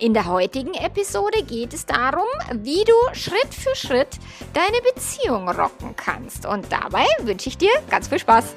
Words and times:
In 0.00 0.14
der 0.14 0.26
heutigen 0.26 0.74
Episode 0.74 1.42
geht 1.42 1.74
es 1.74 1.84
darum, 1.84 2.28
wie 2.52 2.84
du 2.84 2.94
Schritt 3.14 3.52
für 3.52 3.74
Schritt 3.74 4.20
deine 4.54 4.80
Beziehung 4.94 5.48
rocken 5.48 5.96
kannst. 5.96 6.46
Und 6.46 6.70
dabei 6.70 7.04
wünsche 7.22 7.48
ich 7.48 7.58
dir 7.58 7.72
ganz 7.90 8.06
viel 8.06 8.20
Spaß. 8.20 8.54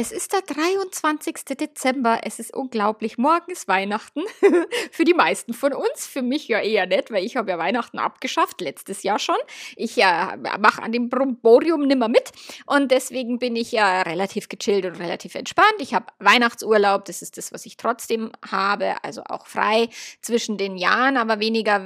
Es 0.00 0.12
ist 0.12 0.32
der 0.32 0.42
23. 0.42 1.56
Dezember. 1.58 2.20
Es 2.22 2.38
ist 2.38 2.54
unglaublich. 2.54 3.18
Morgen 3.18 3.50
ist 3.50 3.66
Weihnachten. 3.66 4.22
für 4.92 5.02
die 5.02 5.12
meisten 5.12 5.54
von 5.54 5.72
uns. 5.72 6.06
Für 6.06 6.22
mich 6.22 6.46
ja 6.46 6.60
eher 6.60 6.86
nicht, 6.86 7.10
weil 7.10 7.24
ich 7.24 7.36
habe 7.36 7.50
ja 7.50 7.58
Weihnachten 7.58 7.98
abgeschafft, 7.98 8.60
letztes 8.60 9.02
Jahr 9.02 9.18
schon. 9.18 9.34
Ich 9.74 9.98
äh, 9.98 10.36
mache 10.60 10.84
an 10.84 10.92
dem 10.92 11.08
Bromborium 11.08 11.84
nimmer 11.84 12.06
mit. 12.06 12.30
Und 12.66 12.92
deswegen 12.92 13.40
bin 13.40 13.56
ich 13.56 13.72
ja 13.72 14.02
relativ 14.02 14.48
gechillt 14.48 14.84
und 14.84 15.00
relativ 15.00 15.34
entspannt. 15.34 15.74
Ich 15.80 15.94
habe 15.94 16.06
Weihnachtsurlaub. 16.20 17.04
Das 17.06 17.20
ist 17.20 17.36
das, 17.36 17.52
was 17.52 17.66
ich 17.66 17.76
trotzdem 17.76 18.30
habe. 18.48 19.02
Also 19.02 19.24
auch 19.24 19.48
frei 19.48 19.88
zwischen 20.22 20.58
den 20.58 20.76
Jahren, 20.76 21.16
aber 21.16 21.40
weniger 21.40 21.80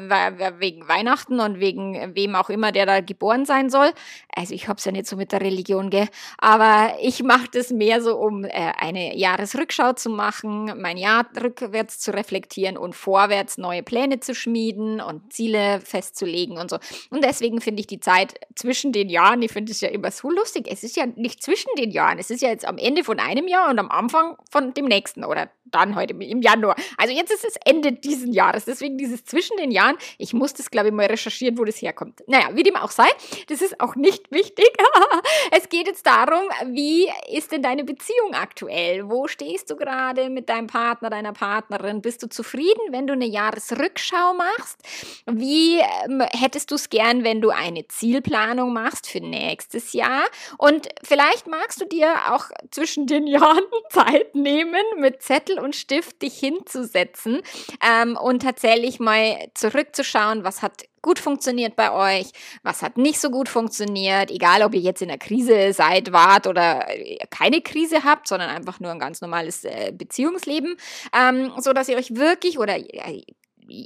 wegen 0.61 0.87
Weihnachten 0.87 1.41
und 1.41 1.61
wegen 1.61 2.15
wem 2.15 2.35
auch 2.35 2.51
immer, 2.51 2.73
der 2.73 2.85
da 2.85 3.01
geboren 3.01 3.47
sein 3.47 3.71
soll. 3.71 3.91
Also 4.37 4.53
ich 4.53 4.69
habe 4.69 4.77
es 4.77 4.85
ja 4.85 4.93
nicht 4.93 5.07
so 5.07 5.17
mit 5.17 5.33
der 5.33 5.41
Religion, 5.41 5.89
gell. 5.89 6.09
Aber 6.37 6.99
ich 7.01 7.23
mache 7.23 7.49
das 7.51 7.71
mehr 7.71 8.02
so, 8.03 8.17
um 8.17 8.45
äh, 8.45 8.51
eine 8.51 9.17
Jahresrückschau 9.17 9.93
zu 9.95 10.11
machen, 10.11 10.73
mein 10.81 10.97
Jahr 10.97 11.27
rückwärts 11.41 11.99
zu 11.99 12.13
reflektieren 12.13 12.77
und 12.77 12.95
vorwärts 12.95 13.59
neue 13.59 13.83
Pläne 13.83 14.21
zu 14.21 14.35
schmieden 14.35 15.01
und 15.01 15.33
Ziele 15.33 15.81
festzulegen 15.81 16.59
und 16.59 16.71
so. 16.71 16.79
Und 17.11 17.25
deswegen 17.25 17.61
finde 17.61 17.81
ich 17.81 17.87
die 17.87 18.01
Zeit 18.01 18.35
zwischen 18.55 18.93
den 18.93 19.09
Jahren, 19.09 19.43
ich 19.43 19.53
finde 19.53 19.73
es 19.73 19.81
ja 19.81 19.89
immer 19.89 20.11
so 20.11 20.31
lustig. 20.31 20.67
Es 20.71 20.83
ist 20.83 20.97
ja 20.97 21.07
nicht 21.07 21.43
zwischen 21.43 21.71
den 21.79 21.91
Jahren, 21.91 22.19
es 22.19 22.31
ist 22.31 22.43
ja 22.43 22.49
jetzt 22.49 22.67
am 22.67 22.79
Ende 22.79 23.05
von 23.05 23.19
einem 23.19 23.49
Jahr 23.49 23.71
und 23.71 23.79
am 23.79 23.91
Anfang 23.91 24.37
von 24.51 24.75
dem 24.75 24.87
nächsten 24.87 25.25
oder 25.25 25.49
dann 25.73 25.97
heute 25.97 26.15
im 26.15 26.43
Januar. 26.43 26.77
Also 26.97 27.15
jetzt 27.15 27.33
ist 27.33 27.45
es 27.45 27.57
Ende 27.65 27.93
diesen 27.93 28.33
Jahres, 28.33 28.65
deswegen 28.65 28.99
dieses 28.99 29.25
zwischen 29.25 29.57
den 29.57 29.71
Jahren. 29.71 29.97
Ich 30.19 30.33
muss 30.33 30.55
das, 30.55 30.71
glaube 30.71 30.89
ich, 30.89 30.95
mal 30.95 31.07
recherchieren, 31.07 31.59
wo 31.59 31.65
das 31.65 31.81
herkommt. 31.83 32.23
Naja, 32.27 32.51
wie 32.53 32.63
dem 32.63 32.77
auch 32.77 32.91
sei, 32.91 33.09
das 33.49 33.63
ist 33.63 33.81
auch 33.81 33.97
nicht 33.97 34.31
wichtig. 34.31 34.71
es 35.51 35.69
geht 35.69 35.87
jetzt 35.87 36.07
darum, 36.07 36.43
wie 36.67 37.09
ist 37.31 37.53
denn 37.53 37.63
deine 37.63 37.85
Beziehung 37.93 38.33
aktuell? 38.33 39.11
Wo 39.11 39.29
stehst 39.29 39.71
du 39.71 39.77
gerade 39.77 40.31
mit 40.31 40.49
deinem 40.49 40.67
Partner, 40.67 41.11
deiner 41.11 41.35
Partnerin? 41.35 42.01
Bist 42.01 42.23
du 42.23 42.29
zufrieden, 42.29 42.81
wenn 42.91 43.07
du 43.07 43.13
eine 43.13 43.27
Jahresrückschau 43.27 44.33
machst? 44.33 44.81
Wie 45.27 45.79
ähm, 45.79 46.23
hättest 46.33 46.71
du 46.71 46.77
es 46.77 46.89
gern, 46.89 47.23
wenn 47.23 47.43
du 47.43 47.51
eine 47.51 47.87
Zielplanung 47.89 48.73
machst 48.73 49.07
für 49.07 49.21
nächstes 49.21 49.93
Jahr? 49.93 50.23
Und 50.57 50.89
vielleicht 51.03 51.47
magst 51.47 51.83
du 51.83 51.85
dir 51.85 52.15
auch 52.31 52.47
zwischen 52.71 53.07
den 53.07 53.27
Jahren 53.33 53.65
Zeit 53.91 54.35
nehmen, 54.35 54.83
mit 54.97 55.23
Zettel 55.23 55.59
und 55.59 55.77
Stift 55.77 56.23
dich 56.23 56.39
hinzusetzen 56.39 57.43
ähm, 57.87 58.17
und 58.17 58.41
tatsächlich 58.41 59.01
mal 59.01 59.51
zurückzuschauen, 59.55 60.45
was 60.45 60.63
hat 60.63 60.85
gut 61.03 61.19
funktioniert 61.19 61.77
bei 61.77 61.93
euch, 61.93 62.31
was 62.63 62.83
hat 62.83 62.97
nicht 62.97 63.21
so 63.21 63.31
gut 63.31 63.49
funktioniert, 63.49 64.31
egal 64.31 64.63
ob 64.63 64.75
ihr 64.75 64.81
jetzt 64.81 65.03
in 65.03 65.09
der 65.09 65.19
Krise 65.19 65.73
seid, 65.73 66.13
wart 66.13 66.47
oder 66.47 66.89
äh, 66.89 67.19
keine 67.29 67.61
Krise 67.61 68.05
habt, 68.05 68.29
sondern 68.29 68.49
einfach 68.49 68.81
nur 68.81 68.91
ein 68.93 68.99
ganz 68.99 69.21
normales 69.21 69.65
äh, 69.65 69.93
Beziehungsleben, 69.93 70.77
ähm, 71.13 71.53
so 71.59 71.73
dass 71.73 71.89
ihr 71.89 71.97
euch 71.97 72.15
wirklich 72.15 72.59
oder 72.59 72.79
äh, 72.79 73.23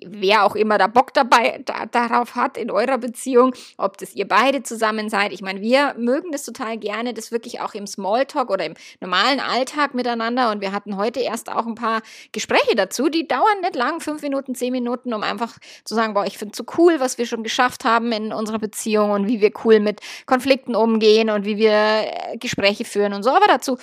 wer 0.06 0.44
auch 0.44 0.54
immer 0.54 0.78
da 0.78 0.86
Bock 0.86 1.14
dabei 1.14 1.62
da, 1.64 1.86
darauf 1.86 2.34
hat 2.34 2.56
in 2.56 2.70
eurer 2.70 2.98
Beziehung, 2.98 3.54
ob 3.76 3.98
das 3.98 4.14
ihr 4.14 4.26
beide 4.26 4.62
zusammen 4.62 5.08
seid. 5.08 5.32
Ich 5.32 5.42
meine, 5.42 5.60
wir 5.60 5.94
mögen 5.98 6.32
das 6.32 6.44
total 6.44 6.78
gerne, 6.78 7.14
das 7.14 7.32
wirklich 7.32 7.60
auch 7.60 7.74
im 7.74 7.86
Smalltalk 7.86 8.50
oder 8.50 8.64
im 8.64 8.74
normalen 9.00 9.40
Alltag 9.40 9.94
miteinander. 9.94 10.50
Und 10.50 10.60
wir 10.60 10.72
hatten 10.72 10.96
heute 10.96 11.20
erst 11.20 11.50
auch 11.50 11.66
ein 11.66 11.74
paar 11.74 12.02
Gespräche 12.32 12.74
dazu, 12.74 13.08
die 13.08 13.28
dauern 13.28 13.60
nicht 13.62 13.76
lang, 13.76 14.00
fünf 14.00 14.22
Minuten, 14.22 14.54
zehn 14.54 14.72
Minuten, 14.72 15.12
um 15.14 15.22
einfach 15.22 15.58
zu 15.84 15.94
sagen, 15.94 16.14
boah, 16.14 16.26
ich 16.26 16.38
finde 16.38 16.52
es 16.52 16.58
so 16.58 16.64
cool, 16.78 17.00
was 17.00 17.18
wir 17.18 17.26
schon 17.26 17.42
geschafft 17.42 17.84
haben 17.84 18.12
in 18.12 18.32
unserer 18.32 18.58
Beziehung 18.58 19.10
und 19.10 19.26
wie 19.26 19.40
wir 19.40 19.52
cool 19.64 19.80
mit 19.80 20.00
Konflikten 20.26 20.74
umgehen 20.74 21.30
und 21.30 21.44
wie 21.44 21.56
wir 21.56 21.72
äh, 21.72 22.36
Gespräche 22.38 22.84
führen 22.84 23.12
und 23.12 23.22
so. 23.22 23.30
Aber 23.30 23.46
dazu 23.46 23.78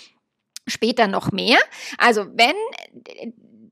später 0.68 1.08
noch 1.08 1.32
mehr. 1.32 1.58
Also 1.98 2.26
wenn 2.34 2.56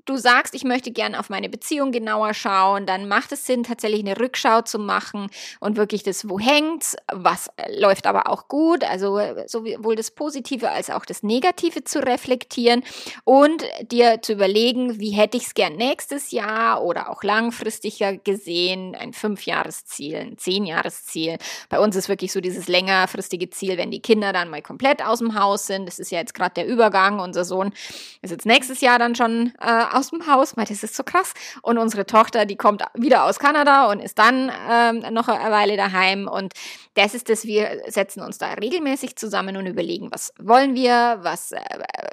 du 0.05 0.17
sagst, 0.17 0.53
ich 0.53 0.63
möchte 0.63 0.91
gerne 0.91 1.19
auf 1.19 1.29
meine 1.29 1.49
Beziehung 1.49 1.91
genauer 1.91 2.33
schauen, 2.33 2.85
dann 2.85 3.07
macht 3.07 3.31
es 3.31 3.45
Sinn, 3.45 3.63
tatsächlich 3.63 4.01
eine 4.01 4.19
Rückschau 4.19 4.61
zu 4.61 4.79
machen 4.79 5.29
und 5.59 5.77
wirklich 5.77 6.03
das, 6.03 6.29
wo 6.29 6.39
hängt's, 6.39 6.95
was 7.11 7.47
äh, 7.57 7.79
läuft 7.79 8.07
aber 8.07 8.27
auch 8.27 8.47
gut, 8.47 8.83
also 8.83 9.17
äh, 9.17 9.47
sowohl 9.47 9.95
das 9.95 10.11
Positive 10.11 10.69
als 10.69 10.89
auch 10.89 11.05
das 11.05 11.23
Negative 11.23 11.83
zu 11.83 11.99
reflektieren 11.99 12.83
und 13.23 13.63
dir 13.81 14.21
zu 14.21 14.33
überlegen, 14.33 14.99
wie 14.99 15.11
hätte 15.11 15.37
ich 15.37 15.47
es 15.47 15.53
gern 15.53 15.75
nächstes 15.75 16.31
Jahr 16.31 16.83
oder 16.83 17.09
auch 17.09 17.23
langfristiger 17.23 18.17
gesehen, 18.17 18.95
ein 18.95 19.13
Fünfjahresziel, 19.13 20.17
ein 20.17 20.37
Zehnjahresziel. 20.37 21.37
Bei 21.69 21.79
uns 21.79 21.95
ist 21.95 22.09
wirklich 22.09 22.31
so 22.31 22.41
dieses 22.41 22.67
längerfristige 22.67 23.49
Ziel, 23.49 23.77
wenn 23.77 23.91
die 23.91 24.01
Kinder 24.01 24.33
dann 24.33 24.49
mal 24.49 24.61
komplett 24.61 25.03
aus 25.03 25.19
dem 25.19 25.39
Haus 25.39 25.67
sind. 25.67 25.85
Das 25.85 25.99
ist 25.99 26.11
ja 26.11 26.19
jetzt 26.19 26.33
gerade 26.33 26.53
der 26.55 26.67
Übergang. 26.67 27.19
Unser 27.19 27.45
Sohn 27.45 27.73
ist 28.21 28.31
jetzt 28.31 28.45
nächstes 28.45 28.81
Jahr 28.81 28.99
dann 28.99 29.15
schon 29.15 29.53
äh, 29.59 29.65
aus 29.93 30.09
dem 30.09 30.27
Haus, 30.27 30.57
weil 30.57 30.65
das 30.65 30.83
ist 30.83 30.95
so 30.95 31.03
krass. 31.03 31.33
Und 31.61 31.77
unsere 31.77 32.05
Tochter, 32.05 32.45
die 32.45 32.55
kommt 32.55 32.83
wieder 32.93 33.25
aus 33.25 33.39
Kanada 33.39 33.89
und 33.91 33.99
ist 33.99 34.17
dann 34.19 34.51
ähm, 34.69 35.13
noch 35.13 35.27
eine 35.27 35.51
Weile 35.51 35.77
daheim. 35.77 36.27
Und 36.27 36.53
das 36.95 37.13
ist 37.13 37.29
das, 37.29 37.45
wir 37.45 37.81
setzen 37.87 38.21
uns 38.21 38.37
da 38.37 38.53
regelmäßig 38.53 39.15
zusammen 39.15 39.55
und 39.55 39.65
überlegen, 39.65 40.11
was 40.11 40.33
wollen 40.39 40.75
wir, 40.75 41.19
was 41.21 41.53
äh, 41.53 41.59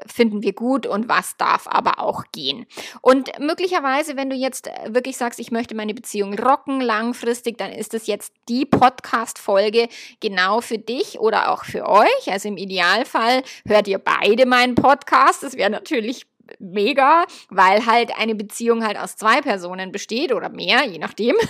finden 0.07 0.43
wir 0.43 0.53
gut 0.53 0.87
und 0.87 1.09
was 1.09 1.37
darf 1.37 1.67
aber 1.67 1.99
auch 1.99 2.25
gehen. 2.33 2.67
Und 3.01 3.31
möglicherweise, 3.41 4.17
wenn 4.17 4.31
du 4.31 4.37
jetzt 4.37 4.71
wirklich 4.87 5.17
sagst, 5.17 5.41
ich 5.41 5.51
möchte 5.51 5.75
meine 5.75 5.95
Beziehung 5.95 6.39
rocken 6.39 6.81
langfristig, 6.81 7.59
dann 7.59 7.73
ist 7.73 7.95
das 7.95 8.07
jetzt 8.07 8.33
die 8.49 8.67
Podcast-Folge 8.67 9.89
genau 10.21 10.61
für 10.61 10.79
dich 10.79 11.19
oder 11.19 11.53
auch 11.53 11.65
für 11.65 11.89
euch. 11.89 12.31
Also 12.31 12.49
im 12.49 12.57
Idealfall 12.57 13.43
hört 13.67 13.89
ihr 13.89 13.99
beide 13.99 14.47
meinen 14.47 14.75
Podcast. 14.75 15.43
Das 15.43 15.57
wäre 15.57 15.71
natürlich 15.71 16.27
mega, 16.59 17.25
weil 17.51 17.87
halt 17.87 18.13
eine 18.19 18.35
Beziehung 18.35 18.85
halt 18.87 18.99
aus 18.99 19.17
zwei 19.17 19.41
Personen 19.41 19.93
besteht 19.93 20.33
oder 20.33 20.49
mehr, 20.49 20.85
je 20.85 20.99
nachdem. 20.99 21.37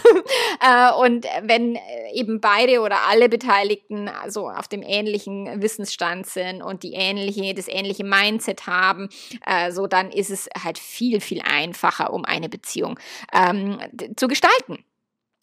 Äh, 0.60 0.92
und 0.92 1.24
wenn 1.42 1.78
eben 2.12 2.40
beide 2.40 2.80
oder 2.80 3.06
alle 3.08 3.28
Beteiligten 3.28 4.10
so 4.26 4.48
auf 4.48 4.66
dem 4.66 4.82
ähnlichen 4.82 5.62
Wissensstand 5.62 6.26
sind 6.26 6.62
und 6.62 6.82
die 6.82 6.94
ähnliche, 6.94 7.54
das 7.54 7.68
ähnliche 7.68 8.04
Mindset 8.04 8.66
haben, 8.66 9.08
äh, 9.46 9.70
so 9.70 9.86
dann 9.86 10.10
ist 10.10 10.30
es 10.30 10.48
halt 10.62 10.78
viel, 10.78 11.20
viel 11.20 11.42
einfacher, 11.42 12.12
um 12.12 12.24
eine 12.24 12.48
Beziehung 12.48 12.98
ähm, 13.32 13.78
zu 14.16 14.26
gestalten. 14.26 14.84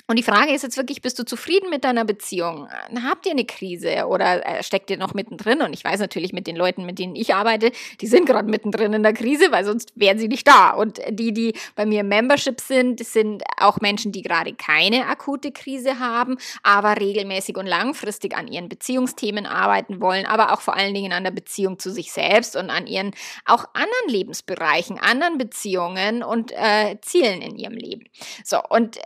Und 0.08 0.18
die 0.18 0.24
Frage 0.24 0.54
ist 0.54 0.62
jetzt 0.62 0.78
wirklich, 0.78 1.02
bist 1.02 1.18
du 1.18 1.26
zufrieden 1.26 1.72
mit 1.72 1.84
deiner 1.84 2.06
Beziehung? 2.06 2.68
Habt 3.04 3.26
ihr 3.26 3.32
eine 3.32 3.46
Krise 3.46 4.06
oder 4.06 4.46
äh, 4.46 4.62
steckt 4.62 4.92
ihr 4.92 4.98
noch 4.98 5.16
mittendrin? 5.16 5.62
Und 5.62 5.74
ich 5.74 5.84
weiß 5.84 6.00
natürlich 6.00 6.32
mit 6.32 6.46
den 6.46 6.56
Leuten, 6.56 6.86
mit 6.86 7.00
denen 7.00 7.16
ich 7.16 7.34
arbeite, 7.34 7.72
die 8.02 8.06
sind 8.06 8.28
gerade 8.28 8.48
mittendrin 8.48 8.94
in 8.94 9.02
der 9.02 9.14
Krise, 9.14 9.52
weil 9.52 9.66
sonst 9.66 9.94
wären 9.96 10.20
sie 10.20 10.28
nicht 10.28 10.48
da. 10.48 10.72
Und 10.72 11.02
die, 11.10 11.34
die 11.34 11.54
bei 11.76 11.88
mir 11.88 12.04
Membership 12.04 12.62
sind, 12.62 13.04
sind 13.04 13.42
auch 13.58 13.82
Menschen, 13.82 14.12
die 14.12 14.22
gerade 14.22 14.54
keine 14.54 15.08
akute 15.08 15.52
Krise 15.52 15.98
haben, 15.98 16.38
aber 16.62 17.00
regelmäßig 17.00 17.58
und 17.58 17.66
langfristig 17.66 18.38
an 18.38 18.48
ihren 18.48 18.70
Beziehungsthemen 18.70 19.48
arbeiten 19.48 20.02
wollen, 20.02 20.28
aber 20.28 20.54
auch 20.54 20.62
vor 20.62 20.76
allen 20.76 20.94
Dingen 20.94 21.14
an 21.14 21.24
der 21.24 21.32
Beziehung 21.32 21.80
zu 21.80 21.90
sich 21.90 22.12
selbst 22.12 22.56
und 22.56 22.70
an 22.70 22.86
ihren 22.86 23.10
auch 23.46 23.66
anderen 23.74 24.10
Lebensbereichen, 24.10 25.00
anderen 25.00 25.40
Beziehungen 25.40 26.22
und 26.22 26.52
äh, 26.52 26.98
Zielen 27.02 27.42
in 27.42 27.56
ihrem 27.56 27.74
Leben. 27.74 28.08
So, 28.44 28.62
und 28.70 29.00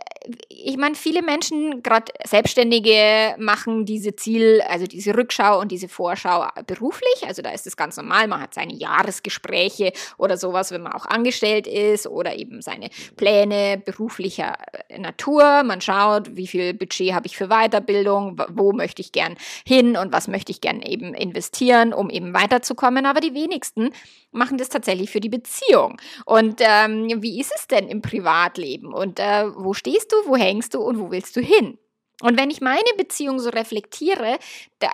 ich 0.50 0.76
meine, 0.76 0.89
viele 0.94 1.22
Menschen, 1.22 1.82
gerade 1.82 2.12
Selbstständige, 2.24 3.34
machen 3.38 3.84
diese 3.84 4.16
Ziel, 4.16 4.62
also 4.68 4.86
diese 4.86 5.16
Rückschau 5.16 5.60
und 5.60 5.72
diese 5.72 5.88
Vorschau 5.88 6.46
beruflich. 6.66 7.26
Also 7.26 7.42
da 7.42 7.50
ist 7.50 7.66
es 7.66 7.76
ganz 7.76 7.96
normal. 7.96 8.28
Man 8.28 8.40
hat 8.40 8.54
seine 8.54 8.74
Jahresgespräche 8.74 9.92
oder 10.18 10.36
sowas, 10.36 10.70
wenn 10.70 10.82
man 10.82 10.92
auch 10.92 11.06
angestellt 11.06 11.66
ist 11.66 12.06
oder 12.06 12.36
eben 12.36 12.62
seine 12.62 12.90
Pläne 13.16 13.80
beruflicher 13.84 14.56
äh, 14.88 14.98
Natur. 14.98 15.62
Man 15.62 15.80
schaut, 15.80 16.36
wie 16.36 16.46
viel 16.46 16.74
Budget 16.74 17.12
habe 17.12 17.26
ich 17.26 17.36
für 17.36 17.48
Weiterbildung, 17.48 18.40
wo 18.48 18.72
möchte 18.72 19.02
ich 19.02 19.12
gern 19.12 19.36
hin 19.66 19.96
und 19.96 20.12
was 20.12 20.28
möchte 20.28 20.52
ich 20.52 20.60
gern 20.60 20.82
eben 20.82 21.14
investieren, 21.14 21.92
um 21.92 22.10
eben 22.10 22.34
weiterzukommen. 22.34 23.06
Aber 23.06 23.20
die 23.20 23.34
wenigsten 23.34 23.90
machen 24.32 24.58
das 24.58 24.68
tatsächlich 24.68 25.10
für 25.10 25.20
die 25.20 25.28
Beziehung. 25.28 26.00
Und 26.24 26.60
ähm, 26.60 27.22
wie 27.22 27.40
ist 27.40 27.52
es 27.54 27.66
denn 27.66 27.88
im 27.88 28.02
Privatleben? 28.02 28.92
Und 28.92 29.18
äh, 29.18 29.46
wo 29.56 29.74
stehst 29.74 30.12
du, 30.12 30.16
wo 30.26 30.36
hängst 30.36 30.74
du 30.74 30.79
und 30.82 30.98
wo 30.98 31.10
willst 31.10 31.36
du 31.36 31.40
hin? 31.40 31.78
Und 32.20 32.38
wenn 32.38 32.50
ich 32.50 32.60
meine 32.60 32.80
Beziehung 32.96 33.38
so 33.38 33.50
reflektiere 33.50 34.38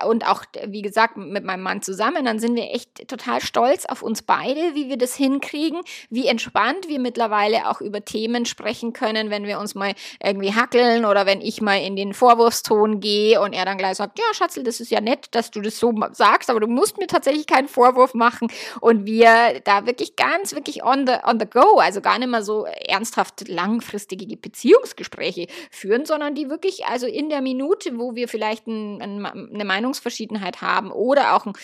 und 0.05 0.27
auch, 0.27 0.43
wie 0.67 0.83
gesagt, 0.83 1.17
mit 1.17 1.45
meinem 1.45 1.63
Mann 1.63 1.83
zusammen, 1.83 2.25
dann 2.25 2.39
sind 2.39 2.57
wir 2.57 2.73
echt 2.73 3.09
total 3.09 3.41
stolz 3.41 3.87
auf 3.87 4.03
uns 4.03 4.23
beide, 4.23 4.75
wie 4.75 4.89
wir 4.89 4.97
das 4.97 5.15
hinkriegen, 5.15 5.81
wie 6.11 6.27
entspannt 6.27 6.89
wir 6.89 6.99
mittlerweile 6.99 7.69
auch 7.69 7.81
über 7.81 8.05
Themen 8.05 8.47
sprechen 8.47 8.93
können, 8.93 9.31
wenn 9.31 9.45
wir 9.45 9.59
uns 9.59 9.75
mal 9.75 9.95
irgendwie 10.23 10.55
hackeln 10.55 11.05
oder 11.05 11.27
wenn 11.27 11.41
ich 11.41 11.61
mal 11.61 11.77
in 11.77 11.97
den 11.97 12.15
Vorwurfston 12.15 13.01
gehe 13.01 13.41
und 13.41 13.53
er 13.53 13.65
dann 13.65 13.79
gleich 13.79 13.97
sagt, 13.97 14.19
ja, 14.19 14.25
Schatzel, 14.33 14.63
das 14.63 14.81
ist 14.81 14.91
ja 14.91 15.01
nett, 15.01 15.29
dass 15.33 15.51
du 15.51 15.61
das 15.61 15.79
so 15.79 15.93
sagst, 16.13 16.51
aber 16.51 16.61
du 16.61 16.67
musst 16.67 16.99
mir 16.99 17.07
tatsächlich 17.07 17.47
keinen 17.47 17.69
Vorwurf 17.69 18.15
machen. 18.15 18.49
Und 18.81 19.07
wir 19.07 19.61
da 19.65 19.87
wirklich 19.87 20.17
ganz, 20.17 20.55
wirklich 20.55 20.85
on 20.85 21.07
the, 21.07 21.15
on 21.25 21.39
the 21.39 21.47
go, 21.47 21.79
also 21.79 22.01
gar 22.01 22.19
nicht 22.19 22.29
mehr 22.29 22.43
so 22.43 22.65
ernsthaft 22.65 23.49
langfristige 23.49 24.37
Beziehungsgespräche 24.37 25.47
führen, 25.71 26.07
sondern 26.07 26.35
die 26.35 26.49
wirklich, 26.49 26.87
also 26.87 27.07
in 27.17 27.31
der 27.31 27.41
Minute, 27.41 27.99
wo 27.99 28.15
wir 28.15 28.29
vielleicht 28.29 28.67
ein, 28.67 29.01
ein, 29.01 29.27
eine 29.27 29.65
Meinungsverschiedenheit 29.65 30.61
haben 30.61 30.91
oder 30.91 31.35
auch 31.35 31.47
ein, 31.47 31.55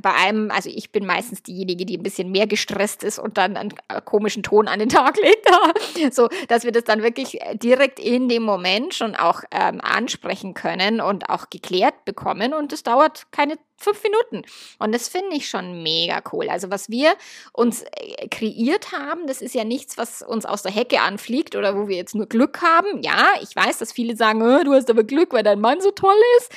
bei 0.00 0.12
einem, 0.12 0.50
also 0.50 0.68
ich 0.68 0.90
bin 0.90 1.06
meistens 1.06 1.42
diejenige, 1.42 1.86
die 1.86 1.98
ein 1.98 2.02
bisschen 2.02 2.30
mehr 2.32 2.46
gestresst 2.46 3.04
ist 3.04 3.18
und 3.18 3.38
dann 3.38 3.56
einen 3.56 3.74
komischen 4.04 4.42
Ton 4.42 4.68
an 4.68 4.80
den 4.80 4.88
Tag 4.88 5.16
legt, 5.18 5.48
so 6.14 6.28
dass 6.48 6.64
wir 6.64 6.72
das 6.72 6.84
dann 6.84 7.02
wirklich 7.02 7.38
direkt 7.54 8.00
in 8.00 8.28
dem 8.28 8.42
Moment 8.42 8.94
schon 8.94 9.14
auch 9.14 9.42
ähm, 9.52 9.80
ansprechen 9.80 10.54
können 10.54 11.00
und 11.00 11.30
auch 11.30 11.48
geklärt 11.48 12.04
bekommen 12.04 12.52
und 12.54 12.72
es 12.72 12.82
dauert 12.82 13.30
keine 13.30 13.58
fünf 13.82 14.02
Minuten. 14.02 14.42
Und 14.78 14.92
das 14.94 15.08
finde 15.08 15.36
ich 15.36 15.48
schon 15.48 15.82
mega 15.82 16.22
cool. 16.32 16.48
Also 16.48 16.70
was 16.70 16.88
wir 16.90 17.14
uns 17.52 17.82
äh, 17.82 18.28
kreiert 18.28 18.92
haben, 18.92 19.26
das 19.26 19.42
ist 19.42 19.54
ja 19.54 19.64
nichts, 19.64 19.98
was 19.98 20.22
uns 20.22 20.46
aus 20.46 20.62
der 20.62 20.72
Hecke 20.72 21.00
anfliegt 21.00 21.56
oder 21.56 21.76
wo 21.76 21.88
wir 21.88 21.96
jetzt 21.96 22.14
nur 22.14 22.26
Glück 22.26 22.62
haben. 22.62 23.02
Ja, 23.02 23.30
ich 23.42 23.54
weiß, 23.54 23.78
dass 23.78 23.92
viele 23.92 24.16
sagen, 24.16 24.42
oh, 24.42 24.64
du 24.64 24.72
hast 24.72 24.90
aber 24.90 25.04
Glück, 25.04 25.32
weil 25.32 25.42
dein 25.42 25.60
Mann 25.60 25.80
so 25.80 25.90
toll 25.90 26.14
ist. 26.38 26.52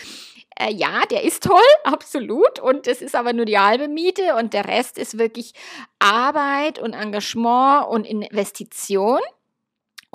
Äh, 0.58 0.74
ja, 0.74 1.02
der 1.12 1.24
ist 1.24 1.44
toll, 1.44 1.60
absolut. 1.84 2.60
Und 2.60 2.88
es 2.88 3.02
ist 3.02 3.16
aber 3.16 3.34
nur 3.34 3.46
die 3.46 3.60
halbe 3.60 3.88
Miete 3.88 4.36
und 4.36 4.54
der 4.54 4.66
Rest 4.66 4.98
ist 4.98 5.18
wirklich 5.18 5.54
Arbeit 6.00 6.80
und 6.80 6.94
Engagement 6.94 7.88
und 7.90 8.06
Investition. 8.06 9.20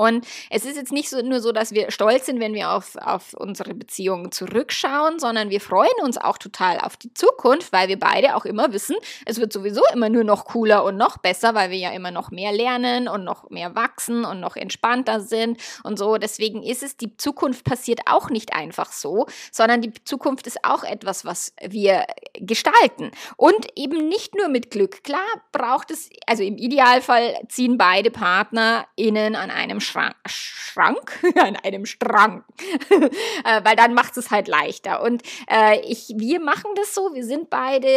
Und 0.01 0.27
es 0.49 0.65
ist 0.65 0.77
jetzt 0.77 0.93
nicht 0.93 1.11
so, 1.11 1.21
nur 1.21 1.41
so, 1.41 1.53
dass 1.53 1.73
wir 1.73 1.91
stolz 1.91 2.25
sind, 2.25 2.41
wenn 2.41 2.55
wir 2.55 2.71
auf, 2.71 2.97
auf 2.97 3.35
unsere 3.35 3.75
Beziehungen 3.75 4.33
zurückschauen, 4.33 5.19
sondern 5.19 5.51
wir 5.51 5.61
freuen 5.61 5.91
uns 6.03 6.17
auch 6.17 6.39
total 6.39 6.79
auf 6.81 6.97
die 6.97 7.13
Zukunft, 7.13 7.71
weil 7.71 7.89
wir 7.89 7.99
beide 7.99 8.35
auch 8.35 8.47
immer 8.47 8.73
wissen, 8.73 8.97
es 9.27 9.39
wird 9.39 9.53
sowieso 9.53 9.83
immer 9.93 10.09
nur 10.09 10.25
noch 10.25 10.47
cooler 10.47 10.85
und 10.85 10.97
noch 10.97 11.19
besser, 11.19 11.55
weil 11.55 11.69
wir 11.69 11.77
ja 11.77 11.91
immer 11.91 12.11
noch 12.13 12.31
mehr 12.31 12.51
lernen 12.51 13.09
und 13.09 13.25
noch 13.25 13.51
mehr 13.51 13.75
wachsen 13.75 14.25
und 14.25 14.41
noch 14.41 14.57
entspannter 14.57 15.21
sind 15.21 15.61
und 15.85 15.99
so. 15.99 16.17
Deswegen 16.17 16.63
ist 16.63 16.83
es, 16.83 16.97
die 16.97 17.19
Zukunft 17.19 17.65
passiert 17.65 18.01
auch 18.07 18.31
nicht 18.31 18.55
einfach 18.55 18.93
so, 18.93 19.27
sondern 19.53 19.83
die 19.83 19.93
Zukunft 20.05 20.47
ist 20.47 20.65
auch 20.65 20.83
etwas, 20.83 21.27
was 21.27 21.53
wir 21.61 22.07
gestalten. 22.37 23.11
Und 23.37 23.67
eben 23.77 24.09
nicht 24.09 24.35
nur 24.35 24.49
mit 24.49 24.71
Glück. 24.71 25.05
Klar 25.05 25.27
braucht 25.53 25.91
es, 25.91 26.09
also 26.27 26.43
im 26.43 26.57
Idealfall 26.57 27.39
ziehen 27.51 27.77
beide 27.77 28.11
PartnerInnen 28.11 29.37
an 29.37 29.51
einem 29.51 29.81
Schrank, 29.91 30.15
Schrank 30.27 31.21
an 31.37 31.57
einem 31.57 31.87
Strang, 31.87 32.45
äh, 32.91 33.65
weil 33.65 33.77
dann 33.77 33.95
macht 33.95 34.17
es 34.17 34.31
halt 34.31 34.49
leichter. 34.49 35.03
Und 35.03 35.23
äh, 35.51 35.81
ich, 35.81 36.13
wir 36.17 36.41
machen 36.41 36.71
das 36.77 36.95
so, 36.95 37.15
wir 37.15 37.25
sind 37.25 37.51
beide 37.51 37.89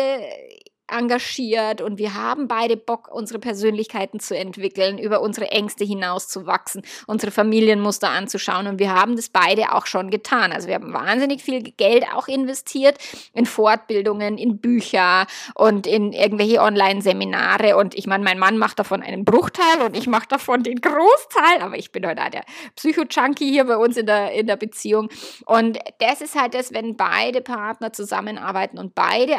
engagiert 0.88 1.81
und 1.81 1.97
wir 1.97 2.13
haben 2.13 2.47
beide 2.47 2.75
Bock, 2.77 3.09
unsere 3.12 3.39
Persönlichkeiten 3.39 4.19
zu 4.19 4.38
entwickeln, 4.38 4.97
über 4.97 5.21
unsere 5.21 5.50
Ängste 5.51 5.85
hinaus 5.85 6.27
zu 6.27 6.45
wachsen, 6.45 6.83
unsere 7.07 7.31
Familienmuster 7.31 8.09
anzuschauen. 8.09 8.68
Und 8.68 8.80
wir 8.80 8.94
haben 8.94 9.15
das 9.15 9.30
beide 9.30 9.74
auch 9.74 9.85
schon 9.85 10.09
getan. 10.09 10.51
Also 10.51 10.68
wir 10.68 10.75
haben 10.75 10.94
wahnsinnig 10.94 11.41
viel 11.41 11.63
Geld 11.63 12.06
auch 12.13 12.27
investiert 12.27 12.97
in 13.33 13.45
Fortbildungen, 13.45 14.38
in 14.38 14.59
Bücher 14.59 15.25
und 15.56 15.88
in 15.88 16.12
irgendwelche 16.12 16.62
Online-Seminare. 16.62 17.77
Und 17.77 17.95
ich 17.95 18.06
meine, 18.06 18.24
mein 18.24 18.39
Mann 18.39 18.57
macht 18.57 18.79
davon 18.79 19.01
einen 19.01 19.25
Bruchteil 19.25 19.81
und 19.86 19.95
ich 19.95 20.07
mache 20.07 20.27
davon 20.27 20.63
den 20.63 20.81
Großteil, 20.81 21.62
aber 21.62 21.77
ich 21.77 21.91
bin 21.91 22.06
heute 22.06 22.24
auch 22.24 22.29
der 22.29 22.44
Psycho-Junkie 22.75 23.50
hier 23.50 23.65
bei 23.65 23.77
uns 23.77 23.95
in 23.97 24.06
der, 24.06 24.31
in 24.33 24.47
der 24.47 24.57
Beziehung. 24.57 25.09
Und 25.45 25.79
das 26.00 26.21
ist 26.21 26.39
halt 26.39 26.53
das, 26.53 26.74
wenn 26.74 26.97
beide 26.97 27.41
Partner 27.41 27.94
zusammenarbeiten 27.94 28.77
und 28.77 28.95
beide 28.95 29.36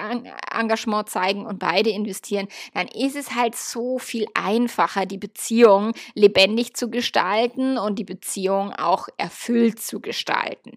Engagement 0.53 1.09
zeigen, 1.11 1.34
zeigen 1.35 1.47
und 1.47 1.59
beide 1.59 1.91
investieren, 1.91 2.49
dann 2.73 2.89
ist 2.89 3.17
es 3.17 3.35
halt 3.35 3.57
so 3.57 3.99
viel 3.99 4.27
einfacher, 4.35 5.07
die 5.07 5.19
Beziehung 5.19 5.93
lebendig 6.15 6.75
zu 6.75 6.91
gestalten 6.91 7.79
und 7.79 7.99
die 7.99 8.05
Beziehung 8.05 8.73
auch 8.73 9.09
erfüllt 9.17 9.81
zu 9.81 10.01
gestalten. 10.01 10.73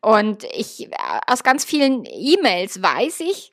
Und 0.00 0.44
ich, 0.52 0.88
aus 1.26 1.42
ganz 1.42 1.64
vielen 1.64 2.04
E-Mails 2.04 2.82
weiß 2.82 3.20
ich, 3.20 3.52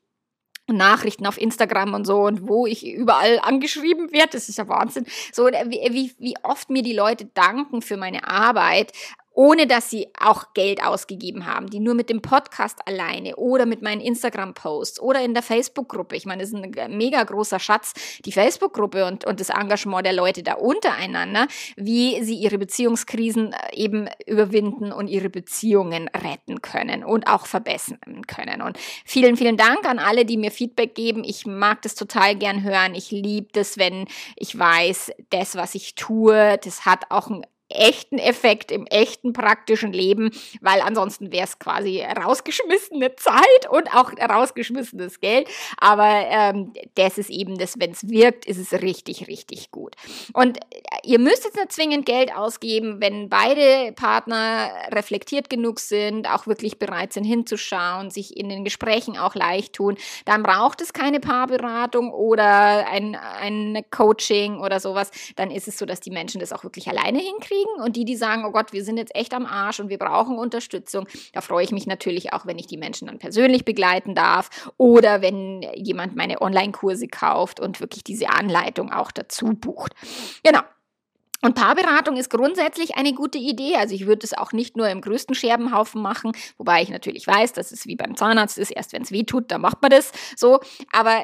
Nachrichten 0.68 1.26
auf 1.26 1.42
Instagram 1.42 1.96
und 1.96 2.06
so 2.06 2.22
und 2.22 2.48
wo 2.48 2.68
ich 2.68 2.86
überall 2.86 3.40
angeschrieben 3.42 4.12
werde, 4.12 4.34
das 4.34 4.50
ist 4.50 4.60
ja 4.60 4.68
Wahnsinn. 4.68 5.08
So 5.34 5.48
wie, 5.48 6.14
wie 6.20 6.36
oft 6.44 6.70
mir 6.70 6.84
die 6.84 6.94
Leute 6.94 7.26
danken 7.26 7.82
für 7.82 7.98
meine 7.98 8.28
Arbeit, 8.28 8.92
ohne 9.34 9.68
dass 9.68 9.90
sie 9.90 10.08
auch 10.20 10.54
Geld 10.54 10.84
ausgegeben 10.84 11.46
haben, 11.46 11.70
die 11.70 11.80
nur 11.80 11.94
mit 11.94 12.10
dem 12.10 12.22
Podcast 12.22 12.80
alleine 12.86 13.36
oder 13.38 13.66
mit 13.66 13.82
meinen 13.82 14.02
Instagram-Posts 14.02 15.00
oder 15.00 15.22
in 15.22 15.34
der 15.34 15.44
Facebook-Gruppe. 15.44 16.16
Ich 16.16 16.26
meine, 16.26 16.42
das 16.42 16.52
ist 16.52 16.56
ein 16.56 16.98
mega 16.98 17.24
großer 17.24 17.60
Schatz, 17.60 17.94
die 18.26 18.32
Facebook-Gruppe 18.32 19.06
und, 19.06 19.26
und 19.26 19.40
das 19.40 19.50
Engagement 19.50 20.06
der 20.06 20.14
Leute 20.14 20.44
da 20.44 20.56
untereinander, 20.56 21.48
wie 21.78 22.22
sie 22.24 22.36
ihre 22.36 22.58
Beziehungskrisen 22.58 23.54
äh, 23.54 23.76
eben 23.76 24.10
überwinden 24.26 24.92
und 24.92 25.08
ihre 25.08 25.30
Beziehungen 25.30 26.10
retten 26.10 26.62
können 26.62 27.04
und 27.04 27.28
auch 27.28 27.46
verbessern 27.46 28.24
können. 28.28 28.62
Und 28.62 28.78
vielen, 29.06 29.38
vielen 29.38 29.58
Dank 29.58 29.86
an 29.86 30.00
alle, 30.00 30.26
die 30.26 30.38
mir 30.38 30.52
Feedback 30.52 30.96
geben. 30.96 31.24
Ich 31.24 31.46
mag 31.46 31.82
das 31.84 31.96
total 31.96 32.36
gern 32.36 32.64
hören. 32.64 32.96
Ich 32.96 33.12
liebe 33.12 33.48
das, 33.54 33.78
wenn 33.78 34.06
ich 34.36 34.58
weiß, 34.58 35.12
das, 35.30 35.56
was 35.56 35.76
ich 35.76 35.96
tue, 35.96 36.58
das 36.64 36.86
hat 36.86 37.06
auch 37.10 37.30
einen 37.30 37.46
echten 37.70 38.18
Effekt 38.18 38.72
im 38.72 38.86
echten 38.88 39.32
praktischen 39.34 39.94
Leben, 39.94 40.32
weil 40.62 40.82
ansonsten 40.82 41.32
wäre 41.32 41.46
es 41.46 41.60
quasi 41.60 42.02
rausgeschmissene 42.04 43.16
Zeit 43.16 43.70
und 43.70 43.96
auch 43.96 44.12
rausgeschmissenes 44.12 45.20
Geld. 45.20 45.48
Aber 45.78 46.10
ähm, 46.10 46.74
das 46.96 47.18
ist 47.18 47.30
eben 47.30 47.58
das, 47.58 47.80
wenn 47.80 47.92
es 47.92 48.10
wirkt, 48.10 48.46
ist 48.46 48.58
es 48.58 48.82
richtig, 48.82 49.28
richtig 49.28 49.72
gut. 49.72 49.96
Und 50.34 50.58
äh, 50.58 50.62
ihr 51.04 51.20
müsst 51.20 51.46
jetzt 51.46 51.56
nicht 51.56 51.72
zwingend 51.72 52.06
Geld 52.06 52.36
ausgeben, 52.36 53.02
wenn 53.02 53.30
beide 53.30 53.94
Partner 53.94 54.72
reflektiert 54.92 55.50
genug 55.50 55.80
sind, 55.80 56.28
auch 56.28 56.48
wirklich 56.48 56.80
bereit 56.80 57.14
sind 57.14 57.24
hinzuschauen, 57.24 58.10
sich 58.10 58.36
in 58.36 58.50
den 58.50 58.64
Gesprächen 58.64 59.18
auch 59.18 59.36
leicht 59.36 59.74
tun, 59.74 59.98
dann 60.26 60.42
braucht 60.42 60.82
es 60.82 60.94
keine 60.94 61.20
Paarberatung 61.20 62.12
oder 62.12 62.88
ein, 62.88 63.16
ein 63.16 63.84
Coaching 63.92 64.60
oder 64.60 64.80
sowas. 64.80 65.12
Dann 65.36 65.52
ist 65.52 65.68
es 65.68 65.78
so, 65.78 65.86
dass 65.86 66.00
die 66.00 66.12
Menschen 66.12 66.40
das 66.40 66.52
auch 66.52 66.64
wirklich 66.64 66.88
alleine 66.88 67.20
hinkriegen 67.20 67.59
kriegen 67.60 67.82
und 67.82 67.96
die, 67.96 68.06
die 68.06 68.16
sagen, 68.16 68.46
oh 68.46 68.52
Gott, 68.52 68.74
wir 68.74 68.84
sind 68.84 68.98
jetzt 68.98 69.16
echt 69.16 69.34
am 69.34 69.46
Arsch 69.46 69.80
und 69.80 69.90
wir 69.90 69.98
brauchen 69.98 70.38
Unterstützung, 70.38 71.08
da 71.34 71.42
freue 71.42 71.64
ich 71.64 71.72
mich 71.72 71.88
natürlich 71.88 72.34
auch, 72.34 72.46
wenn 72.46 72.58
ich 72.58 72.68
die 72.68 72.78
Menschen 72.78 73.08
dann 73.08 73.20
persönlich 73.20 73.66
begleiten 73.66 74.16
darf 74.16 74.72
oder 74.78 75.22
wenn 75.22 75.62
jemand 75.76 76.16
meine 76.16 76.42
Online-Kurse 76.42 77.08
kauft 77.08 77.60
und 77.60 77.80
wirklich 77.80 78.04
diese 78.04 78.30
Anleitung 78.30 78.92
auch 78.92 79.12
dazu 79.12 79.48
bucht. 79.48 79.94
Genau. 80.44 80.62
Und 81.42 81.56
Paarberatung 81.56 82.18
ist 82.18 82.30
grundsätzlich 82.30 82.96
eine 82.96 83.14
gute 83.14 83.38
Idee. 83.38 83.76
Also 83.78 83.96
ich 83.96 84.08
würde 84.08 84.26
es 84.26 84.38
auch 84.38 84.52
nicht 84.52 84.76
nur 84.76 84.90
im 84.90 85.02
größten 85.02 85.36
Scherbenhaufen 85.36 86.02
machen, 86.02 86.34
wobei 86.58 86.82
ich 86.82 86.90
natürlich 86.90 87.26
weiß, 87.26 87.54
dass 87.54 87.72
es 87.72 87.88
wie 87.88 87.96
beim 87.96 88.16
Zahnarzt 88.16 88.58
ist, 88.58 88.72
erst 88.72 88.92
wenn 88.94 89.04
es 89.04 89.12
weh 89.12 89.24
tut, 89.24 89.52
dann 89.52 89.62
macht 89.62 89.82
man 89.82 89.92
das 89.92 90.12
so. 90.36 90.60
Aber 90.92 91.24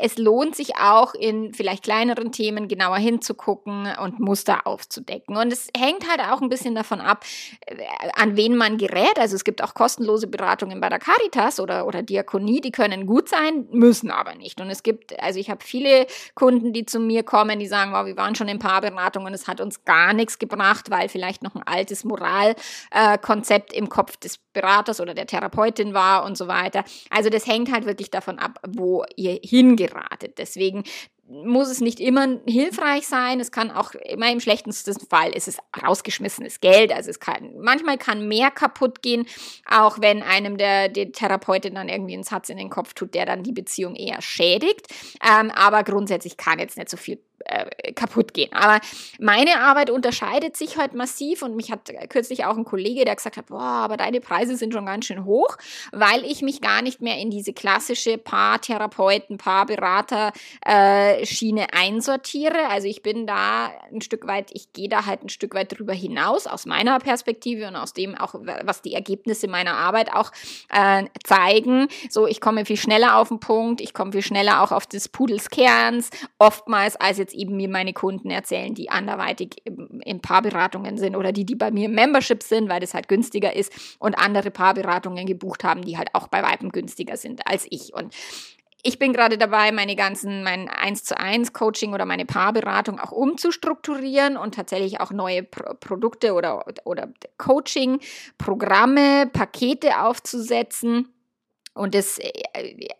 es 0.00 0.18
lohnt 0.18 0.54
sich 0.54 0.76
auch 0.76 1.14
in 1.14 1.54
vielleicht 1.54 1.84
kleineren 1.84 2.30
Themen 2.30 2.68
genauer 2.68 2.98
hinzugucken 2.98 3.88
und 4.02 4.20
Muster 4.20 4.66
aufzudecken. 4.66 5.36
Und 5.36 5.52
es 5.52 5.68
hängt 5.76 6.08
halt 6.10 6.20
auch 6.20 6.42
ein 6.42 6.48
bisschen 6.48 6.74
davon 6.74 7.00
ab, 7.00 7.24
äh, 7.66 7.76
an 8.14 8.36
wen 8.36 8.56
man 8.56 8.76
gerät. 8.76 9.18
Also 9.18 9.36
es 9.36 9.44
gibt 9.44 9.62
auch 9.62 9.74
kostenlose 9.74 10.26
Beratungen 10.26 10.80
bei 10.80 10.88
der 10.88 10.98
Caritas 10.98 11.58
oder, 11.58 11.86
oder 11.86 12.02
Diakonie, 12.02 12.60
die 12.60 12.70
können 12.70 13.06
gut 13.06 13.28
sein, 13.28 13.66
müssen 13.70 14.10
aber 14.10 14.34
nicht. 14.34 14.60
Und 14.60 14.68
es 14.68 14.82
gibt, 14.82 15.18
also 15.20 15.38
ich 15.40 15.48
habe 15.48 15.64
viele 15.64 16.06
Kunden, 16.34 16.72
die 16.72 16.84
zu 16.84 17.00
mir 17.00 17.22
kommen, 17.22 17.58
die 17.58 17.66
sagen, 17.66 17.92
wow, 17.92 18.04
wir 18.04 18.16
waren 18.16 18.34
schon 18.34 18.48
in 18.48 18.58
Paarberatung 18.58 19.24
und 19.24 19.32
es 19.32 19.48
hat 19.48 19.53
hat 19.54 19.60
uns 19.60 19.84
gar 19.84 20.12
nichts 20.12 20.38
gebracht, 20.38 20.90
weil 20.90 21.08
vielleicht 21.08 21.42
noch 21.42 21.54
ein 21.54 21.62
altes 21.62 22.04
Moralkonzept 22.04 23.72
äh, 23.72 23.76
im 23.76 23.88
Kopf 23.88 24.16
des 24.16 24.38
Beraters 24.52 25.00
oder 25.00 25.14
der 25.14 25.26
Therapeutin 25.26 25.94
war 25.94 26.24
und 26.24 26.36
so 26.36 26.48
weiter. 26.48 26.84
Also 27.10 27.30
das 27.30 27.46
hängt 27.46 27.72
halt 27.72 27.86
wirklich 27.86 28.10
davon 28.10 28.38
ab, 28.38 28.58
wo 28.66 29.04
ihr 29.16 29.38
hingeratet. 29.42 30.38
Deswegen 30.38 30.84
muss 31.26 31.70
es 31.70 31.80
nicht 31.80 32.00
immer 32.00 32.38
hilfreich 32.46 33.06
sein. 33.06 33.40
Es 33.40 33.50
kann 33.50 33.70
auch 33.70 33.92
immer 33.94 34.30
im 34.30 34.40
schlechtesten 34.40 34.94
Fall 35.06 35.30
ist 35.30 35.48
es 35.48 35.58
rausgeschmissenes 35.82 36.60
Geld. 36.60 36.92
Also 36.92 37.10
es 37.10 37.18
kann, 37.18 37.54
manchmal 37.58 37.96
kann 37.96 38.28
mehr 38.28 38.50
kaputt 38.50 39.02
gehen, 39.02 39.26
auch 39.68 40.00
wenn 40.00 40.22
einem 40.22 40.58
der, 40.58 40.88
der 40.88 41.12
Therapeutin 41.12 41.74
dann 41.74 41.88
irgendwie 41.88 42.14
einen 42.14 42.24
Satz 42.24 42.50
in 42.50 42.58
den 42.58 42.68
Kopf 42.68 42.92
tut, 42.92 43.14
der 43.14 43.24
dann 43.24 43.42
die 43.42 43.52
Beziehung 43.52 43.96
eher 43.96 44.20
schädigt. 44.20 44.88
Ähm, 45.22 45.50
aber 45.50 45.82
grundsätzlich 45.82 46.36
kann 46.36 46.58
jetzt 46.58 46.76
nicht 46.76 46.90
so 46.90 46.98
viel 46.98 47.18
äh, 47.44 47.92
kaputt 47.92 48.34
gehen. 48.34 48.52
Aber 48.52 48.80
meine 49.18 49.60
Arbeit 49.60 49.90
unterscheidet 49.90 50.56
sich 50.56 50.78
heute 50.78 50.96
massiv 50.96 51.42
und 51.42 51.56
mich 51.56 51.70
hat 51.70 51.90
kürzlich 52.08 52.44
auch 52.44 52.56
ein 52.56 52.64
Kollege, 52.64 53.04
der 53.04 53.16
gesagt 53.16 53.36
hat, 53.36 53.46
boah, 53.46 53.60
aber 53.60 53.96
deine 53.96 54.20
Preise 54.20 54.56
sind 54.56 54.72
schon 54.72 54.86
ganz 54.86 55.06
schön 55.06 55.24
hoch, 55.24 55.56
weil 55.92 56.24
ich 56.24 56.42
mich 56.42 56.60
gar 56.60 56.82
nicht 56.82 57.00
mehr 57.00 57.18
in 57.18 57.30
diese 57.30 57.52
klassische 57.52 58.18
Paartherapeuten, 58.18 59.38
Paarberater 59.38 60.32
äh, 60.64 61.24
einsortiere. 61.72 62.68
Also 62.70 62.88
ich 62.88 63.02
bin 63.02 63.26
da 63.26 63.70
ein 63.92 64.00
Stück 64.00 64.26
weit, 64.26 64.50
ich 64.52 64.72
gehe 64.72 64.88
da 64.88 65.06
halt 65.06 65.22
ein 65.22 65.28
Stück 65.28 65.54
weit 65.54 65.76
drüber 65.78 65.92
hinaus 65.92 66.46
aus 66.46 66.66
meiner 66.66 66.98
Perspektive 66.98 67.68
und 67.68 67.76
aus 67.76 67.92
dem 67.92 68.14
auch, 68.14 68.34
was 68.62 68.82
die 68.82 68.94
Ergebnisse 68.94 69.48
meiner 69.48 69.74
Arbeit 69.74 70.12
auch 70.12 70.32
äh, 70.70 71.04
zeigen. 71.24 71.88
So, 72.08 72.26
ich 72.26 72.40
komme 72.40 72.64
viel 72.64 72.76
schneller 72.76 73.16
auf 73.18 73.28
den 73.28 73.40
Punkt, 73.40 73.80
ich 73.80 73.92
komme 73.94 74.12
viel 74.12 74.22
schneller 74.22 74.62
auch 74.62 74.72
auf 74.72 74.86
des 74.86 75.08
Pudels 75.08 75.50
Kerns, 75.50 76.10
oftmals 76.38 76.96
als 76.96 77.18
jetzt 77.18 77.33
eben 77.34 77.56
mir 77.56 77.68
meine 77.68 77.92
Kunden 77.92 78.30
erzählen, 78.30 78.74
die 78.74 78.90
anderweitig 78.90 79.62
in 80.04 80.20
Paarberatungen 80.20 80.96
sind 80.96 81.16
oder 81.16 81.32
die, 81.32 81.44
die 81.44 81.54
bei 81.54 81.70
mir 81.70 81.86
im 81.86 81.94
Membership 81.94 82.42
sind, 82.42 82.68
weil 82.68 82.80
das 82.80 82.94
halt 82.94 83.08
günstiger 83.08 83.54
ist 83.54 83.96
und 83.98 84.18
andere 84.18 84.50
Paarberatungen 84.50 85.26
gebucht 85.26 85.64
haben, 85.64 85.82
die 85.82 85.98
halt 85.98 86.08
auch 86.14 86.28
bei 86.28 86.42
Weitem 86.42 86.70
günstiger 86.70 87.16
sind 87.16 87.46
als 87.46 87.66
ich. 87.70 87.92
Und 87.94 88.14
ich 88.86 88.98
bin 88.98 89.14
gerade 89.14 89.38
dabei, 89.38 89.72
meine 89.72 89.96
ganzen, 89.96 90.44
mein 90.44 90.68
1 90.68 91.04
zu 91.04 91.18
1 91.18 91.54
Coaching 91.54 91.94
oder 91.94 92.04
meine 92.04 92.26
Paarberatung 92.26 93.00
auch 93.00 93.12
umzustrukturieren 93.12 94.36
und 94.36 94.54
tatsächlich 94.54 95.00
auch 95.00 95.10
neue 95.10 95.42
Pro 95.42 95.74
Produkte 95.80 96.34
oder, 96.34 96.66
oder 96.84 97.08
Coaching-Programme, 97.38 99.30
Pakete 99.32 100.02
aufzusetzen 100.02 101.13
und 101.74 101.94
es 101.94 102.18
äh, 102.18 102.30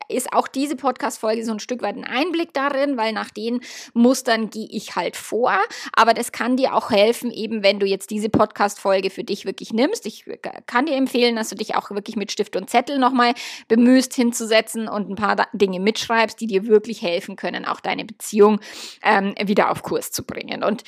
ist 0.08 0.32
auch 0.32 0.48
diese 0.48 0.76
Podcast-Folge 0.76 1.44
so 1.44 1.52
ein 1.52 1.60
Stück 1.60 1.82
weit 1.82 1.96
ein 1.96 2.04
Einblick 2.04 2.52
darin, 2.52 2.96
weil 2.96 3.12
nach 3.12 3.30
den 3.30 3.60
Mustern 3.92 4.50
gehe 4.50 4.68
ich 4.68 4.96
halt 4.96 5.16
vor. 5.16 5.56
Aber 5.94 6.12
das 6.12 6.32
kann 6.32 6.56
dir 6.56 6.74
auch 6.74 6.90
helfen, 6.90 7.30
eben 7.30 7.62
wenn 7.62 7.78
du 7.78 7.86
jetzt 7.86 8.10
diese 8.10 8.28
Podcast-Folge 8.28 9.10
für 9.10 9.24
dich 9.24 9.44
wirklich 9.44 9.72
nimmst. 9.72 10.06
Ich 10.06 10.26
äh, 10.26 10.36
kann 10.66 10.86
dir 10.86 10.96
empfehlen, 10.96 11.36
dass 11.36 11.50
du 11.50 11.54
dich 11.54 11.76
auch 11.76 11.90
wirklich 11.90 12.16
mit 12.16 12.32
Stift 12.32 12.56
und 12.56 12.68
Zettel 12.68 12.98
nochmal 12.98 13.34
bemühst 13.68 14.14
hinzusetzen 14.14 14.88
und 14.88 15.08
ein 15.08 15.16
paar 15.16 15.46
Dinge 15.52 15.78
mitschreibst, 15.78 16.40
die 16.40 16.46
dir 16.46 16.66
wirklich 16.66 17.02
helfen 17.02 17.36
können, 17.36 17.64
auch 17.64 17.80
deine 17.80 18.04
Beziehung 18.04 18.60
ähm, 19.02 19.34
wieder 19.44 19.70
auf 19.70 19.82
Kurs 19.82 20.10
zu 20.10 20.24
bringen. 20.24 20.64
Und 20.64 20.82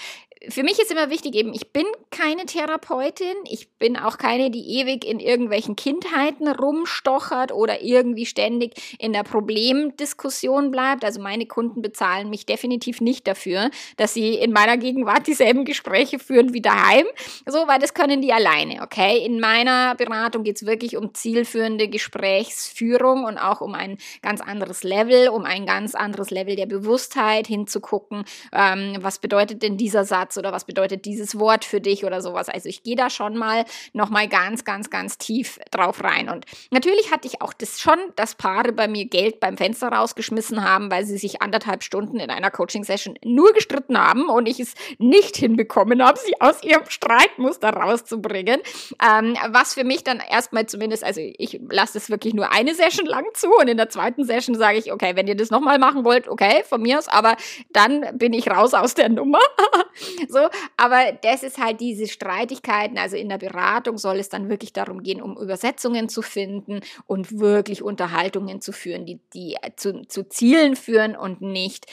für 0.48 0.62
mich 0.62 0.78
ist 0.78 0.90
immer 0.90 1.10
wichtig 1.10 1.34
eben, 1.34 1.52
ich 1.52 1.72
bin 1.72 1.84
keine 2.10 2.46
Therapeutin, 2.46 3.34
ich 3.50 3.68
bin 3.78 3.96
auch 3.96 4.18
keine, 4.18 4.50
die 4.50 4.80
ewig 4.80 5.04
in 5.04 5.20
irgendwelchen 5.20 5.76
Kindheiten 5.76 6.48
rumstochert 6.48 7.52
oder 7.52 7.82
irgendwie 7.82 8.26
ständig 8.26 8.96
in 8.98 9.12
der 9.12 9.22
Problemdiskussion 9.22 10.70
bleibt. 10.70 11.04
Also 11.04 11.20
meine 11.20 11.46
Kunden 11.46 11.82
bezahlen 11.82 12.30
mich 12.30 12.46
definitiv 12.46 13.00
nicht 13.00 13.26
dafür, 13.26 13.70
dass 13.96 14.14
sie 14.14 14.34
in 14.34 14.52
meiner 14.52 14.76
Gegenwart 14.76 15.26
dieselben 15.26 15.64
Gespräche 15.64 16.18
führen 16.18 16.52
wie 16.52 16.62
daheim. 16.62 17.06
So, 17.46 17.66
weil 17.66 17.78
das 17.78 17.94
können 17.94 18.22
die 18.22 18.32
alleine, 18.32 18.82
okay? 18.82 19.18
In 19.24 19.40
meiner 19.40 19.94
Beratung 19.94 20.44
geht 20.44 20.56
es 20.56 20.66
wirklich 20.66 20.96
um 20.96 21.14
zielführende 21.14 21.88
Gesprächsführung 21.88 23.24
und 23.24 23.38
auch 23.38 23.60
um 23.60 23.74
ein 23.74 23.98
ganz 24.22 24.40
anderes 24.40 24.82
Level, 24.82 25.28
um 25.28 25.44
ein 25.44 25.66
ganz 25.66 25.94
anderes 25.94 26.30
Level 26.30 26.56
der 26.56 26.66
Bewusstheit 26.66 27.46
hinzugucken. 27.46 28.24
Ähm, 28.52 28.96
was 29.00 29.18
bedeutet 29.18 29.62
denn 29.62 29.76
dieser 29.76 30.04
Satz? 30.04 30.35
Oder 30.38 30.52
was 30.52 30.64
bedeutet 30.64 31.04
dieses 31.04 31.38
Wort 31.38 31.64
für 31.64 31.80
dich 31.80 32.04
oder 32.04 32.20
sowas. 32.20 32.48
Also 32.48 32.68
ich 32.68 32.82
gehe 32.82 32.96
da 32.96 33.10
schon 33.10 33.36
mal 33.36 33.64
noch 33.92 34.10
mal 34.10 34.28
ganz, 34.28 34.64
ganz, 34.64 34.90
ganz 34.90 35.18
tief 35.18 35.58
drauf 35.70 36.02
rein. 36.02 36.28
Und 36.28 36.46
natürlich 36.70 37.10
hatte 37.10 37.26
ich 37.26 37.42
auch 37.42 37.52
das 37.52 37.80
schon, 37.80 37.98
dass 38.16 38.34
Paare 38.34 38.72
bei 38.72 38.88
mir 38.88 39.06
Geld 39.06 39.40
beim 39.40 39.56
Fenster 39.56 39.88
rausgeschmissen 39.88 40.62
haben, 40.62 40.90
weil 40.90 41.04
sie 41.04 41.18
sich 41.18 41.42
anderthalb 41.42 41.82
Stunden 41.82 42.18
in 42.18 42.30
einer 42.30 42.50
Coaching-Session 42.50 43.18
nur 43.24 43.52
gestritten 43.52 43.98
haben 43.98 44.28
und 44.28 44.46
ich 44.46 44.60
es 44.60 44.74
nicht 44.98 45.36
hinbekommen 45.36 46.02
habe, 46.02 46.18
sie 46.18 46.40
aus 46.40 46.62
ihrem 46.62 46.88
Streitmuster 46.88 47.70
rauszubringen. 47.70 48.60
Ähm, 49.02 49.36
was 49.48 49.74
für 49.74 49.84
mich 49.84 50.04
dann 50.04 50.20
erstmal 50.20 50.66
zumindest, 50.66 51.04
also 51.04 51.20
ich 51.20 51.60
lasse 51.70 51.98
es 51.98 52.10
wirklich 52.10 52.34
nur 52.34 52.52
eine 52.52 52.74
Session 52.74 53.06
lang 53.06 53.26
zu 53.34 53.48
und 53.48 53.68
in 53.68 53.76
der 53.76 53.88
zweiten 53.88 54.24
Session 54.24 54.56
sage 54.56 54.78
ich, 54.78 54.92
okay, 54.92 55.16
wenn 55.16 55.26
ihr 55.26 55.36
das 55.36 55.50
nochmal 55.50 55.78
machen 55.78 56.04
wollt, 56.04 56.28
okay, 56.28 56.62
von 56.68 56.82
mir 56.82 56.98
aus, 56.98 57.08
aber 57.08 57.36
dann 57.72 58.18
bin 58.18 58.32
ich 58.32 58.50
raus 58.50 58.74
aus 58.74 58.94
der 58.94 59.08
Nummer. 59.08 59.40
so, 60.30 60.48
aber 60.76 61.12
das 61.22 61.42
ist 61.42 61.58
halt 61.58 61.80
diese 61.80 62.06
Streitigkeiten. 62.06 62.98
Also 62.98 63.16
in 63.16 63.28
der 63.28 63.38
Beratung 63.38 63.98
soll 63.98 64.18
es 64.18 64.28
dann 64.28 64.48
wirklich 64.48 64.72
darum 64.72 65.02
gehen, 65.02 65.22
um 65.22 65.36
Übersetzungen 65.36 66.08
zu 66.08 66.22
finden 66.22 66.80
und 67.06 67.38
wirklich 67.38 67.82
Unterhaltungen 67.82 68.60
zu 68.60 68.72
führen, 68.72 69.06
die, 69.06 69.20
die 69.34 69.56
zu, 69.76 70.02
zu 70.06 70.28
Zielen 70.28 70.76
führen 70.76 71.16
und 71.16 71.40
nicht 71.40 71.86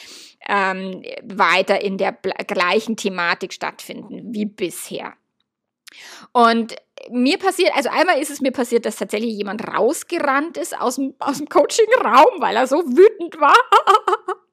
ähm, 0.48 1.02
weiter 1.22 1.80
in 1.80 1.98
der 1.98 2.12
gleichen 2.12 2.96
Thematik 2.96 3.52
stattfinden 3.52 4.34
wie 4.34 4.46
bisher. 4.46 5.14
Und 6.32 6.76
mir 7.10 7.38
passiert, 7.38 7.74
also 7.74 7.88
einmal 7.90 8.18
ist 8.18 8.30
es 8.30 8.40
mir 8.40 8.52
passiert, 8.52 8.86
dass 8.86 8.96
tatsächlich 8.96 9.34
jemand 9.34 9.66
rausgerannt 9.66 10.56
ist 10.56 10.78
aus 10.78 10.96
dem, 10.96 11.14
aus 11.18 11.38
dem 11.38 11.48
Coaching-Raum, 11.48 12.40
weil 12.40 12.56
er 12.56 12.66
so 12.66 12.78
wütend 12.78 13.40
war. 13.40 13.56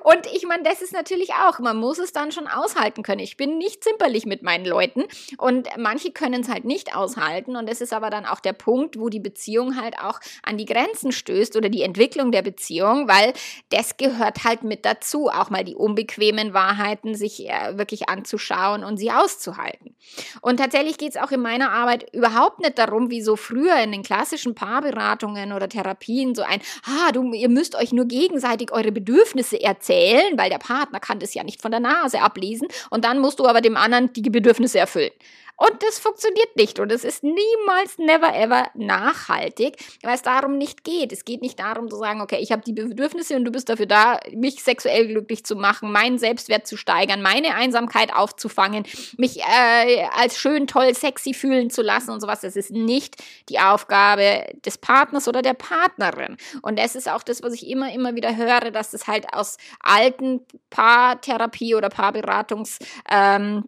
Und 0.00 0.26
ich 0.32 0.46
meine, 0.46 0.62
das 0.62 0.82
ist 0.82 0.92
natürlich 0.92 1.30
auch, 1.34 1.58
man 1.58 1.76
muss 1.76 1.98
es 1.98 2.12
dann 2.12 2.32
schon 2.32 2.46
aushalten 2.46 3.02
können. 3.02 3.20
Ich 3.20 3.36
bin 3.36 3.58
nicht 3.58 3.82
zimperlich 3.82 4.26
mit 4.26 4.42
meinen 4.42 4.64
Leuten 4.64 5.04
und 5.38 5.68
manche 5.76 6.12
können 6.12 6.42
es 6.42 6.48
halt 6.48 6.64
nicht 6.64 6.94
aushalten. 6.94 7.56
Und 7.56 7.68
das 7.68 7.80
ist 7.80 7.92
aber 7.92 8.10
dann 8.10 8.26
auch 8.26 8.40
der 8.40 8.52
Punkt, 8.52 8.98
wo 8.98 9.08
die 9.08 9.20
Beziehung 9.20 9.80
halt 9.80 9.98
auch 9.98 10.20
an 10.42 10.56
die 10.56 10.64
Grenzen 10.64 11.12
stößt 11.12 11.56
oder 11.56 11.68
die 11.68 11.82
Entwicklung 11.82 12.30
der 12.30 12.42
Beziehung, 12.42 13.08
weil 13.08 13.32
das 13.70 13.96
gehört 13.96 14.44
halt 14.44 14.62
mit 14.62 14.84
dazu, 14.84 15.28
auch 15.28 15.50
mal 15.50 15.64
die 15.64 15.74
unbequemen 15.74 16.54
Wahrheiten 16.54 17.14
sich 17.14 17.48
äh, 17.48 17.76
wirklich 17.76 18.08
anzuschauen 18.08 18.84
und 18.84 18.96
sie 18.98 19.10
auszuhalten. 19.10 19.96
Und 20.40 20.58
tatsächlich 20.58 20.98
geht 20.98 21.10
es 21.10 21.16
auch 21.16 21.32
in 21.32 21.40
meiner 21.40 21.72
Arbeit 21.72 22.14
überhaupt 22.14 22.60
nicht 22.60 22.78
darum, 22.78 23.10
wie 23.10 23.22
so 23.22 23.36
früher 23.36 23.76
in 23.82 23.92
den 23.92 24.02
klassischen 24.02 24.54
Paarberatungen 24.54 25.52
oder 25.52 25.68
Therapien 25.68 26.34
so 26.34 26.42
ein, 26.42 26.60
ah, 26.84 27.12
du, 27.12 27.32
ihr 27.32 27.48
müsst 27.48 27.74
euch 27.74 27.92
nur 27.92 28.06
gegenseitig 28.06 28.72
eure 28.72 28.92
Bedürfnisse 28.92 29.55
Bedürfnisse 29.56 29.62
erzählen, 29.62 30.36
weil 30.36 30.50
der 30.50 30.58
Partner 30.58 31.00
kann 31.00 31.18
das 31.18 31.34
ja 31.34 31.44
nicht 31.44 31.62
von 31.62 31.70
der 31.70 31.80
Nase 31.80 32.20
ablesen 32.20 32.68
und 32.90 33.04
dann 33.04 33.18
musst 33.18 33.38
du 33.38 33.46
aber 33.46 33.60
dem 33.60 33.76
anderen 33.76 34.12
die 34.12 34.30
Bedürfnisse 34.30 34.78
erfüllen. 34.78 35.12
Und 35.56 35.82
das 35.82 35.98
funktioniert 35.98 36.54
nicht 36.56 36.78
und 36.80 36.92
es 36.92 37.02
ist 37.02 37.22
niemals, 37.22 37.96
never 37.96 38.34
ever 38.34 38.68
nachhaltig, 38.74 39.76
weil 40.02 40.14
es 40.14 40.22
darum 40.22 40.58
nicht 40.58 40.84
geht. 40.84 41.12
Es 41.12 41.24
geht 41.24 41.40
nicht 41.40 41.58
darum 41.58 41.88
zu 41.88 41.96
sagen, 41.96 42.20
okay, 42.20 42.38
ich 42.40 42.52
habe 42.52 42.62
die 42.62 42.74
Bedürfnisse 42.74 43.36
und 43.36 43.44
du 43.44 43.50
bist 43.50 43.70
dafür 43.70 43.86
da, 43.86 44.20
mich 44.34 44.62
sexuell 44.62 45.08
glücklich 45.08 45.44
zu 45.44 45.56
machen, 45.56 45.90
meinen 45.90 46.18
Selbstwert 46.18 46.66
zu 46.66 46.76
steigern, 46.76 47.22
meine 47.22 47.54
Einsamkeit 47.54 48.14
aufzufangen, 48.14 48.84
mich 49.16 49.40
äh, 49.40 50.04
als 50.14 50.38
schön, 50.38 50.66
toll, 50.66 50.94
sexy 50.94 51.32
fühlen 51.32 51.70
zu 51.70 51.80
lassen 51.80 52.10
und 52.10 52.20
sowas. 52.20 52.42
Das 52.42 52.54
ist 52.54 52.70
nicht 52.70 53.16
die 53.48 53.58
Aufgabe 53.58 54.44
des 54.64 54.76
Partners 54.76 55.26
oder 55.26 55.40
der 55.40 55.54
Partnerin. 55.54 56.36
Und 56.60 56.78
das 56.78 56.94
ist 56.94 57.08
auch 57.08 57.22
das, 57.22 57.42
was 57.42 57.54
ich 57.54 57.66
immer, 57.66 57.92
immer 57.94 58.14
wieder 58.14 58.36
höre, 58.36 58.70
dass 58.70 58.90
das 58.90 59.06
halt 59.06 59.32
aus 59.32 59.56
alten 59.80 60.40
Paartherapie 60.68 61.74
oder 61.74 61.88
Paarberatungs 61.88 62.78
ähm, 63.10 63.64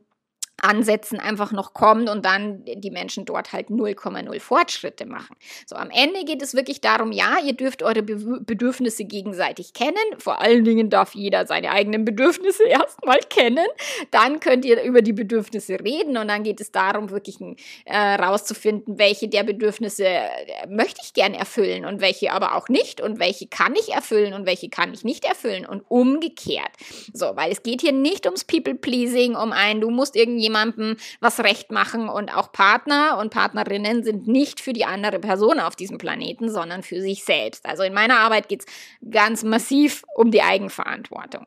Ansätzen 0.61 1.21
einfach 1.21 1.53
noch 1.53 1.73
kommt 1.73 2.09
und 2.09 2.25
dann 2.25 2.65
die 2.65 2.91
Menschen 2.91 3.25
dort 3.25 3.53
halt 3.53 3.69
0,0 3.69 4.41
Fortschritte 4.41 5.07
machen. 5.07 5.37
So, 5.67 5.77
am 5.77 5.91
Ende 5.91 6.25
geht 6.25 6.43
es 6.43 6.55
wirklich 6.55 6.81
darum, 6.81 7.13
ja, 7.13 7.37
ihr 7.45 7.53
dürft 7.53 7.83
eure 7.83 8.03
Be 8.03 8.19
Bedürfnisse 8.41 9.05
gegenseitig 9.05 9.73
kennen. 9.73 9.95
Vor 10.19 10.41
allen 10.41 10.65
Dingen 10.65 10.91
darf 10.91 11.15
jeder 11.15 11.47
seine 11.47 11.71
eigenen 11.71 12.05
Bedürfnisse 12.05 12.65
erstmal 12.69 13.21
kennen. 13.31 13.67
Dann 14.11 14.41
könnt 14.41 14.65
ihr 14.65 14.83
über 14.83 15.03
die 15.03 15.13
Bedürfnisse 15.13 15.79
reden 15.81 16.17
und 16.17 16.29
dann 16.29 16.43
geht 16.43 16.61
es 16.61 16.73
darum, 16.73 17.11
wirklich 17.11 17.37
äh, 17.85 17.97
rauszufinden, 17.97 18.99
welche 18.99 19.29
der 19.29 19.45
Bedürfnisse 19.45 20.07
äh, 20.07 20.67
möchte 20.69 21.01
ich 21.05 21.13
gern 21.13 21.35
erfüllen 21.35 21.85
und 21.85 22.01
welche 22.01 22.33
aber 22.33 22.57
auch 22.57 22.69
nicht 22.69 23.01
und 23.01 23.21
welche 23.21 23.47
kann 23.47 23.75
ich 23.77 23.93
erfüllen 23.93 24.35
und 24.35 24.47
welche 24.47 24.69
kann 24.69 24.93
ich 24.93 25.05
nicht 25.05 25.25
erfüllen 25.25 25.67
und 25.67 25.83
umgekehrt. 25.89 26.73
So, 27.13 27.37
weil 27.37 27.53
es 27.53 27.63
geht 27.63 27.81
hier 27.81 27.93
nicht 27.93 28.27
ums 28.27 28.45
People-Pleasing, 28.45 29.37
um 29.37 29.53
ein, 29.53 29.81
du 29.81 29.91
musst 29.91 30.17
irgendwie 30.17 30.48
jemandem 30.49 30.97
was 31.21 31.41
recht 31.41 31.71
machen 31.71 32.09
und 32.09 32.35
auch 32.35 32.53
Partner 32.53 33.19
und 33.19 33.31
Partnerinnen 33.31 34.03
sind 34.03 34.27
nicht 34.27 34.61
für 34.61 34.73
die 34.73 34.85
andere 34.85 35.19
Person 35.19 35.61
auf 35.61 35.77
diesem 35.77 35.99
Planeten, 35.99 36.51
sondern 36.51 36.83
für 36.83 37.01
sich 37.01 37.25
selbst. 37.25 37.67
Also 37.67 37.83
in 37.83 37.95
meiner 37.95 38.19
Arbeit 38.19 38.49
geht 38.49 38.63
es 38.63 38.67
ganz 39.11 39.45
massiv 39.45 40.03
um 40.15 40.31
die 40.31 40.43
Eigenverantwortung. 40.43 41.47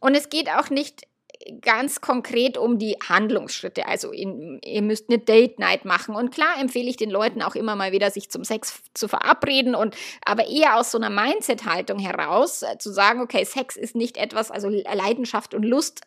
Und 0.00 0.14
es 0.14 0.28
geht 0.28 0.48
auch 0.50 0.70
nicht 0.70 1.02
ganz 1.60 2.00
konkret 2.00 2.56
um 2.56 2.78
die 2.78 2.96
Handlungsschritte. 3.08 3.86
Also 3.86 4.12
in, 4.12 4.60
ihr 4.64 4.82
müsst 4.82 5.08
eine 5.08 5.18
Date 5.18 5.58
Night 5.58 5.84
machen. 5.84 6.14
Und 6.14 6.32
klar 6.32 6.60
empfehle 6.60 6.88
ich 6.88 6.96
den 6.96 7.10
Leuten 7.10 7.42
auch 7.42 7.54
immer 7.54 7.76
mal 7.76 7.92
wieder, 7.92 8.10
sich 8.10 8.30
zum 8.30 8.44
Sex 8.44 8.82
zu 8.94 9.08
verabreden 9.08 9.74
und 9.74 9.96
aber 10.24 10.46
eher 10.46 10.76
aus 10.78 10.92
so 10.92 10.98
einer 10.98 11.10
Mindset-Haltung 11.10 11.98
heraus 11.98 12.62
äh, 12.62 12.78
zu 12.78 12.92
sagen, 12.92 13.20
okay, 13.20 13.44
Sex 13.44 13.76
ist 13.76 13.96
nicht 13.96 14.16
etwas, 14.16 14.50
also 14.50 14.68
Leidenschaft 14.68 15.54
und 15.54 15.64
Lust 15.64 16.02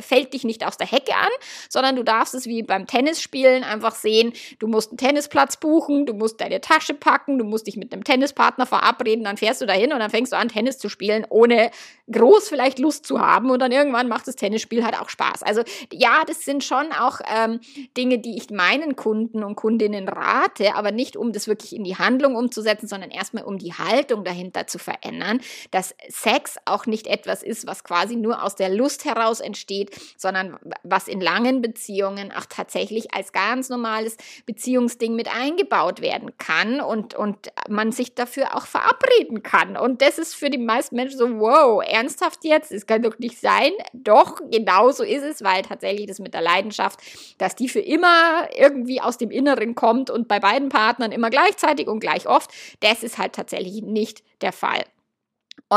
fällt 0.00 0.32
dich 0.32 0.44
nicht 0.44 0.66
aus 0.66 0.76
der 0.76 0.86
Hecke 0.86 1.14
an, 1.14 1.30
sondern 1.68 1.96
du 1.96 2.02
darfst 2.02 2.34
es 2.34 2.46
wie 2.46 2.62
beim 2.62 2.86
Tennisspielen 2.86 3.64
einfach 3.64 3.94
sehen, 3.94 4.32
du 4.58 4.66
musst 4.66 4.90
einen 4.90 4.98
Tennisplatz 4.98 5.56
buchen, 5.56 6.06
du 6.06 6.14
musst 6.14 6.40
deine 6.40 6.60
Tasche 6.60 6.94
packen, 6.94 7.38
du 7.38 7.44
musst 7.44 7.66
dich 7.66 7.76
mit 7.76 7.92
einem 7.92 8.04
Tennispartner 8.04 8.66
verabreden, 8.66 9.24
dann 9.24 9.36
fährst 9.36 9.60
du 9.60 9.66
dahin 9.66 9.92
und 9.92 9.98
dann 9.98 10.10
fängst 10.10 10.32
du 10.32 10.36
an, 10.36 10.48
Tennis 10.48 10.78
zu 10.78 10.88
spielen, 10.88 11.26
ohne 11.28 11.70
groß 12.10 12.48
vielleicht 12.48 12.78
Lust 12.78 13.06
zu 13.06 13.20
haben 13.20 13.50
und 13.50 13.60
dann 13.60 13.72
irgendwann 13.72 14.08
macht 14.08 14.28
das 14.28 14.36
Tennisspiel 14.36 14.84
halt 14.84 15.00
auch 15.00 15.08
Spaß. 15.08 15.42
Also 15.42 15.62
ja, 15.92 16.22
das 16.26 16.44
sind 16.44 16.64
schon 16.64 16.92
auch 16.92 17.20
ähm, 17.34 17.60
Dinge, 17.96 18.18
die 18.18 18.36
ich 18.36 18.50
meinen 18.50 18.96
Kunden 18.96 19.42
und 19.42 19.56
Kundinnen 19.56 20.08
rate, 20.08 20.74
aber 20.74 20.92
nicht 20.92 21.16
um 21.16 21.32
das 21.32 21.48
wirklich 21.48 21.74
in 21.74 21.84
die 21.84 21.96
Handlung 21.96 22.36
umzusetzen, 22.36 22.88
sondern 22.88 23.10
erstmal 23.10 23.44
um 23.44 23.58
die 23.58 23.72
Haltung 23.72 24.24
dahinter 24.24 24.66
zu 24.66 24.78
verändern, 24.78 25.40
dass 25.70 25.94
Sex 26.08 26.56
auch 26.64 26.86
nicht 26.86 27.06
etwas 27.06 27.42
ist, 27.42 27.66
was 27.66 27.84
quasi 27.84 28.16
nur 28.16 28.42
aus 28.42 28.54
der 28.54 28.68
Lust 28.68 29.04
heraus 29.04 29.40
entsteht, 29.40 29.63
entsteht, 29.64 29.98
sondern 30.16 30.58
was 30.82 31.08
in 31.08 31.20
langen 31.20 31.62
Beziehungen 31.62 32.32
auch 32.32 32.46
tatsächlich 32.46 33.14
als 33.14 33.32
ganz 33.32 33.68
normales 33.68 34.16
Beziehungsding 34.46 35.14
mit 35.14 35.34
eingebaut 35.34 36.00
werden 36.00 36.36
kann 36.38 36.80
und, 36.80 37.14
und 37.14 37.50
man 37.68 37.92
sich 37.92 38.14
dafür 38.14 38.56
auch 38.56 38.66
verabreden 38.66 39.42
kann. 39.42 39.76
Und 39.76 40.02
das 40.02 40.18
ist 40.18 40.34
für 40.34 40.50
die 40.50 40.58
meisten 40.58 40.96
Menschen 40.96 41.18
so, 41.18 41.40
wow, 41.40 41.82
ernsthaft 41.84 42.44
jetzt? 42.44 42.72
Das 42.72 42.86
kann 42.86 43.02
doch 43.02 43.18
nicht 43.18 43.40
sein. 43.40 43.72
Doch, 43.92 44.40
genau 44.50 44.90
so 44.90 45.02
ist 45.02 45.22
es, 45.22 45.42
weil 45.42 45.62
tatsächlich 45.62 46.06
das 46.06 46.18
mit 46.18 46.34
der 46.34 46.42
Leidenschaft, 46.42 47.00
dass 47.38 47.56
die 47.56 47.68
für 47.68 47.80
immer 47.80 48.48
irgendwie 48.56 49.00
aus 49.00 49.18
dem 49.18 49.30
Inneren 49.30 49.74
kommt 49.74 50.10
und 50.10 50.28
bei 50.28 50.40
beiden 50.40 50.68
Partnern 50.68 51.12
immer 51.12 51.30
gleichzeitig 51.30 51.88
und 51.88 52.00
gleich 52.00 52.28
oft, 52.28 52.50
das 52.80 53.02
ist 53.02 53.18
halt 53.18 53.32
tatsächlich 53.34 53.82
nicht 53.82 54.22
der 54.40 54.52
Fall. 54.52 54.84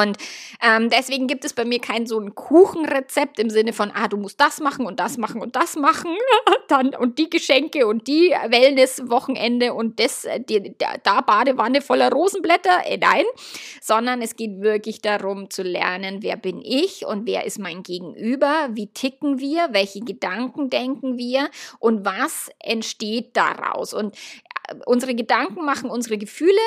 Und 0.02 0.18
ähm, 0.62 0.90
deswegen 0.90 1.28
gibt 1.28 1.44
es 1.44 1.54
bei 1.54 1.66
mir 1.66 1.80
kein 1.80 2.06
so 2.06 2.20
ein 2.20 2.36
Kuchenrezept 2.36 3.40
im 3.40 3.50
Sinne 3.50 3.74
von, 3.74 3.92
ah, 3.94 4.08
du 4.08 4.18
musst 4.18 4.40
das 4.40 4.60
machen 4.60 4.86
und 4.86 5.00
das 5.00 5.18
machen 5.18 5.42
und 5.42 5.56
das 5.56 5.76
machen, 5.76 6.16
dann 6.68 6.94
und 6.94 7.18
die 7.18 7.30
Geschenke 7.30 7.88
und 7.88 8.08
die 8.08 8.30
Wellness-Wochenende 8.30 9.74
und 9.74 10.00
das, 10.00 10.26
äh, 10.26 10.40
die, 10.40 10.76
da 10.78 11.22
Badewanne 11.22 11.82
voller 11.82 12.12
Rosenblätter, 12.12 12.86
äh, 12.86 12.98
nein, 12.98 13.26
sondern 13.82 14.22
es 14.22 14.36
geht 14.36 14.62
wirklich 14.62 15.02
darum 15.02 15.50
zu 15.50 15.64
lernen, 15.64 16.22
wer 16.22 16.38
bin 16.38 16.62
ich 16.64 17.06
und 17.06 17.26
wer 17.26 17.46
ist 17.46 17.58
mein 17.58 17.82
Gegenüber, 17.82 18.70
wie 18.72 18.88
ticken 18.88 19.40
wir, 19.40 19.70
welche 19.72 20.02
Gedanken 20.02 20.70
denken 20.70 21.18
wir 21.18 21.50
und 21.80 22.06
was 22.06 22.50
entsteht 22.60 23.36
daraus. 23.36 23.94
Und 23.94 24.16
unsere 24.86 25.16
Gedanken 25.16 25.66
machen 25.66 25.90
unsere 25.90 26.18
Gefühle, 26.18 26.60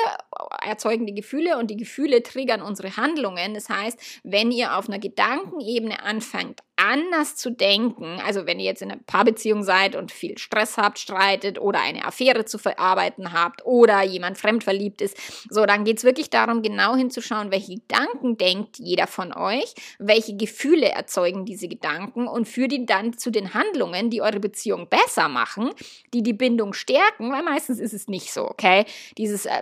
erzeugen 0.65 1.05
die 1.05 1.13
Gefühle 1.13 1.57
und 1.57 1.69
die 1.69 1.77
Gefühle 1.77 2.23
triggern 2.23 2.61
unsere 2.61 2.97
Handlungen. 2.97 3.53
Das 3.53 3.69
heißt, 3.69 4.21
wenn 4.23 4.51
ihr 4.51 4.77
auf 4.77 4.87
einer 4.87 4.99
Gedankenebene 4.99 6.03
anfangt, 6.03 6.61
anders 6.81 7.35
zu 7.35 7.51
denken, 7.51 8.19
also 8.25 8.45
wenn 8.47 8.59
ihr 8.59 8.65
jetzt 8.65 8.81
in 8.81 8.91
einer 8.91 9.01
Paarbeziehung 9.05 9.63
seid 9.63 9.95
und 9.95 10.11
viel 10.11 10.37
Stress 10.37 10.77
habt, 10.77 10.97
streitet 10.97 11.59
oder 11.59 11.81
eine 11.81 12.05
Affäre 12.05 12.45
zu 12.45 12.57
verarbeiten 12.57 13.33
habt 13.33 13.65
oder 13.65 14.01
jemand 14.01 14.37
fremdverliebt 14.37 15.01
ist, 15.01 15.17
so, 15.49 15.65
dann 15.65 15.83
geht 15.83 15.99
es 15.99 16.03
wirklich 16.03 16.29
darum, 16.29 16.61
genau 16.61 16.95
hinzuschauen, 16.95 17.51
welche 17.51 17.75
Gedanken 17.75 18.37
denkt 18.37 18.79
jeder 18.79 19.07
von 19.07 19.31
euch, 19.33 19.73
welche 19.99 20.35
Gefühle 20.35 20.89
erzeugen 20.89 21.45
diese 21.45 21.67
Gedanken 21.67 22.27
und 22.27 22.47
führt 22.47 22.71
die 22.71 22.85
dann 22.85 23.17
zu 23.17 23.29
den 23.29 23.53
Handlungen, 23.53 24.09
die 24.09 24.21
eure 24.21 24.39
Beziehung 24.39 24.87
besser 24.87 25.27
machen, 25.27 25.69
die 26.13 26.23
die 26.23 26.33
Bindung 26.33 26.73
stärken, 26.73 27.31
weil 27.31 27.43
meistens 27.43 27.79
ist 27.79 27.93
es 27.93 28.07
nicht 28.07 28.33
so, 28.33 28.49
okay? 28.49 28.85
Dieses 29.17 29.45
äh, 29.45 29.61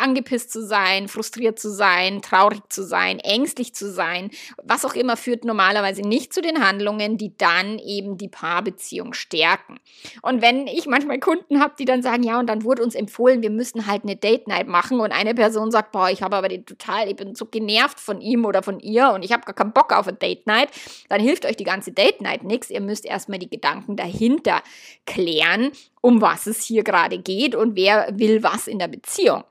angepisst 0.00 0.50
zu 0.50 0.66
sein, 0.66 1.08
frustriert 1.08 1.58
zu 1.58 1.70
sein, 1.70 2.22
traurig 2.22 2.60
zu 2.68 2.82
sein, 2.82 3.20
ängstlich 3.20 3.74
zu 3.74 3.90
sein, 3.90 4.30
was 4.62 4.84
auch 4.84 4.94
immer 4.94 5.16
führt 5.16 5.44
normalerweise 5.44 6.02
nicht 6.02 6.32
zu 6.32 6.42
den 6.42 6.55
Handlungen, 6.60 7.18
die 7.18 7.36
dann 7.36 7.78
eben 7.78 8.16
die 8.16 8.28
Paarbeziehung 8.28 9.12
stärken. 9.12 9.78
Und 10.22 10.42
wenn 10.42 10.66
ich 10.66 10.86
manchmal 10.86 11.18
Kunden 11.18 11.60
habe, 11.60 11.74
die 11.78 11.84
dann 11.84 12.02
sagen, 12.02 12.22
ja, 12.22 12.38
und 12.38 12.46
dann 12.48 12.64
wurde 12.64 12.82
uns 12.82 12.94
empfohlen, 12.94 13.42
wir 13.42 13.50
müssen 13.50 13.86
halt 13.86 14.02
eine 14.04 14.16
Date 14.16 14.48
Night 14.48 14.68
machen 14.68 15.00
und 15.00 15.12
eine 15.12 15.34
Person 15.34 15.70
sagt, 15.70 15.92
boah, 15.92 16.10
ich 16.10 16.22
habe 16.22 16.36
aber 16.36 16.48
den 16.48 16.66
total, 16.66 17.08
ich 17.08 17.16
bin 17.16 17.34
so 17.34 17.46
genervt 17.46 18.00
von 18.00 18.20
ihm 18.20 18.44
oder 18.44 18.62
von 18.62 18.80
ihr 18.80 19.10
und 19.10 19.24
ich 19.24 19.32
habe 19.32 19.44
gar 19.44 19.54
keinen 19.54 19.72
Bock 19.72 19.92
auf 19.92 20.08
eine 20.08 20.16
Date 20.16 20.46
Night, 20.46 20.68
dann 21.08 21.20
hilft 21.20 21.44
euch 21.46 21.56
die 21.56 21.64
ganze 21.64 21.92
Date 21.92 22.20
Night 22.20 22.44
nichts. 22.44 22.70
Ihr 22.70 22.80
müsst 22.80 23.04
erstmal 23.04 23.38
die 23.38 23.50
Gedanken 23.50 23.96
dahinter 23.96 24.62
klären, 25.06 25.72
um 26.00 26.20
was 26.20 26.46
es 26.46 26.62
hier 26.62 26.84
gerade 26.84 27.18
geht 27.18 27.54
und 27.54 27.76
wer 27.76 28.08
will 28.18 28.42
was 28.42 28.66
in 28.66 28.78
der 28.78 28.88
Beziehung. 28.88 29.44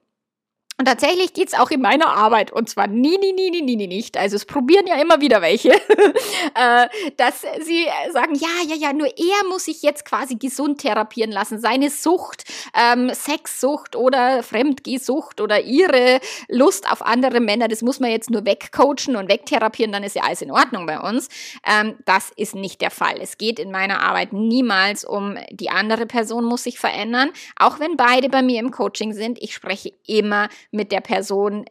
Und 0.77 0.87
tatsächlich 0.87 1.33
geht's 1.33 1.53
auch 1.53 1.71
in 1.71 1.81
meiner 1.81 2.09
Arbeit, 2.09 2.51
und 2.51 2.69
zwar 2.69 2.87
nie, 2.87 3.17
nie, 3.17 3.31
nie, 3.31 3.49
nie, 3.49 3.61
nie, 3.61 3.77
nie 3.77 3.87
nicht, 3.87 4.17
also 4.17 4.35
es 4.35 4.43
probieren 4.43 4.85
ja 4.87 4.95
immer 4.95 5.21
wieder 5.21 5.41
welche, 5.41 5.69
äh, 6.53 6.87
dass 7.15 7.45
sie 7.61 7.87
sagen, 8.11 8.35
ja, 8.35 8.49
ja, 8.67 8.75
ja, 8.75 8.91
nur 8.91 9.07
er 9.07 9.47
muss 9.47 9.65
sich 9.65 9.83
jetzt 9.83 10.03
quasi 10.03 10.35
gesund 10.35 10.81
therapieren 10.81 11.31
lassen. 11.31 11.61
Seine 11.61 11.89
Sucht, 11.89 12.43
ähm, 12.73 13.09
Sexsucht 13.13 13.95
oder 13.95 14.43
Fremdgehsucht 14.43 15.39
oder 15.39 15.61
ihre 15.61 16.19
Lust 16.49 16.91
auf 16.91 17.01
andere 17.01 17.39
Männer, 17.39 17.69
das 17.69 17.81
muss 17.81 18.01
man 18.01 18.11
jetzt 18.11 18.29
nur 18.29 18.45
wegcoachen 18.45 19.15
und 19.15 19.29
wegtherapieren, 19.29 19.93
dann 19.93 20.03
ist 20.03 20.17
ja 20.17 20.23
alles 20.23 20.41
in 20.41 20.51
Ordnung 20.51 20.85
bei 20.87 20.99
uns. 20.99 21.29
Ähm, 21.65 21.95
das 22.03 22.31
ist 22.35 22.53
nicht 22.53 22.81
der 22.81 22.91
Fall. 22.91 23.21
Es 23.21 23.37
geht 23.37 23.59
in 23.59 23.71
meiner 23.71 24.01
Arbeit 24.01 24.33
niemals 24.33 25.05
um 25.05 25.37
die 25.51 25.69
andere 25.69 26.05
Person 26.05 26.43
muss 26.43 26.63
sich 26.63 26.79
verändern, 26.79 27.31
auch 27.55 27.79
wenn 27.79 27.95
beide 27.95 28.27
bei 28.27 28.41
mir 28.41 28.59
im 28.59 28.71
Coaching 28.71 29.13
sind. 29.13 29.41
Ich 29.41 29.53
spreche 29.53 29.93
immer 30.05 30.49
mit 30.71 30.91
der 30.91 31.01
Person 31.01 31.65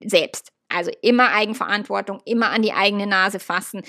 selbst. 0.00 0.52
Also 0.68 0.90
immer 1.02 1.32
Eigenverantwortung, 1.32 2.20
immer 2.24 2.50
an 2.50 2.62
die 2.62 2.72
eigene 2.72 3.06
Nase 3.06 3.40
fassen, 3.40 3.82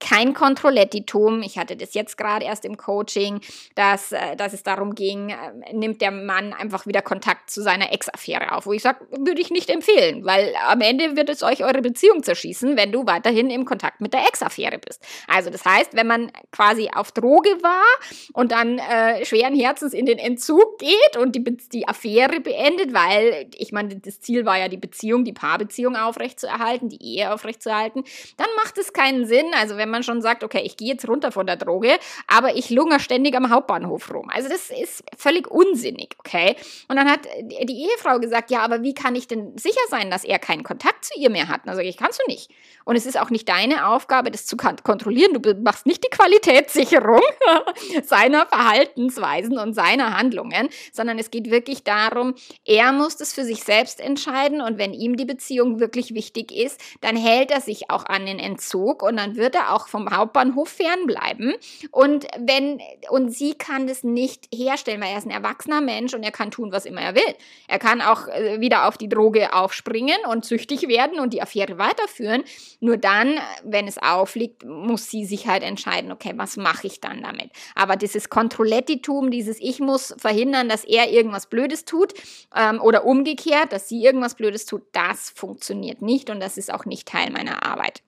kein 0.00 0.34
Kontrollettitum. 0.34 1.42
Ich 1.42 1.58
hatte 1.58 1.76
das 1.76 1.94
jetzt 1.94 2.16
gerade 2.16 2.44
erst 2.44 2.64
im 2.64 2.76
Coaching, 2.76 3.40
dass, 3.74 4.12
äh, 4.12 4.36
dass 4.36 4.52
es 4.52 4.62
darum 4.62 4.94
ging, 4.94 5.30
äh, 5.30 5.72
nimmt 5.72 6.00
der 6.00 6.10
Mann 6.10 6.52
einfach 6.52 6.86
wieder 6.86 7.02
Kontakt 7.02 7.50
zu 7.50 7.62
seiner 7.62 7.92
Ex-Affäre 7.92 8.52
auf, 8.52 8.66
wo 8.66 8.72
ich 8.72 8.82
sage, 8.82 9.06
würde 9.10 9.40
ich 9.40 9.50
nicht 9.50 9.70
empfehlen, 9.70 10.24
weil 10.24 10.54
am 10.66 10.80
Ende 10.80 11.16
wird 11.16 11.28
es 11.28 11.42
euch 11.42 11.64
eure 11.64 11.82
Beziehung 11.82 12.22
zerschießen, 12.22 12.76
wenn 12.76 12.92
du 12.92 13.06
weiterhin 13.06 13.50
im 13.50 13.64
Kontakt 13.64 14.00
mit 14.00 14.12
der 14.12 14.26
Ex-Affäre 14.28 14.78
bist. 14.78 15.04
Also 15.26 15.50
das 15.50 15.64
heißt, 15.64 15.94
wenn 15.94 16.06
man 16.06 16.30
quasi 16.52 16.90
auf 16.94 17.12
Droge 17.12 17.50
war 17.62 17.84
und 18.32 18.52
dann 18.52 18.78
äh, 18.78 19.24
schweren 19.24 19.54
Herzens 19.54 19.94
in 19.94 20.06
den 20.06 20.18
Entzug 20.18 20.78
geht 20.78 21.16
und 21.16 21.34
die, 21.34 21.44
die 21.72 21.88
Affäre 21.88 22.40
beendet, 22.40 22.94
weil 22.94 23.50
ich 23.56 23.72
meine, 23.72 23.96
das 23.96 24.20
Ziel 24.20 24.44
war 24.44 24.58
ja 24.58 24.68
die 24.68 24.76
Beziehung, 24.76 25.24
die 25.24 25.32
Paarbeziehung 25.32 25.96
aufrechtzuerhalten, 25.96 26.88
die 26.88 27.02
Ehe 27.02 27.32
aufrechtzuerhalten, 27.32 28.04
dann 28.36 28.48
macht 28.62 28.78
es 28.78 28.92
keinen 28.92 29.26
Sinn. 29.26 29.46
Also 29.58 29.76
wenn 29.76 29.87
wenn 29.88 29.92
man 29.92 30.02
schon 30.02 30.20
sagt, 30.20 30.44
okay, 30.44 30.60
ich 30.64 30.76
gehe 30.76 30.88
jetzt 30.88 31.08
runter 31.08 31.32
von 31.32 31.46
der 31.46 31.56
Droge, 31.56 31.98
aber 32.26 32.54
ich 32.54 32.68
lungere 32.70 33.00
ständig 33.00 33.34
am 33.34 33.50
Hauptbahnhof 33.50 34.12
rum. 34.12 34.28
Also 34.32 34.48
das 34.48 34.70
ist 34.70 35.02
völlig 35.16 35.50
unsinnig, 35.50 36.14
okay? 36.18 36.56
Und 36.88 36.96
dann 36.96 37.10
hat 37.10 37.20
die 37.42 37.88
Ehefrau 37.88 38.18
gesagt, 38.18 38.50
ja, 38.50 38.60
aber 38.60 38.82
wie 38.82 38.94
kann 38.94 39.14
ich 39.14 39.26
denn 39.26 39.56
sicher 39.56 39.80
sein, 39.88 40.10
dass 40.10 40.24
er 40.24 40.38
keinen 40.38 40.62
Kontakt 40.62 41.06
zu 41.06 41.18
ihr 41.18 41.30
mehr 41.30 41.48
hat? 41.48 41.66
Und 41.66 41.74
sage 41.74 41.88
ich, 41.88 41.96
kannst 41.96 42.20
du 42.20 42.30
nicht. 42.30 42.50
Und 42.84 42.96
es 42.96 43.06
ist 43.06 43.18
auch 43.18 43.30
nicht 43.30 43.48
deine 43.48 43.88
Aufgabe, 43.88 44.30
das 44.30 44.46
zu 44.46 44.56
kontrollieren. 44.56 45.40
Du 45.40 45.54
machst 45.62 45.86
nicht 45.86 46.04
die 46.04 46.10
Qualitätssicherung 46.10 47.20
seiner 48.02 48.46
Verhaltensweisen 48.46 49.58
und 49.58 49.74
seiner 49.74 50.16
Handlungen, 50.16 50.68
sondern 50.92 51.18
es 51.18 51.30
geht 51.30 51.50
wirklich 51.50 51.84
darum, 51.84 52.34
er 52.64 52.92
muss 52.92 53.16
das 53.16 53.32
für 53.32 53.44
sich 53.44 53.64
selbst 53.64 54.00
entscheiden 54.00 54.60
und 54.60 54.78
wenn 54.78 54.92
ihm 54.92 55.16
die 55.16 55.24
Beziehung 55.24 55.80
wirklich 55.80 56.14
wichtig 56.14 56.52
ist, 56.52 56.80
dann 57.00 57.16
hält 57.16 57.50
er 57.50 57.60
sich 57.60 57.90
auch 57.90 58.04
an 58.06 58.26
den 58.26 58.38
Entzug 58.38 59.02
und 59.02 59.16
dann 59.16 59.36
wird 59.36 59.54
er 59.54 59.74
auch 59.74 59.77
auch 59.78 59.88
vom 59.88 60.10
Hauptbahnhof 60.10 60.68
fernbleiben. 60.68 61.54
Und 61.90 62.26
wenn, 62.38 62.80
und 63.10 63.30
sie 63.30 63.54
kann 63.54 63.86
das 63.86 64.02
nicht 64.02 64.48
herstellen, 64.52 65.00
weil 65.00 65.12
er 65.12 65.18
ist 65.18 65.26
ein 65.26 65.30
erwachsener 65.30 65.80
Mensch 65.80 66.14
und 66.14 66.22
er 66.22 66.32
kann 66.32 66.50
tun, 66.50 66.72
was 66.72 66.84
immer 66.84 67.00
er 67.00 67.14
will. 67.14 67.34
Er 67.68 67.78
kann 67.78 68.00
auch 68.00 68.26
äh, 68.28 68.60
wieder 68.60 68.86
auf 68.88 68.98
die 68.98 69.08
Droge 69.08 69.52
aufspringen 69.52 70.16
und 70.30 70.44
süchtig 70.44 70.88
werden 70.88 71.20
und 71.20 71.32
die 71.32 71.42
Affäre 71.42 71.78
weiterführen. 71.78 72.42
Nur 72.80 72.96
dann, 72.96 73.38
wenn 73.64 73.86
es 73.86 73.98
aufliegt, 73.98 74.64
muss 74.64 75.10
sie 75.10 75.24
sich 75.24 75.46
halt 75.46 75.62
entscheiden, 75.62 76.10
okay, 76.10 76.32
was 76.36 76.56
mache 76.56 76.86
ich 76.86 77.00
dann 77.00 77.22
damit? 77.22 77.50
Aber 77.74 77.96
dieses 77.96 78.28
Kontrollettitum, 78.28 79.30
dieses 79.30 79.60
Ich 79.60 79.80
muss 79.80 80.14
verhindern, 80.18 80.68
dass 80.68 80.84
er 80.84 81.10
irgendwas 81.10 81.46
Blödes 81.46 81.84
tut 81.84 82.14
ähm, 82.56 82.80
oder 82.80 83.04
umgekehrt, 83.04 83.72
dass 83.72 83.88
sie 83.88 84.02
irgendwas 84.02 84.34
Blödes 84.34 84.66
tut, 84.66 84.82
das 84.92 85.30
funktioniert 85.30 86.02
nicht 86.02 86.30
und 86.30 86.40
das 86.40 86.58
ist 86.58 86.72
auch 86.72 86.84
nicht 86.84 87.06
Teil 87.06 87.30
meiner 87.30 87.64
Arbeit. 87.64 88.02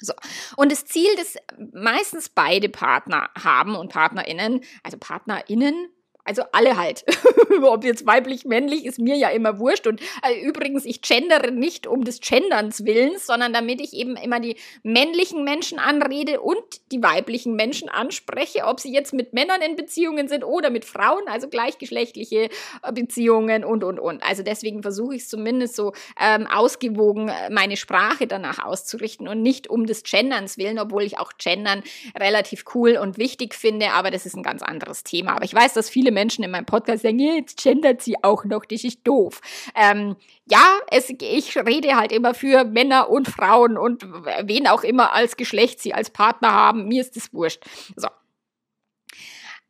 So. 0.00 0.14
Und 0.56 0.72
das 0.72 0.86
Ziel, 0.86 1.14
das 1.16 1.36
meistens 1.72 2.28
beide 2.28 2.68
Partner 2.68 3.30
haben 3.38 3.74
und 3.76 3.92
PartnerInnen, 3.92 4.62
also 4.82 4.96
PartnerInnen, 4.98 5.88
Also 6.24 6.42
alle 6.52 6.76
halt. 6.76 7.04
Ob 7.62 7.84
jetzt 7.84 8.06
weiblich, 8.06 8.44
männlich, 8.44 8.84
ist 8.84 8.98
mir 8.98 9.16
ja 9.16 9.30
immer 9.30 9.58
wurscht. 9.58 9.86
Und 9.86 10.00
äh, 10.22 10.40
übrigens, 10.42 10.84
ich 10.84 11.02
gendere 11.02 11.50
nicht 11.50 11.86
um 11.86 12.04
des 12.04 12.20
Genderns 12.20 12.84
Willens, 12.84 13.26
sondern 13.26 13.52
damit 13.52 13.80
ich 13.80 13.92
eben 13.92 14.16
immer 14.16 14.40
die 14.40 14.56
männlichen 14.82 15.44
Menschen 15.44 15.78
anrede 15.78 16.40
und 16.40 16.58
die 16.92 17.02
weiblichen 17.02 17.56
Menschen 17.56 17.88
anspreche, 17.88 18.64
ob 18.64 18.80
sie 18.80 18.92
jetzt 18.92 19.12
mit 19.12 19.32
Männern 19.32 19.62
in 19.62 19.76
Beziehungen 19.76 20.28
sind 20.28 20.44
oder 20.44 20.70
mit 20.70 20.84
Frauen, 20.84 21.22
also 21.26 21.48
gleichgeschlechtliche 21.48 22.48
äh, 22.82 22.92
Beziehungen 22.92 23.64
und, 23.64 23.84
und, 23.84 23.98
und. 23.98 24.22
Also 24.22 24.42
deswegen 24.42 24.82
versuche 24.82 25.14
ich 25.16 25.22
es 25.22 25.28
zumindest 25.28 25.76
so 25.76 25.92
ähm, 26.20 26.46
ausgewogen, 26.46 27.28
äh, 27.28 27.50
meine 27.50 27.76
Sprache 27.76 28.26
danach 28.26 28.58
auszurichten 28.64 29.28
und 29.28 29.42
nicht 29.42 29.68
um 29.68 29.86
des 29.86 30.02
Genderns 30.02 30.58
willen, 30.58 30.78
obwohl 30.78 31.02
ich 31.02 31.18
auch 31.18 31.32
Gendern 31.38 31.82
relativ 32.18 32.64
cool 32.74 32.96
und 32.96 33.18
wichtig 33.18 33.54
finde, 33.54 33.92
aber 33.92 34.10
das 34.10 34.26
ist 34.26 34.36
ein 34.36 34.42
ganz 34.42 34.62
anderes 34.62 35.04
Thema. 35.04 35.36
Aber 35.36 35.44
ich 35.44 35.54
weiß, 35.54 35.74
dass 35.74 35.90
viele 35.90 36.09
Menschen 36.10 36.44
in 36.44 36.50
meinem 36.50 36.66
Podcast 36.66 37.02
sagen, 37.02 37.18
jetzt 37.18 37.62
gendert 37.62 38.02
sie 38.02 38.22
auch 38.22 38.44
noch, 38.44 38.64
das 38.64 38.84
ist 38.84 39.00
doof. 39.04 39.40
Ähm, 39.74 40.16
ja, 40.50 40.64
es, 40.90 41.10
ich 41.10 41.56
rede 41.56 41.96
halt 41.96 42.12
immer 42.12 42.34
für 42.34 42.64
Männer 42.64 43.08
und 43.08 43.28
Frauen 43.28 43.76
und 43.78 44.02
wen 44.44 44.66
auch 44.66 44.82
immer 44.82 45.12
als 45.12 45.36
Geschlecht 45.36 45.80
sie 45.80 45.94
als 45.94 46.10
Partner 46.10 46.52
haben. 46.52 46.88
Mir 46.88 47.00
ist 47.00 47.16
das 47.16 47.32
wurscht. 47.32 47.64
So, 47.96 48.08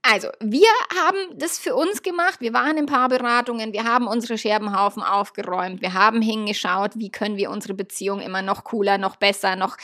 also, 0.03 0.29
wir 0.41 0.67
haben 0.99 1.19
das 1.37 1.59
für 1.59 1.75
uns 1.75 2.03
gemacht. 2.03 2.41
Wir 2.41 2.55
waren 2.55 2.79
in 2.79 2.87
Paarberatungen, 2.87 3.75
wir 3.75 3.85
haben 3.85 4.07
unsere 4.07 4.39
Scherbenhaufen 4.39 5.03
aufgeräumt, 5.03 5.83
wir 5.83 5.93
haben 5.93 6.23
hingeschaut, 6.23 6.93
wie 6.95 7.11
können 7.11 7.37
wir 7.37 7.51
unsere 7.51 7.75
Beziehung 7.75 8.21
immer 8.21 8.41
noch 8.41 8.65
cooler, 8.65 8.97
noch 8.97 9.17
besser, 9.17 9.57
noch 9.57 9.77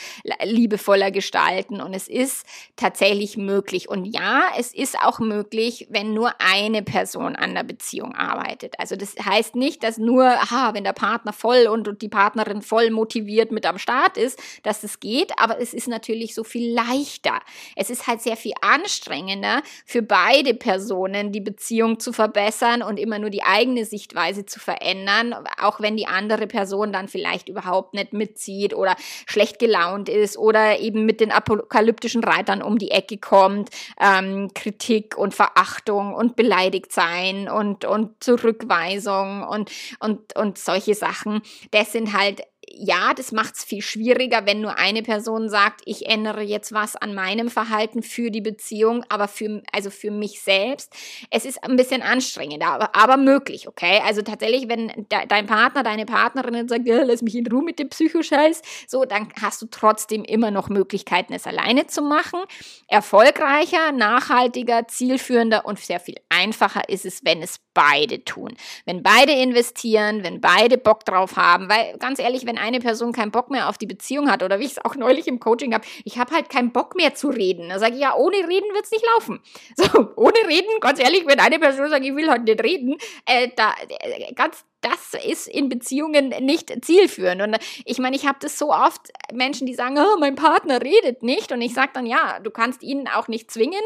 liebevoller 0.43 1.11
gestalten. 1.11 1.81
Und 1.81 1.93
es 1.93 2.07
ist 2.07 2.47
tatsächlich 2.75 3.37
möglich. 3.37 3.89
Und 3.89 4.05
ja, 4.05 4.45
es 4.57 4.73
ist 4.73 4.97
auch 4.99 5.19
möglich, 5.19 5.85
wenn 5.91 6.15
nur 6.15 6.31
eine 6.39 6.81
Person 6.81 7.35
an 7.35 7.53
der 7.53 7.63
Beziehung 7.63 8.15
arbeitet. 8.15 8.73
Also, 8.79 8.95
das 8.95 9.13
heißt 9.23 9.55
nicht, 9.55 9.83
dass 9.83 9.99
nur, 9.99 10.25
aha, 10.25 10.73
wenn 10.73 10.83
der 10.83 10.93
Partner 10.93 11.31
voll 11.31 11.67
und, 11.67 12.01
die 12.01 12.09
Partnerin 12.09 12.63
voll 12.63 12.89
motiviert 12.89 13.51
mit 13.51 13.67
am 13.67 13.77
Start 13.77 14.17
ist, 14.17 14.39
dass 14.63 14.81
das 14.81 14.99
geht. 14.99 15.31
Aber 15.37 15.61
es 15.61 15.75
ist 15.75 15.87
natürlich 15.87 16.33
so 16.33 16.43
viel 16.43 16.73
leichter. 16.73 17.39
Es 17.75 17.91
ist 17.91 18.07
halt 18.07 18.23
sehr 18.23 18.35
viel 18.35 18.53
anstrengender 18.61 19.61
für 19.85 20.06
beide 20.07 20.53
Personen 20.53 21.31
die 21.31 21.41
Beziehung 21.41 21.99
zu 21.99 22.13
verbessern 22.13 22.81
und 22.81 22.97
immer 22.97 23.19
nur 23.19 23.29
die 23.29 23.43
eigene 23.43 23.85
Sichtweise 23.85 24.45
zu 24.45 24.59
verändern, 24.59 25.35
auch 25.61 25.79
wenn 25.79 25.97
die 25.97 26.07
andere 26.07 26.47
Person 26.47 26.91
dann 26.91 27.07
vielleicht 27.07 27.49
überhaupt 27.49 27.93
nicht 27.93 28.13
mitzieht 28.13 28.73
oder 28.73 28.95
schlecht 29.25 29.59
gelaunt 29.59 30.09
ist 30.09 30.37
oder 30.37 30.79
eben 30.79 31.05
mit 31.05 31.19
den 31.19 31.31
apokalyptischen 31.31 32.23
Reitern 32.23 32.61
um 32.61 32.77
die 32.77 32.91
Ecke 32.91 33.17
kommt, 33.17 33.69
ähm, 33.99 34.51
Kritik 34.53 35.17
und 35.17 35.33
Verachtung 35.33 36.13
und 36.13 36.35
beleidigt 36.35 36.91
sein 36.91 37.49
und, 37.49 37.85
und 37.85 38.23
Zurückweisung 38.23 39.43
und, 39.43 39.71
und, 39.99 40.35
und 40.35 40.57
solche 40.57 40.95
Sachen. 40.95 41.41
Das 41.71 41.91
sind 41.91 42.17
halt 42.17 42.41
ja, 42.69 43.13
das 43.13 43.31
macht 43.31 43.55
es 43.55 43.63
viel 43.63 43.81
schwieriger, 43.81 44.45
wenn 44.45 44.61
nur 44.61 44.77
eine 44.77 45.01
Person 45.01 45.49
sagt, 45.49 45.81
ich 45.85 46.05
ändere 46.07 46.41
jetzt 46.41 46.73
was 46.73 46.95
an 46.95 47.13
meinem 47.13 47.49
Verhalten 47.49 48.03
für 48.03 48.29
die 48.29 48.41
Beziehung, 48.41 49.05
aber 49.09 49.27
für, 49.27 49.63
also 49.71 49.89
für 49.89 50.11
mich 50.11 50.41
selbst. 50.41 50.93
Es 51.29 51.45
ist 51.45 51.63
ein 51.63 51.75
bisschen 51.75 52.01
anstrengender, 52.01 52.67
aber, 52.67 52.95
aber 52.95 53.17
möglich, 53.17 53.67
okay? 53.67 54.01
Also 54.05 54.21
tatsächlich, 54.21 54.67
wenn 54.67 54.87
de, 54.87 55.25
dein 55.27 55.47
Partner, 55.47 55.83
deine 55.83 56.05
Partnerin 56.05 56.67
sagt, 56.67 56.85
ja, 56.85 57.03
lass 57.03 57.21
mich 57.21 57.35
in 57.35 57.47
Ruhe 57.47 57.63
mit 57.63 57.79
dem 57.79 57.89
Psychoscheiß, 57.89 58.61
so, 58.87 59.05
dann 59.05 59.29
hast 59.41 59.61
du 59.61 59.67
trotzdem 59.71 60.23
immer 60.23 60.51
noch 60.51 60.69
Möglichkeiten, 60.69 61.33
es 61.33 61.47
alleine 61.47 61.87
zu 61.87 62.01
machen. 62.01 62.39
Erfolgreicher, 62.87 63.91
nachhaltiger, 63.91 64.87
zielführender 64.87 65.65
und 65.65 65.79
sehr 65.79 65.99
viel 65.99 66.15
einfacher 66.29 66.89
ist 66.89 67.05
es, 67.05 67.23
wenn 67.23 67.41
es 67.41 67.59
beide 67.73 68.23
tun. 68.25 68.55
Wenn 68.85 69.03
beide 69.03 69.31
investieren, 69.33 70.23
wenn 70.23 70.41
beide 70.41 70.77
Bock 70.77 71.05
drauf 71.05 71.37
haben, 71.37 71.69
weil 71.69 71.97
ganz 71.99 72.19
ehrlich, 72.19 72.45
wenn 72.45 72.56
eine 72.57 72.79
Person 72.79 73.13
keinen 73.13 73.31
Bock 73.31 73.49
mehr 73.49 73.69
auf 73.69 73.77
die 73.77 73.85
Beziehung 73.85 74.29
hat 74.29 74.43
oder 74.43 74.59
wie 74.59 74.65
ich 74.65 74.71
es 74.71 74.85
auch 74.85 74.95
neulich 74.95 75.27
im 75.27 75.39
Coaching 75.39 75.73
habe, 75.73 75.85
ich 76.03 76.17
habe 76.17 76.33
halt 76.33 76.49
keinen 76.49 76.71
Bock 76.71 76.95
mehr 76.95 77.15
zu 77.15 77.29
reden. 77.29 77.69
Da 77.69 77.79
sage 77.79 77.95
ich, 77.95 78.01
ja, 78.01 78.15
ohne 78.15 78.37
Reden 78.37 78.73
wird 78.73 78.85
es 78.85 78.91
nicht 78.91 79.05
laufen. 79.15 79.39
So, 79.77 80.09
ohne 80.15 80.37
Reden, 80.47 80.79
ganz 80.81 80.99
ehrlich, 80.99 81.25
wenn 81.27 81.39
eine 81.39 81.59
Person 81.59 81.89
sagt, 81.89 82.03
ich 82.03 82.15
will 82.15 82.29
halt 82.29 82.43
nicht 82.43 82.63
reden, 82.63 82.97
äh, 83.25 83.49
da, 83.55 83.73
äh, 83.87 84.33
ganz 84.33 84.65
das 84.87 85.21
ist 85.23 85.47
in 85.47 85.69
Beziehungen 85.69 86.29
nicht 86.41 86.73
zielführend. 86.83 87.41
Und 87.41 87.57
ich 87.85 87.97
meine, 87.99 88.15
ich 88.15 88.25
habe 88.25 88.37
das 88.41 88.57
so 88.57 88.71
oft, 88.71 89.11
Menschen, 89.33 89.67
die 89.67 89.73
sagen, 89.73 89.97
oh, 89.97 90.19
mein 90.19 90.35
Partner 90.35 90.81
redet 90.81 91.23
nicht. 91.23 91.51
Und 91.51 91.61
ich 91.61 91.73
sage 91.73 91.91
dann, 91.93 92.05
ja, 92.05 92.39
du 92.39 92.51
kannst 92.51 92.83
ihn 92.83 93.07
auch 93.07 93.27
nicht 93.27 93.51
zwingen. 93.51 93.81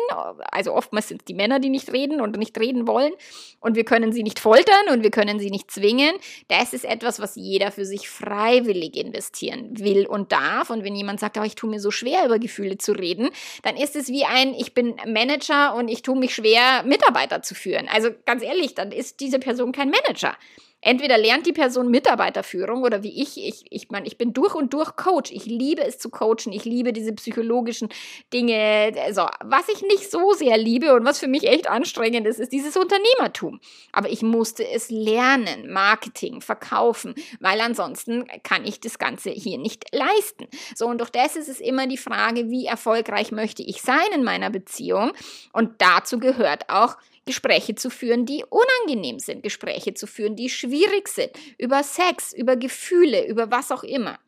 Also 0.52 0.74
oftmals 0.74 1.08
sind 1.08 1.22
es 1.22 1.26
die 1.26 1.34
Männer, 1.34 1.60
die 1.60 1.70
nicht 1.70 1.92
reden 1.92 2.22
und 2.22 2.38
nicht 2.38 2.58
reden 2.60 2.88
wollen. 2.88 3.14
Und 3.60 3.76
wir 3.76 3.84
können 3.84 4.12
sie 4.12 4.24
nicht 4.24 4.40
foltern 4.40 4.90
und 4.92 5.04
wir 5.04 5.12
können 5.12 5.40
sie 5.40 5.50
nicht 5.50 5.72
zwingen. 5.72 6.14
Das 6.48 6.74
ist 6.74 6.86
etwas, 6.86 7.20
was 7.20 7.36
jeder 7.36 7.72
für 7.72 7.86
sich 7.86 8.10
freiwillig 8.10 8.96
investieren 8.96 9.80
will 9.80 10.06
und 10.06 10.32
darf. 10.32 10.70
Und 10.70 10.84
wenn 10.84 10.96
jemand 10.96 11.20
sagt, 11.20 11.38
oh, 11.38 11.44
ich 11.44 11.56
tue 11.56 11.70
mir 11.70 11.80
so 11.80 11.92
schwer, 11.92 12.26
über 12.26 12.40
Gefühle 12.40 12.78
zu 12.78 12.92
reden, 12.92 13.30
dann 13.64 13.76
ist 13.76 13.96
es 13.96 14.10
wie 14.10 14.26
ein, 14.26 14.54
ich 14.54 14.74
bin 14.74 14.96
Manager 15.08 15.76
und 15.76 15.88
ich 15.88 16.02
tue 16.02 16.18
mich 16.18 16.36
schwer, 16.36 16.84
Mitarbeiter 16.84 17.42
zu 17.42 17.56
führen. 17.56 17.88
Also 17.88 18.10
ganz 18.26 18.44
ehrlich, 18.44 18.76
dann 18.76 18.92
ist 18.92 19.20
diese 19.20 19.40
Person 19.40 19.72
kein 19.72 19.90
Manager. 19.90 20.38
Entweder 20.84 21.18
lernt 21.18 21.46
die 21.46 21.54
Person 21.54 21.92
Mitarbeiterführung 21.92 22.82
oder 22.82 23.04
wie 23.04 23.22
ich, 23.22 23.38
ich, 23.38 23.66
ich 23.70 23.90
meine, 23.92 24.08
ich 24.08 24.18
bin 24.18 24.34
durch 24.34 24.56
und 24.56 24.74
durch 24.74 24.96
Coach. 24.96 25.32
Ich 25.32 25.46
liebe 25.46 25.84
es 25.84 26.00
zu 26.00 26.10
coachen. 26.10 26.52
Ich 26.52 26.66
liebe 26.66 26.92
diese 26.92 27.14
psychologischen 27.14 27.90
Dinge. 28.34 28.92
Also, 29.06 29.28
was 29.44 29.70
ich 29.70 29.84
nicht 29.84 30.10
so 30.10 30.34
sehr 30.34 30.58
liebe 30.58 30.96
und 30.96 31.06
was 31.06 31.20
für 31.20 31.28
mich 31.28 31.48
echt 31.48 31.70
anstrengend 31.70 32.26
ist, 32.26 32.40
ist 32.40 32.52
dieses 32.52 32.76
Unternehmertum. 32.78 33.60
Aber 33.92 34.10
ich 34.10 34.24
musste 34.24 34.68
es 34.68 34.90
lernen, 34.90 35.72
Marketing, 35.72 36.42
verkaufen, 36.42 37.14
weil 37.40 37.62
ansonsten 37.62 38.26
kann 38.42 38.66
ich 38.66 38.80
das 38.80 38.98
Ganze 38.98 39.30
hier 39.30 39.60
nicht 39.60 39.86
leisten. 39.94 40.48
So, 40.76 40.88
und 40.88 40.98
durch 40.98 41.12
das 41.12 41.36
ist 41.36 41.48
es 41.48 41.60
immer 41.60 41.86
die 41.86 41.98
Frage, 41.98 42.50
wie 42.50 42.66
erfolgreich 42.66 43.32
möchte 43.32 43.62
ich 43.62 43.84
sein 43.84 44.00
in 44.16 44.24
meiner 44.24 44.50
Beziehung? 44.50 45.12
Und 45.54 45.80
dazu 45.80 46.18
gehört 46.18 46.70
auch, 46.70 46.98
Gespräche 47.26 47.76
zu 47.76 47.90
führen, 47.90 48.26
die 48.26 48.44
unangenehm 48.50 49.20
sind, 49.20 49.44
Gespräche 49.44 49.94
zu 49.94 50.08
führen, 50.08 50.36
die 50.36 50.50
schwierig 50.50 51.08
sind, 51.08 51.32
über 51.58 51.84
Sex, 51.84 52.34
über 52.34 52.56
Gefühle, 52.56 53.28
über 53.28 53.52
was 53.52 53.72
auch 53.72 53.84
immer. 53.84 54.20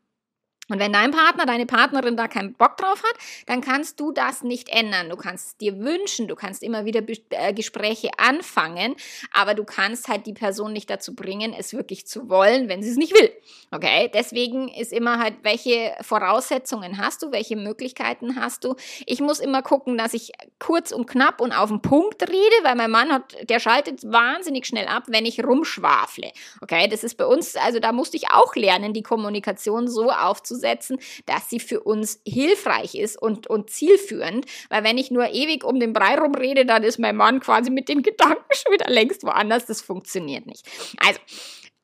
Und 0.74 0.80
wenn 0.80 0.92
dein 0.92 1.12
Partner, 1.12 1.46
deine 1.46 1.68
Partnerin 1.68 2.18
da 2.18 2.28
keinen 2.28 2.56
Bock 2.56 2.78
drauf 2.78 3.04
hat, 3.04 3.16
dann 3.46 3.62
kannst 3.62 4.00
du 4.00 4.12
das 4.12 4.42
nicht 4.42 4.70
ändern. 4.70 5.08
Du 5.08 5.16
kannst 5.16 5.48
es 5.48 5.58
dir 5.58 5.78
wünschen, 5.78 6.28
du 6.28 6.34
kannst 6.34 6.64
immer 6.64 6.84
wieder 6.84 7.04
äh, 7.30 7.54
Gespräche 7.54 8.10
anfangen, 8.18 8.96
aber 9.32 9.54
du 9.54 9.66
kannst 9.66 10.08
halt 10.08 10.26
die 10.26 10.34
Person 10.34 10.74
nicht 10.74 10.90
dazu 10.90 11.14
bringen, 11.14 11.54
es 11.56 11.74
wirklich 11.74 12.08
zu 12.08 12.28
wollen, 12.28 12.70
wenn 12.70 12.82
sie 12.82 12.90
es 12.90 12.98
nicht 12.98 13.14
will. 13.14 13.32
Okay? 13.70 14.10
Deswegen 14.16 14.68
ist 14.68 14.92
immer 14.92 15.20
halt, 15.20 15.36
welche 15.44 15.94
Voraussetzungen 16.02 16.98
hast 16.98 17.22
du, 17.22 17.32
welche 17.32 17.56
Möglichkeiten 17.56 18.36
hast 18.36 18.64
du. 18.64 18.76
Ich 19.06 19.22
muss 19.22 19.40
immer 19.40 19.62
gucken, 19.62 19.96
dass 19.96 20.16
ich 20.16 20.32
kurz 20.58 20.92
und 20.92 21.06
knapp 21.06 21.40
und 21.40 21.52
auf 21.52 21.70
den 21.70 21.84
Punkt 21.84 22.24
rede, 22.24 22.56
weil 22.64 22.74
mein 22.74 22.90
Mann 22.90 23.12
hat, 23.12 23.36
der 23.48 23.60
schaltet 23.60 24.12
wahnsinnig 24.12 24.66
schnell 24.66 24.88
ab, 24.88 25.04
wenn 25.06 25.28
ich 25.28 25.44
rumschwafle. 25.44 26.32
Okay? 26.62 26.88
Das 26.88 27.04
ist 27.04 27.16
bei 27.16 27.28
uns, 27.28 27.56
also 27.58 27.78
da 27.78 27.92
musste 27.92 28.18
ich 28.18 28.32
auch 28.32 28.56
lernen, 28.56 28.94
die 28.94 29.04
Kommunikation 29.04 29.88
so 29.88 30.10
aufzunehmen 30.10 30.63
aufzusetzen, 30.64 30.98
dass 31.26 31.50
sie 31.50 31.60
für 31.60 31.82
uns 31.82 32.22
hilfreich 32.26 32.96
ist 32.96 33.22
und, 33.22 33.48
und 33.48 33.70
zielführend. 33.70 34.46
Weil 34.70 34.84
wenn 34.84 34.98
ich 34.98 35.12
nur 35.12 35.30
ewig 35.30 35.64
um 35.64 35.80
den 35.80 35.94
Brei 35.94 36.18
rumrede, 36.18 36.66
dann 36.66 36.84
ist 36.84 37.00
mein 37.00 37.16
Mann 37.16 37.40
quasi 37.40 37.70
mit 37.70 37.90
den 37.90 38.02
Gedanken 38.02 38.44
schon 38.52 38.74
wieder 38.74 38.90
längst 38.90 39.24
woanders. 39.24 39.66
Das 39.66 39.82
funktioniert 39.82 40.46
nicht. 40.46 40.66
Also, 40.98 41.20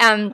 ähm, 0.01 0.33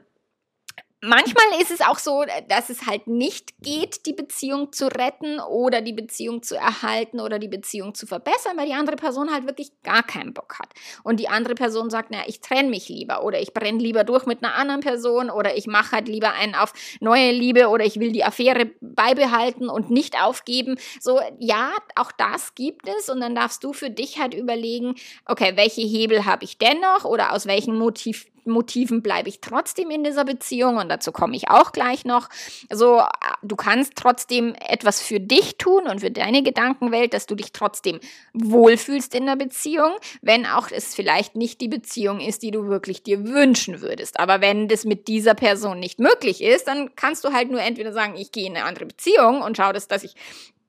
manchmal 1.01 1.61
ist 1.61 1.71
es 1.71 1.81
auch 1.81 1.99
so, 1.99 2.23
dass 2.47 2.69
es 2.69 2.85
halt 2.85 3.07
nicht 3.07 3.53
geht, 3.61 4.05
die 4.05 4.13
Beziehung 4.13 4.71
zu 4.71 4.87
retten 4.87 5.39
oder 5.39 5.81
die 5.81 5.93
Beziehung 5.93 6.43
zu 6.43 6.55
erhalten 6.55 7.19
oder 7.19 7.39
die 7.39 7.47
Beziehung 7.47 7.93
zu 7.93 8.07
verbessern, 8.07 8.57
weil 8.57 8.67
die 8.67 8.73
andere 8.73 8.95
Person 8.95 9.31
halt 9.31 9.45
wirklich 9.45 9.71
gar 9.83 10.03
keinen 10.03 10.33
Bock 10.33 10.59
hat. 10.59 10.69
Und 11.03 11.19
die 11.19 11.27
andere 11.27 11.55
Person 11.55 11.89
sagt, 11.89 12.09
na, 12.11 12.27
ich 12.27 12.41
trenne 12.41 12.69
mich 12.69 12.89
lieber 12.89 13.23
oder 13.23 13.39
ich 13.39 13.53
brenne 13.53 13.79
lieber 13.79 14.03
durch 14.03 14.25
mit 14.25 14.43
einer 14.43 14.55
anderen 14.55 14.81
Person 14.81 15.29
oder 15.29 15.57
ich 15.57 15.67
mache 15.67 15.91
halt 15.91 16.07
lieber 16.07 16.33
einen 16.33 16.55
auf 16.55 16.73
neue 16.99 17.31
Liebe 17.31 17.67
oder 17.67 17.85
ich 17.85 17.99
will 17.99 18.11
die 18.11 18.23
Affäre 18.23 18.71
beibehalten 18.81 19.69
und 19.69 19.89
nicht 19.89 20.21
aufgeben. 20.21 20.77
So, 20.99 21.19
ja, 21.39 21.71
auch 21.95 22.11
das 22.11 22.55
gibt 22.55 22.87
es 22.87 23.09
und 23.09 23.19
dann 23.19 23.35
darfst 23.35 23.63
du 23.63 23.73
für 23.73 23.89
dich 23.89 24.19
halt 24.19 24.33
überlegen, 24.33 24.95
okay, 25.25 25.53
welche 25.55 25.81
Hebel 25.81 26.25
habe 26.25 26.45
ich 26.45 26.57
dennoch 26.57 27.05
oder 27.05 27.33
aus 27.33 27.45
welchem 27.45 27.77
Motiv 27.77 28.25
Motiven 28.45 29.01
bleibe 29.01 29.29
ich 29.29 29.41
trotzdem 29.41 29.89
in 29.89 30.03
dieser 30.03 30.25
Beziehung 30.25 30.77
und 30.77 30.89
dazu 30.89 31.11
komme 31.11 31.35
ich 31.35 31.49
auch 31.49 31.71
gleich 31.71 32.05
noch. 32.05 32.29
So, 32.71 33.03
du 33.41 33.55
kannst 33.55 33.93
trotzdem 33.95 34.55
etwas 34.67 35.01
für 35.01 35.19
dich 35.19 35.57
tun 35.57 35.87
und 35.87 35.99
für 35.99 36.11
deine 36.11 36.43
Gedankenwelt, 36.43 37.13
dass 37.13 37.25
du 37.25 37.35
dich 37.35 37.51
trotzdem 37.51 37.99
wohlfühlst 38.33 39.15
in 39.15 39.25
der 39.25 39.35
Beziehung, 39.35 39.91
wenn 40.21 40.45
auch 40.45 40.69
es 40.71 40.95
vielleicht 40.95 41.35
nicht 41.35 41.61
die 41.61 41.67
Beziehung 41.67 42.19
ist, 42.19 42.43
die 42.43 42.51
du 42.51 42.67
wirklich 42.67 43.03
dir 43.03 43.25
wünschen 43.25 43.81
würdest. 43.81 44.19
Aber 44.19 44.41
wenn 44.41 44.67
das 44.67 44.85
mit 44.85 45.07
dieser 45.07 45.33
Person 45.33 45.79
nicht 45.79 45.99
möglich 45.99 46.41
ist, 46.41 46.67
dann 46.67 46.95
kannst 46.95 47.23
du 47.23 47.33
halt 47.33 47.49
nur 47.49 47.61
entweder 47.61 47.93
sagen, 47.93 48.15
ich 48.15 48.31
gehe 48.31 48.47
in 48.47 48.55
eine 48.55 48.65
andere 48.65 48.85
Beziehung 48.85 49.41
und 49.41 49.57
schaue, 49.57 49.73
dass, 49.73 49.87
dass 49.87 50.03
ich 50.03 50.15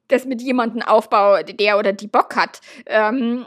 das 0.09 0.25
mit 0.25 0.41
jemandem 0.41 0.83
aufbaue, 0.83 1.45
der 1.45 1.79
oder 1.79 1.93
die 1.93 2.07
Bock 2.07 2.37
hat. 2.37 2.61
Ähm, 2.87 3.45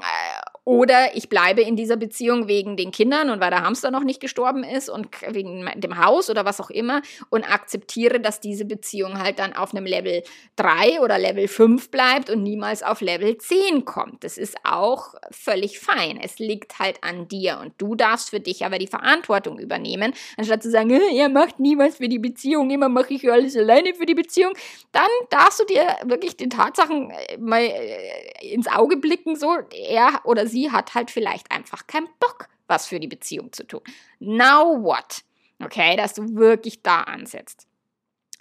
Oder 0.70 1.16
ich 1.16 1.30
bleibe 1.30 1.62
in 1.62 1.76
dieser 1.76 1.98
Beziehung 1.98 2.48
wegen 2.48 2.78
den 2.78 2.92
Kindern 2.92 3.32
und 3.32 3.40
weil 3.40 3.50
der 3.50 3.64
Hamster 3.64 3.90
noch 3.90 4.04
nicht 4.04 4.20
gestorben 4.20 4.64
ist 4.64 4.88
und 4.88 5.08
wegen 5.28 5.68
dem 5.78 5.98
Haus 5.98 6.30
oder 6.30 6.46
was 6.46 6.62
auch 6.62 6.70
immer 6.70 7.02
und 7.32 7.44
akzeptiere, 7.44 8.20
dass 8.20 8.40
diese 8.40 8.66
Beziehung 8.66 9.18
halt 9.18 9.40
dann 9.40 9.54
auf 9.54 9.74
einem 9.74 9.88
Level 9.88 10.22
3 10.58 11.02
oder 11.02 11.18
Level 11.18 11.48
5 11.48 11.90
bleibt 11.90 12.30
und 12.30 12.44
niemals 12.44 12.84
auf 12.84 13.02
Level 13.02 13.36
10 13.36 13.84
kommt. 13.84 14.24
Das 14.24 14.38
ist 14.38 14.58
auch 14.64 15.16
völlig 15.32 15.80
fein. 15.80 16.20
Es 16.24 16.38
liegt 16.38 16.78
halt 16.78 17.04
an 17.04 17.28
dir 17.28 17.58
und 17.60 17.74
du 17.80 17.96
darfst 17.96 18.30
für 18.30 18.40
dich 18.40 18.64
aber 18.64 18.78
die 18.78 18.86
Verantwortung 18.86 19.58
übernehmen, 19.58 20.14
anstatt 20.38 20.62
zu 20.62 20.70
sagen, 20.70 20.92
er 20.92 21.30
macht 21.30 21.60
nie 21.60 21.80
was 21.80 21.98
für 21.98 22.10
die 22.10 22.20
Beziehung, 22.20 22.70
immer 22.70 22.90
mache 22.90 23.16
ich 23.16 23.28
alles 23.28 23.58
alleine 23.58 23.96
für 23.96 24.06
die 24.06 24.14
Beziehung. 24.14 24.54
Dann 24.92 25.10
darfst 25.32 25.62
du 25.62 25.66
dir 25.66 25.96
wirklich 26.04 26.38
den 26.38 26.52
Tatsachen 26.52 27.10
äh, 27.10 27.38
mal 27.40 27.64
äh, 27.64 28.54
ins 28.54 28.68
Auge 28.68 28.98
blicken, 28.98 29.36
so 29.36 29.58
er 29.72 30.22
oder 30.26 30.46
sie 30.46 30.59
hat 30.66 30.96
halt 30.96 31.12
vielleicht 31.12 31.52
einfach 31.52 31.88
keinen 31.88 32.10
Bock, 32.20 32.50
was 32.68 32.88
für 32.88 33.00
die 33.00 33.08
Beziehung 33.08 33.54
zu 33.54 33.66
tun. 33.66 33.82
Now 34.20 34.84
what? 34.84 35.24
Okay, 35.64 35.96
dass 35.96 36.14
du 36.14 36.36
wirklich 36.36 36.82
da 36.84 37.02
ansetzt. 37.02 37.69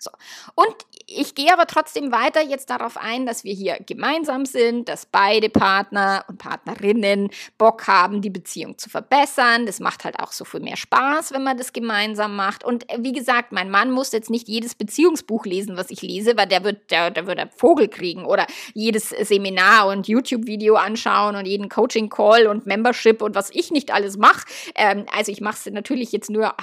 So. 0.01 0.11
Und 0.55 0.75
ich 1.07 1.35
gehe 1.35 1.53
aber 1.53 1.67
trotzdem 1.67 2.13
weiter 2.13 2.43
jetzt 2.43 2.71
darauf 2.71 2.97
ein, 2.97 3.27
dass 3.27 3.43
wir 3.43 3.53
hier 3.53 3.79
gemeinsam 3.85 4.47
sind, 4.47 4.89
dass 4.89 5.07
beide 5.07 5.49
Partner 5.49 6.25
und 6.29 6.39
Partnerinnen 6.39 7.31
Bock 7.57 7.89
haben, 7.89 8.21
die 8.21 8.31
Beziehung 8.31 8.79
zu 8.79 8.89
verbessern. 8.91 9.67
Das 9.67 9.81
macht 9.81 10.05
halt 10.05 10.21
auch 10.21 10.33
so 10.33 10.45
viel 10.45 10.61
mehr 10.61 10.77
Spaß, 10.77 11.33
wenn 11.33 11.43
man 11.43 11.57
das 11.57 11.73
gemeinsam 11.73 12.37
macht. 12.37 12.63
Und 12.63 12.89
äh, 12.91 12.99
wie 13.01 13.13
gesagt, 13.13 13.53
mein 13.53 13.71
Mann 13.71 13.91
muss 13.91 14.13
jetzt 14.13 14.31
nicht 14.31 14.49
jedes 14.49 14.75
Beziehungsbuch 14.75 15.47
lesen, 15.47 15.77
was 15.77 15.91
ich 15.91 16.03
lese, 16.03 16.37
weil 16.37 16.47
der 16.47 16.63
wird, 16.63 16.91
der, 16.91 17.11
der 17.11 17.27
wird 17.27 17.39
einen 17.39 17.51
Vogel 17.51 17.89
kriegen 17.89 18.25
oder 18.25 18.47
jedes 18.75 19.09
Seminar 19.09 19.89
und 19.89 20.07
YouTube-Video 20.07 20.77
anschauen 20.77 21.35
und 21.35 21.47
jeden 21.47 21.69
Coaching-Call 21.69 22.47
und 22.47 22.67
Membership 22.67 23.23
und 23.23 23.35
was 23.35 23.51
ich 23.51 23.71
nicht 23.71 23.93
alles 23.93 24.17
mache. 24.17 24.47
Ähm, 24.75 25.07
also 25.17 25.33
ich 25.33 25.41
mache 25.41 25.57
es 25.57 25.73
natürlich 25.73 26.13
jetzt 26.13 26.31
nur 26.31 26.55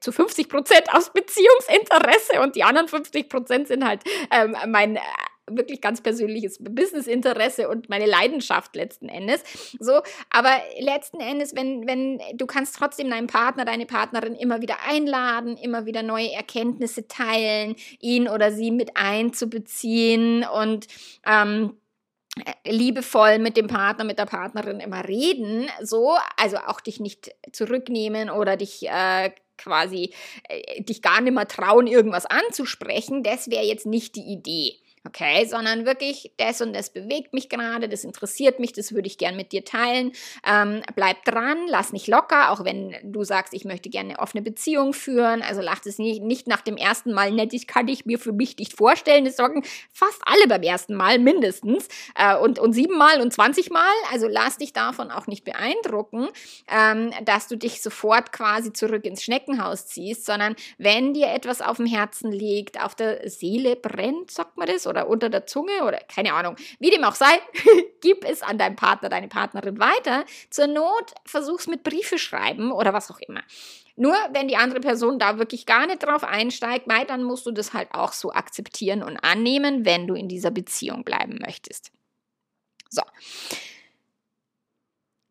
zu 0.00 0.12
50 0.12 0.48
Prozent 0.48 0.92
aus 0.92 1.12
Beziehungsinteresse 1.12 2.40
und 2.42 2.56
die 2.56 2.62
anderen 2.62 2.88
50 2.88 3.28
Prozent 3.28 3.68
sind 3.68 3.86
halt 3.86 4.02
ähm, 4.30 4.56
mein 4.66 4.96
äh, 4.96 5.00
wirklich 5.50 5.80
ganz 5.80 6.00
persönliches 6.00 6.58
Businessinteresse 6.60 7.68
und 7.68 7.88
meine 7.88 8.06
Leidenschaft 8.06 8.76
letzten 8.76 9.08
Endes. 9.08 9.42
So, 9.78 10.02
aber 10.30 10.50
letzten 10.78 11.20
Endes, 11.20 11.54
wenn, 11.56 11.86
wenn 11.86 12.20
du 12.34 12.46
kannst 12.46 12.76
trotzdem 12.76 13.10
deinen 13.10 13.28
Partner, 13.28 13.64
deine 13.64 13.86
Partnerin 13.86 14.34
immer 14.34 14.60
wieder 14.60 14.76
einladen, 14.86 15.56
immer 15.56 15.86
wieder 15.86 16.02
neue 16.02 16.32
Erkenntnisse 16.32 17.08
teilen, 17.08 17.76
ihn 18.00 18.28
oder 18.28 18.52
sie 18.52 18.70
mit 18.70 18.96
einzubeziehen 18.96 20.44
und 20.44 20.86
ähm, 21.26 21.74
liebevoll 22.64 23.38
mit 23.38 23.56
dem 23.56 23.66
Partner, 23.66 24.04
mit 24.04 24.18
der 24.18 24.26
Partnerin 24.26 24.80
immer 24.80 25.08
reden, 25.08 25.68
so, 25.82 26.16
also 26.36 26.58
auch 26.58 26.80
dich 26.80 27.00
nicht 27.00 27.34
zurücknehmen 27.52 28.30
oder 28.30 28.56
dich 28.56 28.86
äh, 28.88 29.30
quasi 29.58 30.12
äh, 30.48 30.82
dich 30.82 31.02
gar 31.02 31.20
nicht 31.20 31.34
mehr 31.34 31.48
trauen, 31.48 31.86
irgendwas 31.86 32.26
anzusprechen, 32.26 33.22
das 33.22 33.50
wäre 33.50 33.64
jetzt 33.64 33.86
nicht 33.86 34.16
die 34.16 34.32
Idee. 34.32 34.76
Okay, 35.06 35.46
sondern 35.46 35.86
wirklich, 35.86 36.32
das 36.36 36.60
und 36.60 36.74
das 36.74 36.90
bewegt 36.90 37.32
mich 37.32 37.48
gerade, 37.48 37.88
das 37.88 38.04
interessiert 38.04 38.58
mich, 38.58 38.72
das 38.72 38.92
würde 38.92 39.06
ich 39.06 39.16
gern 39.16 39.36
mit 39.36 39.52
dir 39.52 39.64
teilen. 39.64 40.12
Ähm, 40.46 40.82
bleib 40.96 41.24
dran, 41.24 41.66
lass 41.68 41.92
nicht 41.92 42.08
locker, 42.08 42.50
auch 42.50 42.64
wenn 42.64 42.94
du 43.02 43.22
sagst, 43.22 43.54
ich 43.54 43.64
möchte 43.64 43.90
gerne 43.90 44.10
eine 44.10 44.18
offene 44.18 44.42
Beziehung 44.42 44.92
führen. 44.92 45.42
Also 45.42 45.60
lass 45.60 45.86
es 45.86 45.98
nicht, 45.98 46.22
nicht 46.22 46.48
nach 46.48 46.62
dem 46.62 46.76
ersten 46.76 47.12
Mal 47.12 47.30
nett, 47.30 47.52
ich 47.54 47.66
kann 47.66 47.86
ich 47.88 48.06
mir 48.06 48.18
für 48.18 48.32
mich 48.32 48.56
nicht 48.58 48.76
vorstellen. 48.76 49.24
Das 49.24 49.36
sagen 49.36 49.62
fast 49.92 50.20
alle 50.24 50.48
beim 50.48 50.62
ersten 50.62 50.94
Mal 50.94 51.18
mindestens 51.18 51.88
äh, 52.16 52.36
und, 52.36 52.58
und 52.58 52.72
siebenmal 52.72 53.20
und 53.20 53.32
zwanzigmal. 53.32 53.82
Also 54.12 54.26
lass 54.28 54.58
dich 54.58 54.72
davon 54.72 55.10
auch 55.10 55.26
nicht 55.28 55.44
beeindrucken, 55.44 56.28
ähm, 56.68 57.12
dass 57.24 57.46
du 57.46 57.56
dich 57.56 57.82
sofort 57.82 58.32
quasi 58.32 58.72
zurück 58.72 59.04
ins 59.04 59.22
Schneckenhaus 59.22 59.86
ziehst, 59.86 60.26
sondern 60.26 60.56
wenn 60.76 61.14
dir 61.14 61.28
etwas 61.28 61.60
auf 61.60 61.76
dem 61.76 61.86
Herzen 61.86 62.32
liegt, 62.32 62.82
auf 62.82 62.94
der 62.94 63.28
Seele 63.28 63.76
brennt, 63.76 64.30
sagt 64.30 64.56
man 64.56 64.66
das, 64.66 64.87
oder 64.88 65.08
unter 65.08 65.28
der 65.28 65.46
Zunge 65.46 65.84
oder 65.84 65.98
keine 66.08 66.32
Ahnung, 66.32 66.56
wie 66.78 66.90
dem 66.90 67.04
auch 67.04 67.14
sei, 67.14 67.40
gib 68.00 68.24
es 68.24 68.42
an 68.42 68.58
deinen 68.58 68.76
Partner, 68.76 69.08
deine 69.08 69.28
Partnerin 69.28 69.78
weiter. 69.78 70.24
Zur 70.50 70.66
Not 70.66 71.14
versuch's 71.24 71.66
mit 71.66 71.82
Briefe 71.82 72.18
schreiben 72.18 72.72
oder 72.72 72.92
was 72.92 73.10
auch 73.10 73.20
immer. 73.20 73.42
Nur 73.96 74.14
wenn 74.32 74.46
die 74.46 74.56
andere 74.56 74.80
Person 74.80 75.18
da 75.18 75.38
wirklich 75.38 75.66
gar 75.66 75.86
nicht 75.86 76.04
drauf 76.04 76.22
einsteigt, 76.22 76.86
dann 77.08 77.24
musst 77.24 77.46
du 77.46 77.50
das 77.50 77.72
halt 77.72 77.92
auch 77.92 78.12
so 78.12 78.32
akzeptieren 78.32 79.02
und 79.02 79.16
annehmen, 79.18 79.84
wenn 79.84 80.06
du 80.06 80.14
in 80.14 80.28
dieser 80.28 80.52
Beziehung 80.52 81.02
bleiben 81.02 81.38
möchtest. 81.44 81.90
So. 82.88 83.02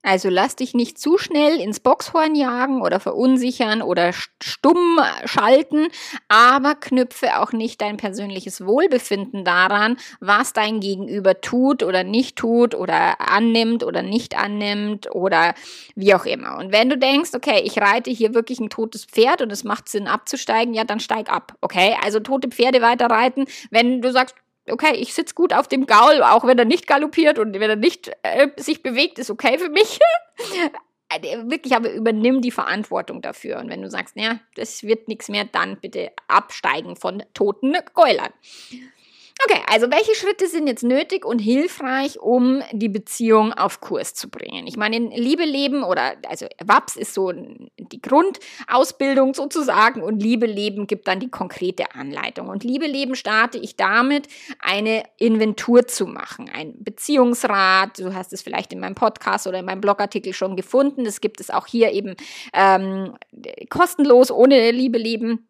Also 0.04 0.30
lass 0.30 0.56
dich 0.56 0.74
nicht 0.74 0.98
zu 1.00 1.18
schnell 1.18 1.60
ins 1.60 1.82
Boxhorn 1.82 2.36
jagen 2.36 2.82
oder 2.82 3.00
verunsichern 3.00 3.82
oder 3.82 4.14
stumm 4.42 5.00
schalten, 5.26 5.88
aber 6.30 6.76
knüpfe 6.76 7.40
auch 7.40 7.52
nicht 7.52 7.82
dein 7.82 7.98
persönliches 7.98 8.66
Wohlbefinden 8.66 9.44
daran, 9.44 9.98
was 10.22 10.54
dein 10.54 10.80
Gegenüber 10.80 11.42
tut 11.42 11.84
oder 11.84 12.06
nicht 12.06 12.38
tut 12.38 12.74
oder 12.74 13.20
annimmt 13.20 13.84
oder 13.84 14.02
nicht 14.02 14.38
annimmt 14.38 15.14
oder 15.14 15.56
wie 15.96 16.14
auch 16.14 16.26
immer. 16.26 16.58
Und 16.58 16.72
wenn 16.72 16.90
du 16.90 16.98
denkst, 16.98 17.32
okay, 17.36 17.62
ich 17.66 17.78
reite 17.80 18.10
hier 18.10 18.34
wirklich 18.34 18.62
ein 18.62 18.70
totes 18.70 19.04
Pferd 19.06 19.42
und 19.42 19.52
es 19.52 19.66
macht 19.66 19.90
Sinn 19.90 20.08
abzusteigen, 20.08 20.74
ja, 20.74 20.86
dann 20.86 21.02
steig 21.02 21.30
ab, 21.30 21.56
okay? 21.60 21.98
Also 22.02 22.20
tote 22.22 22.48
Pferde 22.48 22.82
weiter 22.82 23.08
reiten. 23.08 23.46
Wenn 23.72 24.02
du 24.02 24.12
sagst, 24.12 24.36
okay, 24.72 24.96
ich 24.96 25.14
sitze 25.14 25.36
gut 25.36 25.54
auf 25.54 25.68
dem 25.68 25.86
Gaul, 25.86 26.22
auch 26.24 26.46
wenn 26.46 26.58
er 26.58 26.66
nicht 26.66 26.88
galoppiert 26.88 27.40
und 27.40 27.54
wenn 27.54 27.70
er 27.70 27.76
nicht 27.76 28.12
äh, 28.24 28.50
sich 28.58 28.84
bewegt, 28.84 29.20
ist 29.20 29.30
okay 29.30 29.58
für 29.58 29.70
mich. 29.70 30.00
Äh, 31.10 31.50
wirklich, 31.50 31.74
aber 31.74 31.90
übernimm 31.94 32.42
die 32.42 32.52
Verantwortung 32.52 33.22
dafür. 33.22 33.60
Und 33.60 33.70
wenn 33.70 33.82
du 33.82 33.90
sagst, 33.90 34.18
ja, 34.18 34.42
das 34.56 34.84
wird 34.84 35.08
nichts 35.08 35.30
mehr, 35.30 35.46
dann 35.46 35.80
bitte 35.80 36.12
absteigen 36.28 36.98
von 36.98 37.24
toten 37.34 37.78
Gäulern. 37.94 38.34
Okay, 39.46 39.62
also 39.68 39.92
welche 39.92 40.16
Schritte 40.16 40.48
sind 40.48 40.66
jetzt 40.66 40.84
nötig 40.84 41.24
und 41.24 41.38
hilfreich, 41.38 42.20
um 42.20 42.64
die 42.72 42.90
Beziehung 42.90 43.54
auf 43.54 43.82
Kurs 43.82 44.16
zu 44.16 44.30
bringen? 44.30 44.66
Ich 44.66 44.78
meine, 44.78 44.96
in 44.96 45.12
Liebe 45.12 45.44
leben 45.46 45.84
oder 45.84 46.16
also 46.28 46.48
WAPS 46.64 46.96
ist 46.96 47.14
so 47.14 47.32
die 47.32 48.02
Grundausbildung 48.02 49.36
sozusagen 49.36 50.02
und 50.02 50.24
Liebe 50.24 50.48
leben 50.48 50.88
gibt 50.88 51.08
dann 51.08 51.20
die 51.20 51.30
konkrete 51.30 51.94
Anleitung. 51.94 52.48
Und 52.50 52.64
Liebe 52.64 52.88
leben 52.88 53.14
starte 53.14 53.60
ich 53.60 53.76
damit, 53.76 54.28
eine 54.60 55.04
Inventur 55.20 55.86
zu 55.86 56.08
machen, 56.08 56.50
ein 56.52 56.74
Beziehungsrat. 56.80 58.00
Du 58.00 58.16
hast 58.16 58.34
es 58.34 58.42
vielleicht 58.42 58.74
in 58.74 58.80
meinem 58.80 58.96
Podcast 58.96 59.46
oder 59.46 59.60
in 59.60 59.66
meinem 59.66 59.82
Blogartikel 59.82 60.34
schon 60.34 60.56
gefunden. 60.56 61.04
Das 61.04 61.22
gibt 61.22 61.40
es 61.40 61.52
auch 61.52 61.68
hier 61.68 61.92
eben 61.92 62.16
ähm, 62.54 63.14
kostenlos 63.70 64.32
ohne 64.32 64.72
Liebe 64.72 64.98
leben 64.98 65.47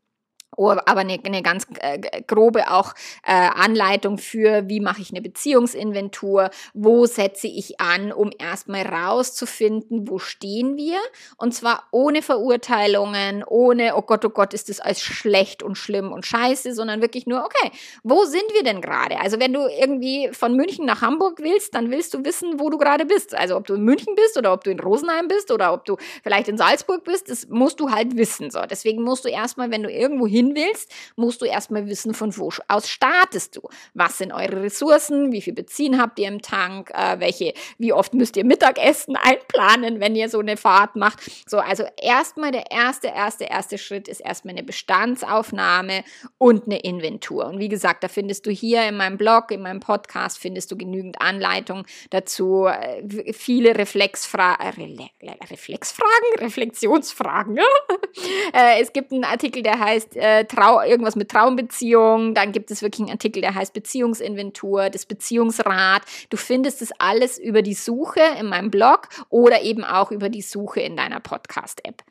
aber 0.58 1.02
eine, 1.02 1.20
eine 1.24 1.44
ganz 1.44 1.68
äh, 1.80 2.22
grobe 2.24 2.72
auch 2.72 2.94
äh, 3.26 3.32
Anleitung 3.32 4.18
für, 4.18 4.68
wie 4.68 4.80
mache 4.80 5.02
ich 5.02 5.12
eine 5.12 5.22
Beziehungsinventur, 5.22 6.50
wo 6.74 7.06
setze 7.06 7.48
ich 7.48 7.80
an, 7.80 8.12
um 8.12 8.32
erstmal 8.38 8.84
rauszufinden, 8.84 10.08
wo 10.10 10.20
stehen 10.20 10.78
wir 10.78 10.98
und 11.38 11.54
zwar 11.54 11.84
ohne 11.92 12.22
Verurteilungen, 12.22 13.44
ohne, 13.46 13.96
oh 13.96 14.02
Gott, 14.02 14.26
oh 14.26 14.30
Gott, 14.30 14.54
ist 14.54 14.70
das 14.70 14.80
alles 14.80 15.02
schlecht 15.02 15.64
und 15.64 15.78
schlimm 15.78 16.12
und 16.12 16.26
scheiße, 16.26 16.74
sondern 16.74 17.02
wirklich 17.02 17.28
nur, 17.28 17.44
okay, 17.44 17.72
wo 18.04 18.26
sind 18.26 18.46
wir 18.54 18.64
denn 18.64 18.82
gerade? 18.82 19.20
Also 19.20 19.40
wenn 19.40 19.54
du 19.54 19.68
irgendwie 19.68 20.30
von 20.32 20.56
München 20.56 20.86
nach 20.86 21.02
Hamburg 21.02 21.40
willst, 21.40 21.76
dann 21.76 21.92
willst 21.92 22.14
du 22.14 22.24
wissen, 22.26 22.60
wo 22.60 22.70
du 22.70 22.78
gerade 22.78 23.06
bist. 23.06 23.36
Also 23.36 23.56
ob 23.58 23.68
du 23.68 23.76
in 23.76 23.84
München 23.84 24.16
bist 24.16 24.38
oder 24.38 24.54
ob 24.54 24.64
du 24.64 24.72
in 24.72 24.80
Rosenheim 24.80 25.28
bist 25.28 25.52
oder 25.52 25.74
ob 25.74 25.86
du 25.86 25.98
vielleicht 26.24 26.48
in 26.48 26.58
Salzburg 26.58 27.04
bist, 27.04 27.30
das 27.30 27.48
musst 27.50 27.80
du 27.80 27.92
halt 27.92 28.18
wissen. 28.18 28.50
So, 28.50 28.62
deswegen 28.62 29.04
musst 29.04 29.26
du 29.26 29.30
erstmal, 29.30 29.70
wenn 29.72 29.84
du 29.84 29.92
irgendwo 29.92 30.26
hin 30.26 30.37
hin 30.38 30.56
willst, 30.56 30.92
musst 31.16 31.42
du 31.42 31.46
erstmal 31.46 31.88
wissen, 31.88 32.14
von 32.14 32.36
wo 32.38 32.52
aus 32.68 32.90
startest 32.90 33.56
du. 33.56 33.62
Was 33.94 34.20
sind 34.20 34.32
eure 34.32 34.64
Ressourcen? 34.64 35.32
Wie 35.32 35.42
viel 35.42 35.54
Benzin 35.54 36.00
habt 36.00 36.20
ihr 36.20 36.28
im 36.28 36.42
Tank? 36.42 36.92
Äh, 36.94 37.20
welche, 37.20 37.54
wie 37.78 37.94
oft 37.94 38.14
müsst 38.14 38.38
ihr 38.38 38.46
Mittagessen 38.46 39.16
einplanen, 39.22 40.00
wenn 40.00 40.16
ihr 40.16 40.30
so 40.30 40.40
eine 40.40 40.58
Fahrt 40.58 40.96
macht? 40.96 41.20
So, 41.48 41.58
also 41.60 41.84
erstmal 42.02 42.52
der 42.52 42.72
erste, 42.72 43.08
erste, 43.08 43.46
erste 43.46 43.78
Schritt 43.78 44.08
ist 44.08 44.22
erstmal 44.22 44.54
eine 44.54 44.64
Bestandsaufnahme 44.64 46.04
und 46.38 46.66
eine 46.66 46.80
Inventur. 46.80 47.48
Und 47.48 47.60
wie 47.60 47.70
gesagt, 47.70 48.04
da 48.04 48.08
findest 48.08 48.46
du 48.46 48.52
hier 48.52 48.88
in 48.88 48.98
meinem 48.98 49.18
Blog, 49.18 49.52
in 49.52 49.62
meinem 49.62 49.80
Podcast, 49.80 50.38
findest 50.38 50.72
du 50.72 50.78
genügend 50.78 51.20
Anleitungen 51.20 51.86
dazu, 52.12 52.68
äh, 52.68 53.34
viele 53.34 53.78
Reflexfra 53.78 54.54
Re 54.54 55.10
Reflexfragen, 55.50 56.40
Reflexionsfragen. 56.40 57.58
äh, 58.54 58.82
es 58.82 58.94
gibt 58.94 59.12
einen 59.12 59.24
Artikel, 59.24 59.64
der 59.64 59.80
heißt 59.80 60.16
äh, 60.28 60.46
Trau 60.46 60.82
irgendwas 60.82 61.16
mit 61.16 61.30
Traumbeziehung. 61.30 62.34
Dann 62.34 62.52
gibt 62.52 62.72
es 62.72 62.82
wirklich 62.82 63.02
einen 63.02 63.12
Artikel, 63.12 63.42
der 63.42 63.56
heißt 63.56 63.74
Beziehungsinventur, 63.74 64.90
das 64.90 65.06
Beziehungsrat. 65.06 66.04
Du 66.30 66.38
findest 66.38 66.82
es 66.82 66.92
alles 67.00 67.38
über 67.38 67.62
die 67.62 67.74
Suche 67.74 68.22
in 68.40 68.48
meinem 68.48 68.70
Blog 68.70 69.08
oder 69.30 69.62
eben 69.62 69.84
auch 69.84 70.12
über 70.12 70.30
die 70.30 70.42
Suche 70.42 70.82
in 70.82 70.98
deiner 70.98 71.20
Podcast-App. 71.20 72.04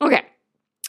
Okay. 0.00 0.22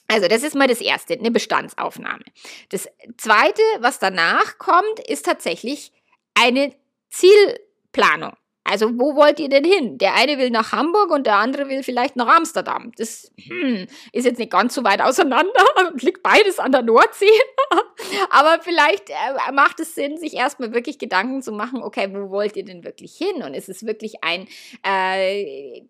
Also, 0.08 0.28
das 0.28 0.44
ist 0.44 0.56
mal 0.56 0.68
das 0.68 0.82
erste, 0.82 1.14
eine 1.14 1.32
Bestandsaufnahme. 1.32 2.24
Das 2.70 2.88
zweite, 3.18 3.62
was 3.80 4.00
danach 4.00 4.58
kommt, 4.58 5.00
ist 5.08 5.26
tatsächlich 5.26 5.92
eine 6.36 6.76
Zielplanung. 7.10 8.34
Also 8.64 8.98
wo 8.98 9.16
wollt 9.16 9.40
ihr 9.40 9.50
denn 9.50 9.66
hin? 9.66 9.98
Der 9.98 10.16
eine 10.16 10.38
will 10.38 10.50
nach 10.50 10.72
Hamburg 10.72 11.12
und 11.12 11.28
der 11.28 11.36
andere 11.36 11.68
will 11.68 11.84
vielleicht 11.84 12.16
nach 12.16 12.28
Amsterdam. 12.28 12.92
Das 12.98 13.32
hm, 13.38 13.88
ist 14.14 14.26
jetzt 14.26 14.40
nicht 14.40 14.52
ganz 14.52 14.74
so 14.74 14.84
weit 14.84 15.02
auseinander, 15.02 15.64
liegt 15.96 16.24
beides 16.24 16.60
an 16.60 16.72
der 16.72 16.82
Nordsee. 16.82 17.26
Aber 18.30 18.62
vielleicht 18.62 19.10
äh, 19.10 19.52
macht 19.52 19.80
es 19.80 19.96
Sinn, 19.96 20.18
sich 20.18 20.36
erstmal 20.36 20.74
wirklich 20.74 20.98
Gedanken 20.98 21.42
zu 21.42 21.52
machen, 21.52 21.84
okay, 21.84 22.10
wo 22.12 22.30
wollt 22.30 22.56
ihr 22.56 22.66
denn 22.66 22.84
wirklich 22.84 23.16
hin? 23.16 23.44
Und 23.44 23.54
ist 23.54 23.70
es 23.70 23.86
wirklich 23.86 24.24
ein 24.24 24.48
äh, 24.86 25.82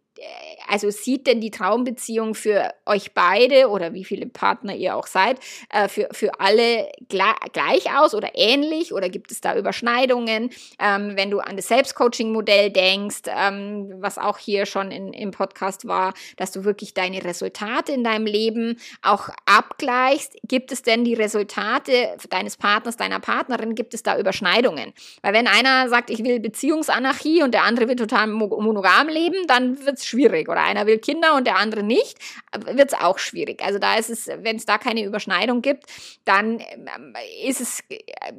also 0.70 0.90
sieht 0.90 1.28
denn 1.28 1.42
die 1.42 1.52
Traumbeziehung 1.52 2.36
für 2.36 2.74
euch 2.86 3.14
beide 3.14 3.70
oder 3.70 3.94
wie 3.94 4.04
viele 4.04 4.26
Partner 4.28 4.76
ihr 4.76 4.96
auch 4.96 5.08
seid, 5.08 5.40
äh, 5.70 5.88
für, 5.88 6.10
für 6.12 6.40
alle 6.40 6.92
gleich 7.10 7.96
aus 7.96 8.16
oder 8.16 8.30
ähnlich 8.34 8.94
oder 8.94 9.10
gibt 9.10 9.32
es 9.32 9.42
da 9.42 9.56
Überschneidungen? 9.56 10.50
Ähm, 10.80 11.14
wenn 11.16 11.32
du 11.32 11.40
an 11.40 11.56
das 11.56 11.68
Selbstcoaching-Modell 11.68 12.72
denkst, 12.72 13.22
ähm, 13.28 13.94
was 13.98 14.18
auch 14.18 14.38
hier 14.38 14.66
schon 14.66 14.92
in, 14.92 15.14
im 15.14 15.32
Podcast 15.32 15.88
war, 15.88 16.14
dass 16.38 16.52
du 16.52 16.64
wirklich 16.64 16.94
deine 16.94 17.24
Resultate 17.24 17.92
in 17.92 18.04
deinem 18.04 18.26
Leben 18.26 18.80
auch 19.02 19.30
abgleichst, 19.46 20.36
gibt 20.44 20.72
es 20.72 20.82
denn 20.82 21.04
die 21.04 21.14
Resultate 21.14 22.18
deines 22.30 22.58
Partners, 22.58 22.98
deiner 22.98 23.20
Partnerin, 23.20 23.76
gibt 23.76 23.94
es 23.94 24.04
da 24.04 24.18
Überschneidungen? 24.18 24.94
Weil 25.22 25.34
wenn 25.34 25.48
einer 25.48 25.90
sagt, 25.90 26.10
ich 26.10 26.24
will 26.24 26.40
Beziehungsanarchie 26.40 27.44
und 27.44 27.54
der 27.54 27.64
andere 27.64 27.88
will 27.88 27.96
total 27.96 28.28
monogam 28.28 29.08
leben, 29.08 29.48
dann 29.48 29.86
wird 29.86 29.98
es 29.98 30.03
schwierig. 30.08 30.50
Oder 30.50 30.64
einer 30.64 30.86
will 30.86 31.00
Kinder 31.00 31.36
und 31.36 31.46
der 31.46 31.58
andere 31.58 31.84
nicht, 31.84 32.18
wird 32.66 32.94
es 32.94 33.00
auch 33.00 33.18
schwierig. 33.18 33.64
Also 33.64 33.80
da 33.80 33.96
ist 33.96 34.10
es, 34.10 34.28
wenn 34.28 34.58
es 34.58 34.66
da 34.66 34.78
keine 34.78 35.04
Überschneidung 35.04 35.62
gibt, 35.62 35.86
dann 36.26 36.60
ähm, 36.60 37.14
ist 37.46 37.62
es, 37.62 37.84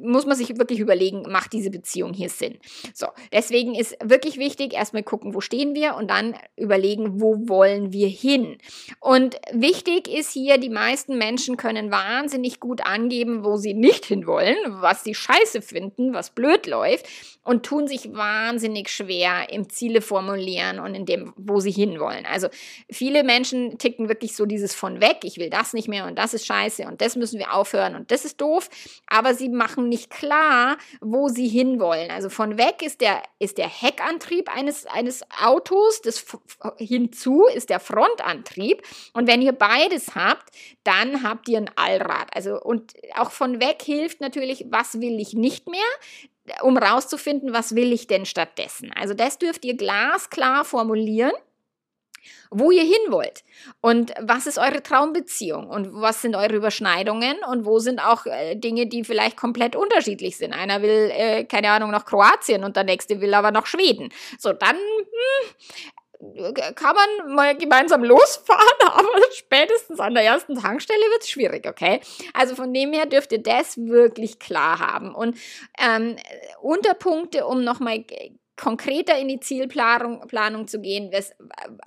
muss 0.01 0.25
man 0.25 0.37
sich 0.37 0.57
wirklich 0.57 0.79
überlegen, 0.79 1.23
macht 1.29 1.53
diese 1.53 1.69
Beziehung 1.69 2.13
hier 2.13 2.29
Sinn. 2.29 2.57
So, 2.93 3.07
deswegen 3.31 3.75
ist 3.75 3.97
wirklich 4.03 4.37
wichtig, 4.37 4.73
erstmal 4.73 5.03
gucken, 5.03 5.33
wo 5.33 5.41
stehen 5.41 5.75
wir 5.75 5.95
und 5.95 6.09
dann 6.09 6.35
überlegen, 6.55 7.21
wo 7.21 7.47
wollen 7.47 7.91
wir 7.91 8.07
hin. 8.07 8.57
Und 8.99 9.35
wichtig 9.51 10.07
ist 10.07 10.31
hier, 10.31 10.57
die 10.57 10.69
meisten 10.69 11.17
Menschen 11.17 11.57
können 11.57 11.91
wahnsinnig 11.91 12.59
gut 12.59 12.85
angeben, 12.85 13.43
wo 13.43 13.57
sie 13.57 13.73
nicht 13.73 14.05
hinwollen, 14.05 14.55
was 14.67 15.03
sie 15.03 15.15
scheiße 15.15 15.61
finden, 15.61 16.13
was 16.13 16.29
blöd 16.29 16.67
läuft 16.67 17.05
und 17.43 17.65
tun 17.65 17.87
sich 17.87 18.13
wahnsinnig 18.13 18.89
schwer 18.89 19.49
im 19.51 19.69
Ziele 19.69 20.01
formulieren 20.01 20.79
und 20.79 20.95
in 20.95 21.05
dem, 21.05 21.33
wo 21.37 21.54
sie 21.59 21.71
hinwollen. 21.71 22.25
Also 22.25 22.47
viele 22.89 23.23
Menschen 23.23 23.77
ticken 23.77 24.09
wirklich 24.09 24.35
so 24.35 24.45
dieses 24.45 24.73
von 24.73 25.01
weg, 25.01 25.19
ich 25.23 25.37
will 25.37 25.49
das 25.49 25.73
nicht 25.73 25.87
mehr 25.87 26.05
und 26.05 26.17
das 26.17 26.33
ist 26.33 26.45
scheiße 26.45 26.85
und 26.87 27.01
das 27.01 27.15
müssen 27.15 27.39
wir 27.39 27.53
aufhören 27.53 27.95
und 27.95 28.11
das 28.11 28.25
ist 28.25 28.41
doof, 28.41 28.69
aber 29.07 29.33
sie 29.33 29.49
machen 29.49 29.89
nicht 29.89 30.09
klar, 30.09 30.77
wo 31.01 31.29
sie 31.29 31.47
hinwollen. 31.47 32.11
Also 32.11 32.29
von 32.29 32.57
weg 32.57 32.81
ist 32.81 33.01
der, 33.01 33.21
ist 33.39 33.57
der 33.57 33.69
Heckantrieb 33.69 34.55
eines, 34.55 34.85
eines 34.85 35.23
Autos, 35.43 36.01
das 36.01 36.25
hinzu 36.77 37.45
ist 37.53 37.69
der 37.69 37.79
Frontantrieb 37.79 38.81
und 39.13 39.27
wenn 39.27 39.41
ihr 39.41 39.53
beides 39.53 40.15
habt, 40.15 40.49
dann 40.83 41.23
habt 41.23 41.47
ihr 41.49 41.57
ein 41.57 41.71
Allrad. 41.75 42.35
Also 42.35 42.59
und 42.59 42.93
auch 43.15 43.31
von 43.31 43.59
weg 43.59 43.81
hilft 43.83 44.21
natürlich, 44.21 44.65
was 44.69 44.99
will 45.01 45.19
ich 45.19 45.33
nicht 45.33 45.67
mehr? 45.67 45.81
Um 46.61 46.77
rauszufinden, 46.77 47.53
was 47.53 47.75
will 47.75 47.91
ich 47.91 48.07
denn 48.07 48.25
stattdessen. 48.25 48.91
Also 48.93 49.13
das 49.13 49.37
dürft 49.37 49.65
ihr 49.65 49.75
glasklar 49.75 50.65
formulieren 50.65 51.33
wo 52.51 52.71
ihr 52.71 52.83
hin 52.83 52.93
wollt 53.09 53.43
und 53.81 54.13
was 54.21 54.47
ist 54.47 54.57
eure 54.57 54.81
Traumbeziehung 54.81 55.67
und 55.67 55.89
was 55.93 56.21
sind 56.21 56.35
eure 56.35 56.55
Überschneidungen 56.55 57.37
und 57.49 57.65
wo 57.65 57.79
sind 57.79 57.99
auch 57.99 58.25
äh, 58.25 58.55
Dinge, 58.55 58.87
die 58.87 59.03
vielleicht 59.03 59.37
komplett 59.37 59.75
unterschiedlich 59.75 60.37
sind. 60.37 60.53
Einer 60.53 60.81
will, 60.81 61.11
äh, 61.11 61.43
keine 61.45 61.71
Ahnung, 61.71 61.91
nach 61.91 62.05
Kroatien 62.05 62.63
und 62.63 62.75
der 62.75 62.83
nächste 62.83 63.19
will 63.21 63.33
aber 63.33 63.51
nach 63.51 63.65
Schweden. 63.65 64.09
So, 64.39 64.53
dann 64.53 64.75
hm, 64.75 65.55
kann 66.75 66.95
man 66.95 67.35
mal 67.35 67.55
gemeinsam 67.57 68.03
losfahren, 68.03 68.61
aber 68.85 69.07
spätestens 69.33 69.99
an 69.99 70.13
der 70.13 70.23
ersten 70.23 70.55
Tankstelle 70.55 70.99
wird 71.11 71.23
es 71.23 71.29
schwierig, 71.29 71.67
okay? 71.67 72.01
Also 72.33 72.55
von 72.55 72.73
dem 72.73 72.93
her 72.93 73.05
dürft 73.05 73.31
ihr 73.31 73.41
das 73.41 73.77
wirklich 73.77 74.39
klar 74.39 74.79
haben. 74.79 75.13
Und 75.13 75.37
ähm, 75.79 76.15
Unterpunkte, 76.61 77.45
um 77.45 77.63
nochmal 77.63 78.03
konkreter 78.55 79.17
in 79.17 79.27
die 79.27 79.39
Zielplanung 79.39 80.27
Planung 80.27 80.67
zu 80.67 80.79
gehen. 80.79 81.09
Was, 81.11 81.33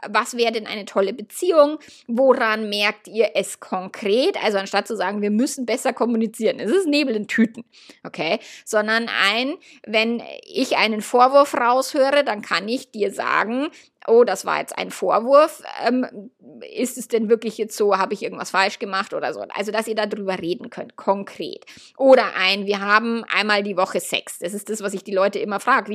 was 0.08 0.36
wäre 0.36 0.52
denn 0.52 0.66
eine 0.66 0.84
tolle 0.84 1.12
Beziehung? 1.12 1.78
Woran 2.06 2.68
merkt 2.68 3.08
ihr 3.08 3.30
es 3.34 3.60
konkret? 3.60 4.42
Also 4.42 4.58
anstatt 4.58 4.86
zu 4.86 4.96
sagen, 4.96 5.22
wir 5.22 5.30
müssen 5.30 5.66
besser 5.66 5.92
kommunizieren. 5.92 6.60
Es 6.60 6.70
ist 6.70 6.86
Nebel 6.86 7.16
in 7.16 7.26
Tüten, 7.26 7.64
okay? 8.04 8.38
Sondern 8.64 9.08
ein, 9.08 9.54
wenn 9.86 10.22
ich 10.44 10.76
einen 10.76 11.00
Vorwurf 11.00 11.54
raushöre, 11.54 12.24
dann 12.24 12.42
kann 12.42 12.68
ich 12.68 12.90
dir 12.90 13.12
sagen, 13.12 13.68
oh, 14.08 14.24
das 14.24 14.44
war 14.44 14.58
jetzt 14.60 14.76
ein 14.76 14.90
Vorwurf, 14.90 15.62
ähm, 15.86 16.30
ist 16.74 16.98
es 16.98 17.08
denn 17.08 17.28
wirklich 17.28 17.58
jetzt 17.58 17.76
so, 17.76 17.96
habe 17.96 18.14
ich 18.14 18.22
irgendwas 18.22 18.50
falsch 18.50 18.78
gemacht 18.78 19.14
oder 19.14 19.32
so. 19.32 19.44
Also, 19.50 19.70
dass 19.70 19.86
ihr 19.86 19.94
darüber 19.94 20.38
reden 20.38 20.70
könnt, 20.70 20.96
konkret. 20.96 21.64
Oder 21.96 22.34
ein, 22.36 22.66
wir 22.66 22.80
haben 22.80 23.24
einmal 23.24 23.62
die 23.62 23.76
Woche 23.76 24.00
Sex. 24.00 24.38
Das 24.38 24.54
ist 24.54 24.70
das, 24.70 24.82
was 24.82 24.94
ich 24.94 25.04
die 25.04 25.14
Leute 25.14 25.38
immer 25.38 25.60
frage. 25.60 25.92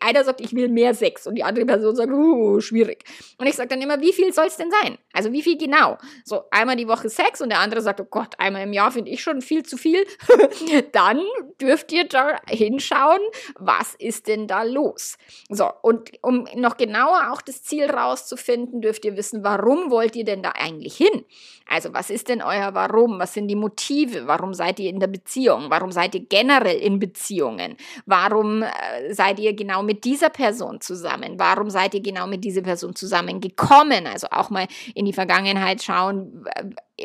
Einer 0.00 0.24
sagt, 0.24 0.40
ich 0.40 0.54
will 0.54 0.68
mehr 0.68 0.94
Sex 0.94 1.26
und 1.26 1.34
die 1.34 1.44
andere 1.44 1.66
Person 1.66 1.94
sagt, 1.96 2.12
uh, 2.12 2.60
schwierig. 2.60 3.04
Und 3.38 3.46
ich 3.46 3.54
sage 3.54 3.68
dann 3.68 3.82
immer, 3.82 4.00
wie 4.00 4.12
viel 4.12 4.32
soll 4.32 4.46
es 4.46 4.56
denn 4.56 4.70
sein? 4.82 4.98
Also, 5.12 5.32
wie 5.32 5.42
viel 5.42 5.58
genau? 5.58 5.98
So, 6.24 6.44
einmal 6.50 6.76
die 6.76 6.88
Woche 6.88 7.08
Sex 7.08 7.40
und 7.40 7.50
der 7.50 7.60
andere 7.60 7.82
sagt, 7.82 8.00
oh 8.00 8.06
Gott, 8.08 8.34
einmal 8.38 8.62
im 8.62 8.72
Jahr 8.72 8.90
finde 8.90 9.10
ich 9.10 9.22
schon 9.22 9.40
viel 9.42 9.64
zu 9.64 9.76
viel. 9.76 10.06
dann 10.92 11.20
dürft 11.60 11.92
ihr 11.92 12.06
da 12.06 12.36
hinschauen, 12.48 13.20
was 13.58 13.94
ist 13.94 14.28
denn 14.28 14.46
da 14.46 14.62
los? 14.62 15.18
So, 15.48 15.70
und 15.82 16.12
um 16.22 16.46
noch 16.54 16.76
genauer 16.76 17.15
auch 17.16 17.40
das 17.40 17.62
Ziel 17.62 17.90
rauszufinden, 17.90 18.80
dürft 18.80 19.04
ihr 19.04 19.16
wissen, 19.16 19.42
warum 19.42 19.90
wollt 19.90 20.16
ihr 20.16 20.24
denn 20.24 20.42
da 20.42 20.50
eigentlich 20.50 20.96
hin? 20.96 21.24
Also 21.68 21.92
was 21.92 22.10
ist 22.10 22.28
denn 22.28 22.42
euer 22.42 22.74
Warum? 22.74 23.18
Was 23.18 23.34
sind 23.34 23.48
die 23.48 23.56
Motive? 23.56 24.26
Warum 24.26 24.54
seid 24.54 24.78
ihr 24.78 24.88
in 24.88 25.00
der 25.00 25.08
Beziehung? 25.08 25.66
Warum 25.68 25.90
seid 25.90 26.14
ihr 26.14 26.24
generell 26.24 26.78
in 26.78 26.98
Beziehungen? 26.98 27.76
Warum 28.06 28.62
äh, 28.62 29.12
seid 29.12 29.40
ihr 29.40 29.54
genau 29.54 29.82
mit 29.82 30.04
dieser 30.04 30.30
Person 30.30 30.80
zusammen? 30.80 31.38
Warum 31.38 31.70
seid 31.70 31.94
ihr 31.94 32.02
genau 32.02 32.26
mit 32.26 32.44
dieser 32.44 32.62
Person 32.62 32.94
zusammengekommen? 32.94 34.06
Also 34.06 34.28
auch 34.30 34.50
mal 34.50 34.68
in 34.94 35.06
die 35.06 35.12
Vergangenheit 35.12 35.82
schauen, 35.82 36.46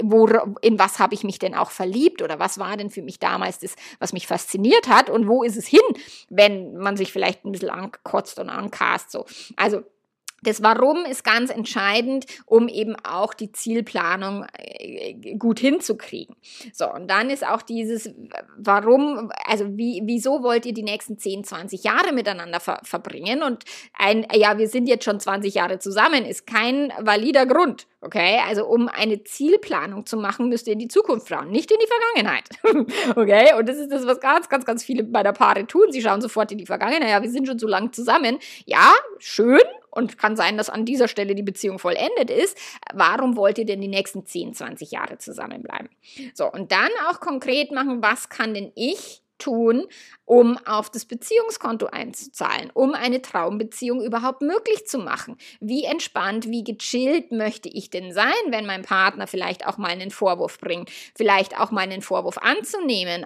wo, 0.03 0.27
in 0.61 0.79
was 0.79 0.99
habe 0.99 1.13
ich 1.13 1.23
mich 1.23 1.39
denn 1.39 1.55
auch 1.55 1.71
verliebt 1.71 2.21
oder 2.21 2.39
was 2.39 2.59
war 2.59 2.77
denn 2.77 2.89
für 2.89 3.01
mich 3.01 3.19
damals 3.19 3.59
das, 3.59 3.75
was 3.99 4.13
mich 4.13 4.27
fasziniert 4.27 4.87
hat 4.87 5.09
und 5.09 5.27
wo 5.27 5.43
ist 5.43 5.57
es 5.57 5.67
hin, 5.67 5.79
wenn 6.29 6.77
man 6.77 6.95
sich 6.97 7.11
vielleicht 7.11 7.45
ein 7.45 7.51
bisschen 7.51 7.69
ankotzt 7.69 8.39
und 8.39 8.49
ankast 8.49 9.11
so. 9.11 9.25
Also 9.57 9.81
das 10.41 10.63
Warum 10.63 11.05
ist 11.05 11.23
ganz 11.23 11.51
entscheidend, 11.51 12.25
um 12.45 12.67
eben 12.67 12.95
auch 13.03 13.33
die 13.33 13.51
Zielplanung 13.51 14.45
äh, 14.57 15.35
gut 15.37 15.59
hinzukriegen. 15.59 16.35
So, 16.73 16.91
und 16.91 17.09
dann 17.09 17.29
ist 17.29 17.45
auch 17.45 17.61
dieses 17.61 18.09
Warum, 18.57 19.31
also 19.45 19.77
wie, 19.77 20.01
wieso 20.05 20.43
wollt 20.43 20.65
ihr 20.65 20.73
die 20.73 20.83
nächsten 20.83 21.17
10, 21.17 21.43
20 21.43 21.83
Jahre 21.83 22.11
miteinander 22.13 22.59
ver 22.59 22.79
verbringen? 22.83 23.43
Und 23.43 23.65
ein, 23.93 24.25
ja, 24.33 24.57
wir 24.57 24.67
sind 24.67 24.87
jetzt 24.87 25.05
schon 25.05 25.19
20 25.19 25.53
Jahre 25.53 25.79
zusammen, 25.79 26.25
ist 26.25 26.47
kein 26.47 26.91
valider 26.99 27.45
Grund. 27.45 27.87
Okay, 28.03 28.39
also 28.47 28.65
um 28.65 28.87
eine 28.87 29.23
Zielplanung 29.23 30.07
zu 30.07 30.17
machen, 30.17 30.49
müsst 30.49 30.65
ihr 30.65 30.73
in 30.73 30.79
die 30.79 30.87
Zukunft 30.87 31.29
schauen, 31.29 31.51
nicht 31.51 31.71
in 31.71 31.77
die 31.79 31.87
Vergangenheit. 31.87 32.49
okay, 33.15 33.53
und 33.57 33.69
das 33.69 33.77
ist 33.77 33.91
das, 33.91 34.07
was 34.07 34.19
ganz, 34.19 34.49
ganz, 34.49 34.65
ganz 34.65 34.83
viele 34.83 35.03
bei 35.03 35.21
der 35.21 35.33
Paare 35.33 35.67
tun. 35.67 35.91
Sie 35.91 36.01
schauen 36.01 36.19
sofort 36.19 36.51
in 36.51 36.57
die 36.57 36.65
Vergangenheit. 36.65 37.09
Ja, 37.09 37.21
wir 37.21 37.29
sind 37.29 37.47
schon 37.47 37.59
so 37.59 37.67
lange 37.67 37.91
zusammen. 37.91 38.39
Ja, 38.65 38.91
schön, 39.19 39.61
und 39.91 40.17
kann 40.17 40.35
sein, 40.35 40.57
dass 40.57 40.69
an 40.69 40.85
dieser 40.85 41.07
Stelle 41.07 41.35
die 41.35 41.43
Beziehung 41.43 41.77
vollendet 41.77 42.31
ist, 42.31 42.57
warum 42.93 43.35
wollt 43.35 43.57
ihr 43.57 43.65
denn 43.65 43.81
die 43.81 43.87
nächsten 43.87 44.25
10, 44.25 44.53
20 44.55 44.91
Jahre 44.91 45.17
zusammenbleiben? 45.17 45.89
So, 46.33 46.49
und 46.49 46.71
dann 46.71 46.89
auch 47.09 47.19
konkret 47.19 47.71
machen, 47.71 48.01
was 48.01 48.29
kann 48.29 48.53
denn 48.53 48.71
ich 48.75 49.20
tun, 49.41 49.87
um 50.25 50.57
auf 50.65 50.89
das 50.89 51.05
Beziehungskonto 51.05 51.87
einzuzahlen, 51.87 52.69
um 52.73 52.93
eine 52.93 53.21
Traumbeziehung 53.21 54.01
überhaupt 54.01 54.41
möglich 54.41 54.87
zu 54.87 54.97
machen. 54.97 55.37
Wie 55.59 55.83
entspannt, 55.83 56.47
wie 56.47 56.63
gechillt 56.63 57.31
möchte 57.31 57.69
ich 57.69 57.89
denn 57.89 58.13
sein, 58.13 58.31
wenn 58.47 58.65
mein 58.65 58.83
Partner 58.83 59.27
vielleicht 59.27 59.67
auch 59.67 59.77
mal 59.77 59.91
einen 59.91 60.11
Vorwurf 60.11 60.59
bringt, 60.59 60.89
vielleicht 61.15 61.59
auch 61.59 61.71
mal 61.71 61.81
einen 61.81 62.01
Vorwurf 62.01 62.37
anzunehmen. 62.37 63.25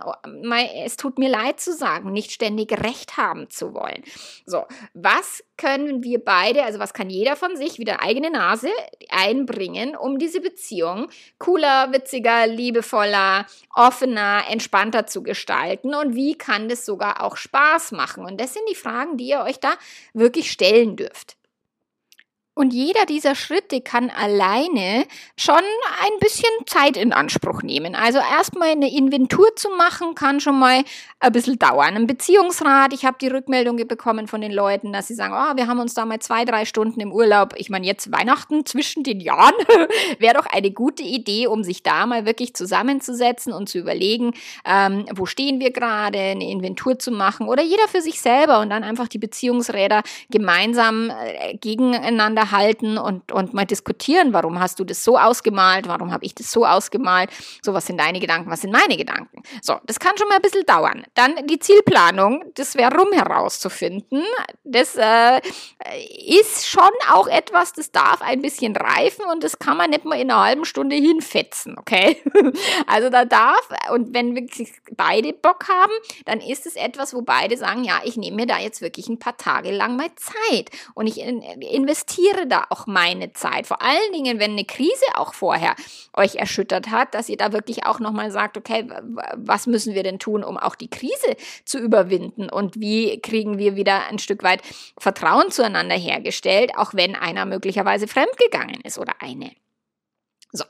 Es 0.83 0.97
tut 0.97 1.19
mir 1.19 1.29
leid 1.29 1.59
zu 1.59 1.73
sagen, 1.73 2.11
nicht 2.11 2.31
ständig 2.31 2.71
Recht 2.83 3.17
haben 3.17 3.49
zu 3.49 3.73
wollen. 3.73 4.03
So, 4.45 4.65
was 4.93 5.43
können 5.57 6.03
wir 6.03 6.23
beide, 6.23 6.63
also 6.63 6.79
was 6.79 6.93
kann 6.93 7.09
jeder 7.09 7.35
von 7.35 7.55
sich, 7.55 7.79
wieder 7.79 8.01
eigene 8.01 8.29
Nase 8.29 8.69
einbringen, 9.09 9.95
um 9.95 10.19
diese 10.19 10.41
Beziehung 10.41 11.07
cooler, 11.39 11.91
witziger, 11.93 12.47
liebevoller, 12.47 13.45
offener, 13.73 14.43
entspannter 14.49 15.07
zu 15.07 15.23
gestalten 15.23 15.93
und 15.93 16.04
wie 16.13 16.37
kann 16.37 16.69
das 16.69 16.85
sogar 16.85 17.23
auch 17.23 17.37
Spaß 17.37 17.93
machen? 17.93 18.25
Und 18.25 18.39
das 18.39 18.53
sind 18.53 18.67
die 18.69 18.75
Fragen, 18.75 19.17
die 19.17 19.29
ihr 19.29 19.41
euch 19.41 19.59
da 19.59 19.73
wirklich 20.13 20.51
stellen 20.51 20.95
dürft. 20.95 21.37
Und 22.57 22.73
jeder 22.73 23.05
dieser 23.05 23.35
Schritte 23.35 23.81
kann 23.81 24.09
alleine 24.09 25.05
schon 25.37 25.55
ein 25.57 26.19
bisschen 26.21 26.49
Zeit 26.65 26.95
in 26.95 27.11
Anspruch 27.11 27.63
nehmen. 27.63 27.95
Also 27.95 28.19
erstmal 28.19 28.69
eine 28.69 28.89
Inventur 28.89 29.53
zu 29.57 29.69
machen, 29.71 30.15
kann 30.15 30.39
schon 30.39 30.57
mal 30.57 30.85
ein 31.19 31.31
bisschen 31.33 31.59
dauern. 31.59 31.95
Ein 31.95 32.07
Beziehungsrat, 32.07 32.93
ich 32.93 33.03
habe 33.03 33.17
die 33.19 33.27
Rückmeldung 33.27 33.75
bekommen 33.87 34.27
von 34.27 34.39
den 34.39 34.53
Leuten, 34.53 34.93
dass 34.93 35.07
sie 35.07 35.15
sagen, 35.15 35.33
oh, 35.33 35.57
wir 35.57 35.67
haben 35.67 35.79
uns 35.79 35.95
da 35.95 36.05
mal 36.05 36.19
zwei, 36.19 36.45
drei 36.45 36.63
Stunden 36.63 37.01
im 37.01 37.11
Urlaub. 37.11 37.55
Ich 37.57 37.69
meine, 37.69 37.85
jetzt 37.85 38.09
Weihnachten 38.13 38.65
zwischen 38.65 39.03
den 39.03 39.19
Jahren 39.19 39.53
wäre 40.19 40.35
doch 40.35 40.45
eine 40.45 40.71
gute 40.71 41.03
Idee, 41.03 41.47
um 41.47 41.61
sich 41.61 41.83
da 41.83 42.05
mal 42.05 42.25
wirklich 42.25 42.53
zusammenzusetzen 42.53 43.51
und 43.51 43.67
zu 43.67 43.79
überlegen, 43.79 44.33
ähm, 44.63 45.05
wo 45.13 45.25
stehen 45.25 45.59
wir 45.59 45.71
gerade, 45.71 46.19
eine 46.19 46.49
Inventur 46.49 46.97
zu 46.99 47.11
machen 47.11 47.49
oder 47.49 47.63
jeder 47.63 47.89
für 47.89 48.01
sich 48.01 48.21
selber 48.21 48.61
und 48.61 48.69
dann 48.69 48.85
einfach 48.85 49.09
die 49.09 49.17
Beziehungsräder 49.17 50.03
gemeinsam 50.29 51.09
äh, 51.09 51.57
gegeneinander 51.57 52.44
halten 52.51 52.97
und, 52.97 53.31
und 53.31 53.53
mal 53.53 53.65
diskutieren, 53.65 54.33
warum 54.33 54.59
hast 54.59 54.79
du 54.79 54.83
das 54.83 55.03
so 55.03 55.17
ausgemalt, 55.17 55.87
warum 55.87 56.11
habe 56.11 56.25
ich 56.25 56.35
das 56.35 56.51
so 56.51 56.65
ausgemalt, 56.65 57.29
so 57.61 57.73
was 57.73 57.85
sind 57.85 57.99
deine 57.99 58.19
Gedanken, 58.19 58.49
was 58.49 58.61
sind 58.61 58.71
meine 58.71 58.97
Gedanken. 58.97 59.43
So, 59.61 59.79
das 59.85 59.99
kann 59.99 60.17
schon 60.17 60.27
mal 60.27 60.35
ein 60.35 60.41
bisschen 60.41 60.65
dauern. 60.65 61.03
Dann 61.13 61.47
die 61.47 61.59
Zielplanung, 61.59 62.43
das 62.55 62.75
wäre 62.75 62.95
rum 62.95 63.11
herauszufinden. 63.11 64.23
Das 64.63 64.95
äh, 64.95 65.41
ist 66.25 66.67
schon 66.67 66.83
auch 67.11 67.27
etwas, 67.27 67.73
das 67.73 67.91
darf 67.91 68.21
ein 68.21 68.41
bisschen 68.41 68.75
reifen 68.75 69.25
und 69.31 69.43
das 69.43 69.59
kann 69.59 69.77
man 69.77 69.89
nicht 69.89 70.05
mal 70.05 70.19
in 70.19 70.31
einer 70.31 70.43
halben 70.43 70.65
Stunde 70.65 70.95
hinfetzen, 70.95 71.77
okay? 71.77 72.21
Also 72.87 73.09
da 73.09 73.25
darf, 73.25 73.67
und 73.91 74.13
wenn 74.13 74.35
wirklich 74.35 74.71
beide 74.95 75.33
Bock 75.33 75.67
haben, 75.67 75.91
dann 76.25 76.39
ist 76.39 76.65
es 76.65 76.75
etwas, 76.75 77.13
wo 77.13 77.21
beide 77.21 77.57
sagen, 77.57 77.83
ja, 77.83 78.01
ich 78.03 78.17
nehme 78.17 78.37
mir 78.37 78.45
da 78.45 78.59
jetzt 78.59 78.81
wirklich 78.81 79.07
ein 79.07 79.19
paar 79.19 79.37
Tage 79.37 79.71
lang 79.71 79.95
mal 79.95 80.09
Zeit 80.15 80.69
und 80.93 81.07
ich 81.07 81.19
investiere 81.19 82.34
investiere 82.35 82.47
da 82.47 82.65
auch 82.69 82.87
meine 82.87 83.33
Zeit. 83.33 83.67
Vor 83.67 83.81
allen 83.81 84.13
Dingen, 84.13 84.39
wenn 84.39 84.51
eine 84.51 84.65
Krise 84.65 85.05
auch 85.15 85.33
vorher 85.33 85.75
euch 86.13 86.35
erschüttert 86.35 86.89
hat, 86.89 87.13
dass 87.13 87.29
ihr 87.29 87.37
da 87.37 87.53
wirklich 87.53 87.85
auch 87.85 87.99
nochmal 87.99 88.31
sagt, 88.31 88.57
okay, 88.57 88.87
was 89.35 89.67
müssen 89.67 89.93
wir 89.93 90.03
denn 90.03 90.19
tun, 90.19 90.43
um 90.43 90.57
auch 90.57 90.75
die 90.75 90.89
Krise 90.89 91.35
zu 91.65 91.79
überwinden 91.79 92.49
und 92.49 92.79
wie 92.79 93.19
kriegen 93.21 93.57
wir 93.57 93.75
wieder 93.75 94.07
ein 94.07 94.19
Stück 94.19 94.43
weit 94.43 94.61
Vertrauen 94.97 95.51
zueinander 95.51 95.95
hergestellt, 95.95 96.71
auch 96.75 96.93
wenn 96.93 97.15
einer 97.15 97.45
möglicherweise 97.45 98.07
fremdgegangen 98.07 98.81
ist 98.81 98.97
oder 98.97 99.13
eine. 99.19 99.51
So, 100.51 100.65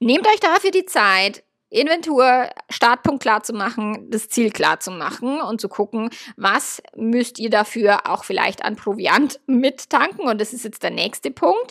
nehmt 0.00 0.26
euch 0.26 0.40
dafür 0.40 0.70
die 0.70 0.84
Zeit, 0.84 1.42
Inventur, 1.70 2.48
Startpunkt 2.68 3.22
klar 3.22 3.44
zu 3.44 3.52
machen, 3.52 4.10
das 4.10 4.28
Ziel 4.28 4.50
klar 4.50 4.80
zu 4.80 4.90
machen 4.90 5.40
und 5.40 5.60
zu 5.60 5.68
gucken, 5.68 6.10
was 6.36 6.82
müsst 6.96 7.38
ihr 7.38 7.48
dafür 7.48 8.10
auch 8.10 8.24
vielleicht 8.24 8.64
an 8.64 8.74
Proviant 8.74 9.38
mittanken. 9.46 10.26
Und 10.28 10.40
das 10.40 10.52
ist 10.52 10.64
jetzt 10.64 10.82
der 10.82 10.90
nächste 10.90 11.30
Punkt. 11.30 11.70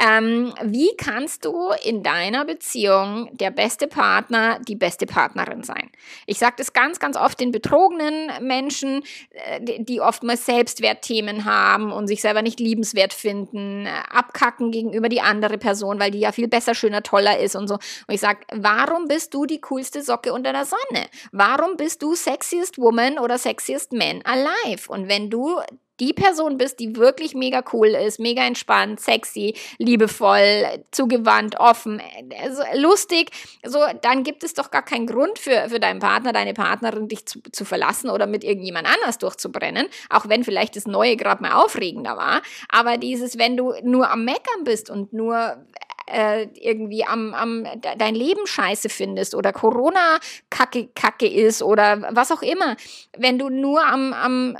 Ähm, 0.00 0.54
wie 0.62 0.90
kannst 0.96 1.44
du 1.44 1.70
in 1.84 2.02
deiner 2.02 2.46
Beziehung 2.46 3.28
der 3.32 3.50
beste 3.50 3.86
Partner, 3.86 4.60
die 4.66 4.76
beste 4.76 5.04
Partnerin 5.04 5.62
sein? 5.62 5.90
Ich 6.26 6.38
sage 6.38 6.54
das 6.56 6.72
ganz, 6.72 6.98
ganz 6.98 7.18
oft 7.18 7.38
den 7.38 7.52
betrogenen 7.52 8.30
Menschen, 8.40 9.02
äh, 9.30 9.60
die 9.78 10.00
oftmals 10.00 10.46
Selbstwertthemen 10.46 11.44
haben 11.44 11.92
und 11.92 12.06
sich 12.06 12.22
selber 12.22 12.40
nicht 12.40 12.60
liebenswert 12.60 13.12
finden, 13.12 13.84
äh, 13.84 13.90
abkacken 14.10 14.70
gegenüber 14.70 15.10
die 15.10 15.20
andere 15.20 15.58
Person, 15.58 16.00
weil 16.00 16.10
die 16.10 16.20
ja 16.20 16.32
viel 16.32 16.48
besser, 16.48 16.74
schöner, 16.74 17.02
toller 17.02 17.38
ist 17.38 17.56
und 17.56 17.68
so. 17.68 17.74
Und 17.74 18.14
ich 18.14 18.20
sage, 18.20 18.38
warum 18.50 19.06
bist 19.06 19.33
du 19.34 19.46
die 19.46 19.60
coolste 19.60 20.02
Socke 20.02 20.32
unter 20.32 20.52
der 20.52 20.64
Sonne? 20.64 21.08
Warum 21.32 21.76
bist 21.76 22.02
du 22.02 22.14
sexiest 22.14 22.78
woman 22.78 23.18
oder 23.18 23.38
sexiest 23.38 23.92
man 23.92 24.22
alive? 24.22 24.88
Und 24.88 25.08
wenn 25.08 25.30
du 25.30 25.60
die 26.00 26.12
Person 26.12 26.58
bist, 26.58 26.80
die 26.80 26.96
wirklich 26.96 27.34
mega 27.34 27.62
cool 27.72 27.88
ist, 27.88 28.18
mega 28.18 28.44
entspannt, 28.44 29.00
sexy, 29.00 29.54
liebevoll, 29.78 30.84
zugewandt, 30.90 31.58
offen, 31.58 32.00
also 32.42 32.62
lustig, 32.74 33.30
so, 33.64 33.78
dann 34.02 34.24
gibt 34.24 34.44
es 34.44 34.54
doch 34.54 34.70
gar 34.70 34.82
keinen 34.82 35.06
Grund 35.06 35.38
für, 35.38 35.68
für 35.68 35.80
deinen 35.80 36.00
Partner, 36.00 36.32
deine 36.32 36.54
Partnerin, 36.54 37.08
dich 37.08 37.26
zu, 37.26 37.40
zu 37.52 37.64
verlassen 37.64 38.10
oder 38.10 38.26
mit 38.26 38.44
irgendjemand 38.44 38.86
anders 38.86 39.18
durchzubrennen, 39.18 39.86
auch 40.10 40.28
wenn 40.28 40.44
vielleicht 40.44 40.76
das 40.76 40.86
Neue 40.86 41.16
gerade 41.16 41.42
mal 41.42 41.52
aufregender 41.52 42.16
war. 42.16 42.42
Aber 42.68 42.96
dieses, 42.96 43.38
wenn 43.38 43.56
du 43.56 43.72
nur 43.82 44.10
am 44.10 44.24
Meckern 44.24 44.64
bist 44.64 44.90
und 44.90 45.12
nur 45.12 45.64
äh, 46.06 46.48
irgendwie 46.54 47.04
am, 47.04 47.34
am 47.34 47.66
dein 47.96 48.14
Leben 48.14 48.46
scheiße 48.46 48.88
findest 48.88 49.34
oder 49.34 49.52
Corona 49.52 50.18
kacke, 50.50 50.88
kacke 50.94 51.26
ist 51.26 51.62
oder 51.62 52.14
was 52.14 52.30
auch 52.30 52.42
immer, 52.42 52.76
wenn 53.16 53.38
du 53.38 53.48
nur 53.48 53.84
am, 53.86 54.12
am 54.12 54.56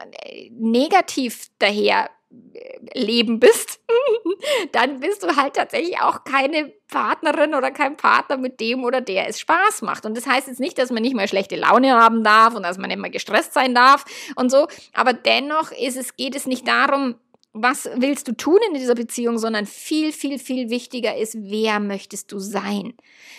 negativ 0.50 1.23
daher 1.58 2.10
äh, 2.52 2.98
leben 2.98 3.40
bist, 3.40 3.80
dann 4.72 5.00
bist 5.00 5.22
du 5.22 5.36
halt 5.36 5.54
tatsächlich 5.54 6.00
auch 6.00 6.24
keine 6.24 6.72
Partnerin 6.88 7.54
oder 7.54 7.70
kein 7.70 7.96
Partner 7.96 8.36
mit 8.36 8.60
dem 8.60 8.84
oder 8.84 9.00
der 9.00 9.28
es 9.28 9.40
Spaß 9.40 9.82
macht. 9.82 10.06
Und 10.06 10.16
das 10.16 10.26
heißt 10.26 10.48
jetzt 10.48 10.60
nicht, 10.60 10.78
dass 10.78 10.90
man 10.90 11.02
nicht 11.02 11.16
mal 11.16 11.28
schlechte 11.28 11.56
Laune 11.56 11.94
haben 11.94 12.22
darf 12.24 12.54
und 12.54 12.62
dass 12.62 12.78
man 12.78 12.96
mal 12.98 13.10
gestresst 13.10 13.54
sein 13.54 13.74
darf 13.74 14.04
und 14.36 14.50
so, 14.50 14.68
aber 14.92 15.12
dennoch 15.12 15.72
ist 15.72 15.96
es, 15.96 16.16
geht 16.16 16.36
es 16.36 16.46
nicht 16.46 16.66
darum, 16.68 17.16
was 17.54 17.88
willst 17.94 18.26
du 18.26 18.36
tun 18.36 18.58
in 18.68 18.74
dieser 18.74 18.96
Beziehung, 18.96 19.38
sondern 19.38 19.64
viel, 19.64 20.12
viel, 20.12 20.40
viel 20.40 20.70
wichtiger 20.70 21.16
ist, 21.16 21.36
wer 21.38 21.78
möchtest 21.78 22.32
du 22.32 22.40
sein? 22.40 22.94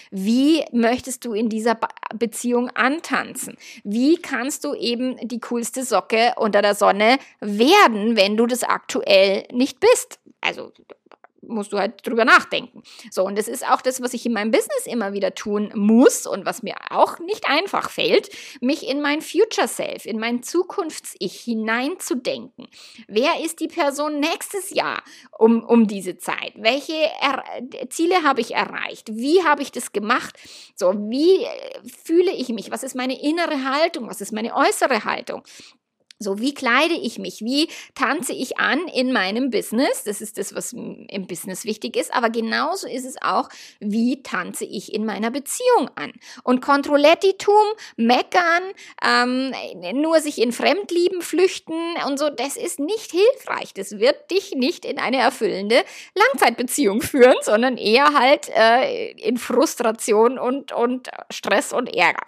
Wie 0.10 0.64
möchtest 0.72 1.26
du 1.26 1.34
in 1.34 1.50
dieser 1.50 1.78
Beziehung 2.18 2.70
antanzen? 2.70 3.58
Wie 3.84 4.16
kannst 4.16 4.64
du 4.64 4.74
eben 4.74 5.18
die 5.28 5.42
coolste 5.42 5.84
Socke 5.84 6.34
unter 6.38 6.62
der 6.62 6.76
Sonne 6.76 7.18
werden, 7.42 8.16
wenn 8.16 8.38
du 8.38 8.48
das 8.48 8.64
aktuell 8.64 9.46
nicht 9.52 9.82
bist? 9.82 10.20
Also 10.40 10.72
musst 11.48 11.74
du 11.74 11.78
halt 11.78 12.06
drüber 12.06 12.26
nachdenken. 12.26 12.84
So, 13.12 13.24
und 13.26 13.38
das 13.38 13.48
ist 13.48 13.68
auch 13.68 13.82
das, 13.82 14.02
was 14.02 14.14
ich 14.14 14.26
in 14.26 14.34
meinem 14.34 14.52
Business 14.52 14.86
immer 14.86 15.14
wieder 15.14 15.36
tun 15.36 15.72
muss 15.76 16.26
und 16.28 16.46
was 16.46 16.64
mir 16.64 16.76
auch 16.90 17.20
nicht 17.20 17.48
einfach 17.48 17.90
fällt, 17.90 18.30
mich 18.62 18.88
in 18.88 19.02
mein 19.02 19.22
Future 19.22 19.68
Self, 19.68 20.06
in 20.06 20.20
mein 20.20 20.44
Zukunfts-Ich 20.44 21.40
hineinzudenken. 21.42 22.68
Wer 23.08 23.44
ist 23.44 23.60
die 23.60 23.68
Person 23.68 24.20
nächstes 24.20 24.70
Jahr 24.72 25.04
um, 25.38 25.64
um 25.64 25.88
diese 25.88 26.18
Zeit? 26.18 26.54
Welche 26.56 26.94
er 27.22 27.44
Ziele 27.90 28.24
habe 28.24 28.42
ich 28.42 28.54
erreicht? 28.54 29.10
Wie 29.16 29.44
habe 29.44 29.62
ich 29.62 29.72
das 29.72 29.92
gemacht? 29.92 30.38
So, 30.76 30.94
wie 31.10 31.44
äh, 31.44 31.82
fühle 32.04 32.32
ich 32.32 32.50
mich? 32.50 32.72
Was 32.72 32.84
ist 32.84 32.96
meine 32.96 33.22
innere 33.22 33.64
Haltung? 33.64 34.10
Was 34.10 34.22
ist 34.22 34.32
meine 34.32 34.56
äußere 34.56 35.06
Haltung? 35.06 35.44
So, 36.26 36.40
wie 36.40 36.56
kleide 36.56 36.96
ich 36.96 37.20
mich? 37.20 37.42
Wie 37.42 37.70
tanze 37.94 38.34
ich 38.34 38.58
an 38.58 38.88
in 38.88 39.14
meinem 39.14 39.52
Business? 39.52 40.04
Das 40.04 40.22
ist 40.22 40.40
das, 40.40 40.56
was 40.56 40.74
im 40.74 41.28
Business 41.28 41.66
wichtig 41.66 41.96
ist. 41.96 42.14
Aber 42.14 42.32
genauso 42.32 42.88
ist 42.88 43.06
es 43.06 43.16
auch, 43.22 43.48
wie 43.80 44.24
tanze 44.24 44.66
ich 44.66 44.92
in 44.92 45.06
meiner 45.06 45.30
Beziehung 45.30 45.92
an? 45.94 46.12
Und 46.44 46.62
Kontrollettitum, 46.62 47.54
meckern, 47.96 48.64
ähm, 49.04 49.54
nur 49.94 50.20
sich 50.20 50.42
in 50.42 50.52
Fremdlieben 50.52 51.22
flüchten 51.22 51.76
und 52.08 52.18
so, 52.18 52.32
das 52.32 52.58
ist 52.58 52.80
nicht 52.80 53.12
hilfreich. 53.12 53.76
Das 53.76 54.00
wird 54.00 54.32
dich 54.32 54.56
nicht 54.56 54.84
in 54.84 54.98
eine 54.98 55.18
erfüllende 55.18 55.84
Langzeitbeziehung 56.16 57.02
führen, 57.02 57.36
sondern 57.42 57.78
eher 57.78 58.14
halt 58.14 58.50
äh, 58.50 59.12
in 59.12 59.38
Frustration 59.38 60.40
und, 60.40 60.72
und 60.72 61.10
Stress 61.30 61.72
und 61.72 61.96
Ärger. 61.96 62.26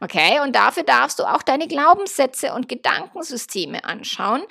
Okay? 0.00 0.38
Und 0.44 0.54
dafür 0.54 0.84
darfst 0.84 1.18
du 1.18 1.24
auch 1.24 1.42
deine 1.42 1.66
Glaubenssätze 1.66 2.54
und 2.54 2.68
Gedanken 2.68 3.24
Glaubenssysteme 3.40 3.84
anschauen 3.84 4.42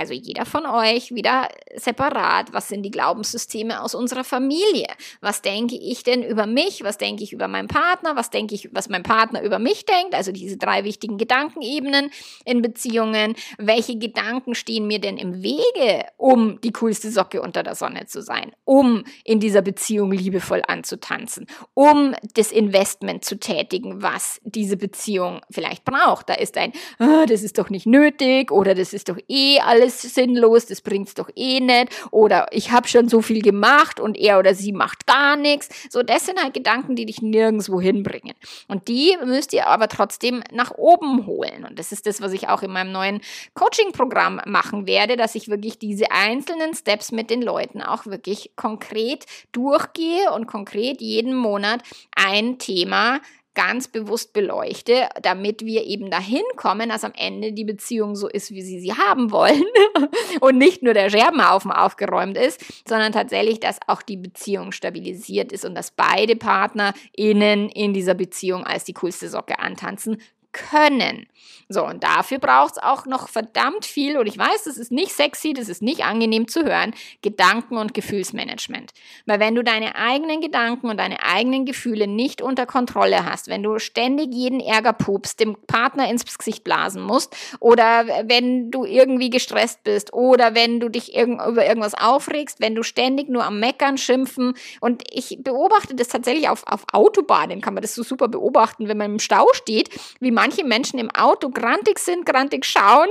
also 0.00 0.14
jeder 0.14 0.46
von 0.46 0.64
euch 0.64 1.14
wieder 1.14 1.48
separat. 1.76 2.54
Was 2.54 2.68
sind 2.68 2.82
die 2.84 2.90
Glaubenssysteme 2.90 3.82
aus 3.82 3.94
unserer 3.94 4.24
Familie? 4.24 4.86
Was 5.20 5.42
denke 5.42 5.76
ich 5.76 6.02
denn 6.02 6.22
über 6.22 6.46
mich? 6.46 6.82
Was 6.82 6.96
denke 6.96 7.22
ich 7.22 7.34
über 7.34 7.48
meinen 7.48 7.68
Partner? 7.68 8.16
Was 8.16 8.30
denke 8.30 8.54
ich, 8.54 8.70
was 8.72 8.88
mein 8.88 9.02
Partner 9.02 9.42
über 9.42 9.58
mich 9.58 9.84
denkt? 9.84 10.14
Also 10.14 10.32
diese 10.32 10.56
drei 10.56 10.84
wichtigen 10.84 11.18
Gedankenebenen 11.18 12.10
in 12.46 12.62
Beziehungen. 12.62 13.34
Welche 13.58 13.98
Gedanken 13.98 14.54
stehen 14.54 14.86
mir 14.86 15.00
denn 15.00 15.18
im 15.18 15.42
Wege, 15.42 16.06
um 16.16 16.58
die 16.62 16.72
coolste 16.72 17.10
Socke 17.10 17.42
unter 17.42 17.62
der 17.62 17.74
Sonne 17.74 18.06
zu 18.06 18.22
sein? 18.22 18.52
Um 18.64 19.04
in 19.24 19.38
dieser 19.38 19.60
Beziehung 19.60 20.12
liebevoll 20.12 20.62
anzutanzen? 20.66 21.46
Um 21.74 22.14
das 22.34 22.52
Investment 22.52 23.22
zu 23.22 23.38
tätigen, 23.38 24.00
was 24.00 24.40
diese 24.44 24.78
Beziehung 24.78 25.42
vielleicht 25.50 25.84
braucht? 25.84 26.30
Da 26.30 26.34
ist 26.34 26.56
ein, 26.56 26.72
oh, 26.98 27.26
das 27.28 27.42
ist 27.42 27.58
doch 27.58 27.68
nicht 27.68 27.84
nötig 27.84 28.50
oder 28.50 28.74
das 28.74 28.94
ist 28.94 29.10
doch 29.10 29.18
eh 29.28 29.60
alles 29.60 29.89
alles 29.90 30.14
sinnlos, 30.14 30.66
das 30.66 30.80
bringt's 30.80 31.14
doch 31.14 31.28
eh 31.36 31.60
nicht 31.60 31.88
oder 32.10 32.46
ich 32.50 32.70
habe 32.70 32.88
schon 32.88 33.08
so 33.08 33.22
viel 33.22 33.42
gemacht 33.42 34.00
und 34.00 34.16
er 34.16 34.38
oder 34.38 34.54
sie 34.54 34.72
macht 34.72 35.06
gar 35.06 35.36
nichts. 35.36 35.68
So, 35.90 36.02
das 36.02 36.26
sind 36.26 36.42
halt 36.42 36.54
Gedanken, 36.54 36.96
die 36.96 37.06
dich 37.06 37.22
nirgendwo 37.22 37.80
hinbringen. 37.80 38.34
Und 38.68 38.88
die 38.88 39.16
müsst 39.24 39.52
ihr 39.52 39.66
aber 39.66 39.88
trotzdem 39.88 40.42
nach 40.52 40.72
oben 40.72 41.26
holen. 41.26 41.66
Und 41.68 41.78
das 41.78 41.92
ist 41.92 42.06
das, 42.06 42.20
was 42.20 42.32
ich 42.32 42.48
auch 42.48 42.62
in 42.62 42.72
meinem 42.72 42.92
neuen 42.92 43.20
Coaching-Programm 43.54 44.40
machen 44.46 44.86
werde, 44.86 45.16
dass 45.16 45.34
ich 45.34 45.48
wirklich 45.48 45.78
diese 45.78 46.10
einzelnen 46.10 46.74
Steps 46.74 47.12
mit 47.12 47.30
den 47.30 47.42
Leuten 47.42 47.82
auch 47.82 48.06
wirklich 48.06 48.52
konkret 48.56 49.26
durchgehe 49.52 50.32
und 50.32 50.46
konkret 50.46 51.00
jeden 51.00 51.34
Monat 51.34 51.82
ein 52.14 52.58
Thema 52.58 53.20
ganz 53.54 53.88
bewusst 53.88 54.32
beleuchte, 54.32 55.08
damit 55.22 55.64
wir 55.64 55.84
eben 55.84 56.10
dahin 56.10 56.42
kommen, 56.56 56.88
dass 56.88 57.04
am 57.04 57.12
Ende 57.16 57.52
die 57.52 57.64
Beziehung 57.64 58.14
so 58.14 58.28
ist, 58.28 58.50
wie 58.52 58.62
sie 58.62 58.80
sie 58.80 58.92
haben 58.92 59.32
wollen 59.32 59.64
und 60.40 60.56
nicht 60.56 60.82
nur 60.82 60.94
der 60.94 61.10
Scherbenhaufen 61.10 61.72
aufgeräumt 61.72 62.36
ist, 62.36 62.60
sondern 62.88 63.12
tatsächlich, 63.12 63.60
dass 63.60 63.78
auch 63.86 64.02
die 64.02 64.16
Beziehung 64.16 64.72
stabilisiert 64.72 65.52
ist 65.52 65.64
und 65.64 65.74
dass 65.74 65.90
beide 65.90 66.36
Partner 66.36 66.94
innen 67.14 67.68
in 67.68 67.92
dieser 67.92 68.14
Beziehung 68.14 68.64
als 68.64 68.84
die 68.84 68.94
coolste 68.94 69.28
Socke 69.28 69.58
antanzen 69.58 70.18
können. 70.52 71.26
So, 71.72 71.86
und 71.86 72.02
dafür 72.02 72.38
braucht 72.38 72.72
es 72.72 72.82
auch 72.82 73.06
noch 73.06 73.28
verdammt 73.28 73.86
viel, 73.86 74.18
und 74.18 74.26
ich 74.26 74.36
weiß, 74.36 74.64
das 74.64 74.76
ist 74.76 74.90
nicht 74.90 75.12
sexy, 75.12 75.52
das 75.52 75.68
ist 75.68 75.82
nicht 75.82 76.04
angenehm 76.04 76.48
zu 76.48 76.64
hören, 76.64 76.92
Gedanken- 77.22 77.76
und 77.76 77.94
Gefühlsmanagement. 77.94 78.90
Weil 79.24 79.38
wenn 79.38 79.54
du 79.54 79.62
deine 79.62 79.94
eigenen 79.94 80.40
Gedanken 80.40 80.90
und 80.90 80.96
deine 80.96 81.22
eigenen 81.22 81.66
Gefühle 81.66 82.08
nicht 82.08 82.42
unter 82.42 82.66
Kontrolle 82.66 83.24
hast, 83.24 83.46
wenn 83.46 83.62
du 83.62 83.78
ständig 83.78 84.34
jeden 84.34 84.58
Ärger 84.58 84.92
pupst, 84.92 85.38
dem 85.38 85.56
Partner 85.68 86.10
ins 86.10 86.24
Gesicht 86.24 86.64
blasen 86.64 87.02
musst, 87.02 87.36
oder 87.60 88.04
wenn 88.24 88.72
du 88.72 88.84
irgendwie 88.84 89.30
gestresst 89.30 89.84
bist, 89.84 90.12
oder 90.12 90.56
wenn 90.56 90.80
du 90.80 90.88
dich 90.88 91.14
irg 91.14 91.40
über 91.46 91.64
irgendwas 91.64 91.94
aufregst, 91.94 92.60
wenn 92.60 92.74
du 92.74 92.82
ständig 92.82 93.28
nur 93.28 93.44
am 93.44 93.60
Meckern, 93.60 93.96
Schimpfen, 93.96 94.54
und 94.80 95.04
ich 95.12 95.38
beobachte 95.40 95.94
das 95.94 96.08
tatsächlich 96.08 96.48
auf, 96.48 96.66
auf 96.66 96.84
Autobahnen, 96.92 97.60
kann 97.60 97.74
man 97.74 97.82
das 97.82 97.94
so 97.94 98.02
super 98.02 98.26
beobachten, 98.26 98.88
wenn 98.88 98.98
man 98.98 99.12
im 99.12 99.18
Stau 99.20 99.46
steht, 99.52 99.90
wie 100.18 100.32
manche 100.40 100.64
Menschen 100.64 100.98
im 100.98 101.10
Auto 101.10 101.50
grantig 101.50 101.98
sind, 101.98 102.24
grantig 102.24 102.64
schauen. 102.64 103.08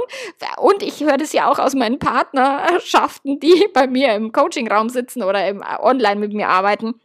Und 0.58 0.82
ich 0.82 1.00
höre 1.02 1.18
das 1.18 1.32
ja 1.32 1.48
auch 1.48 1.60
aus 1.60 1.76
meinen 1.76 2.00
Partnerschaften, 2.00 3.40
die 3.40 3.68
bei 3.74 3.86
mir 3.86 4.16
im 4.16 4.32
Coachingraum 4.32 4.90
sitzen 4.90 5.22
oder 5.22 5.48
im, 5.48 5.64
online 5.80 6.20
mit 6.20 6.34
mir 6.34 6.50
arbeiten 6.50 6.96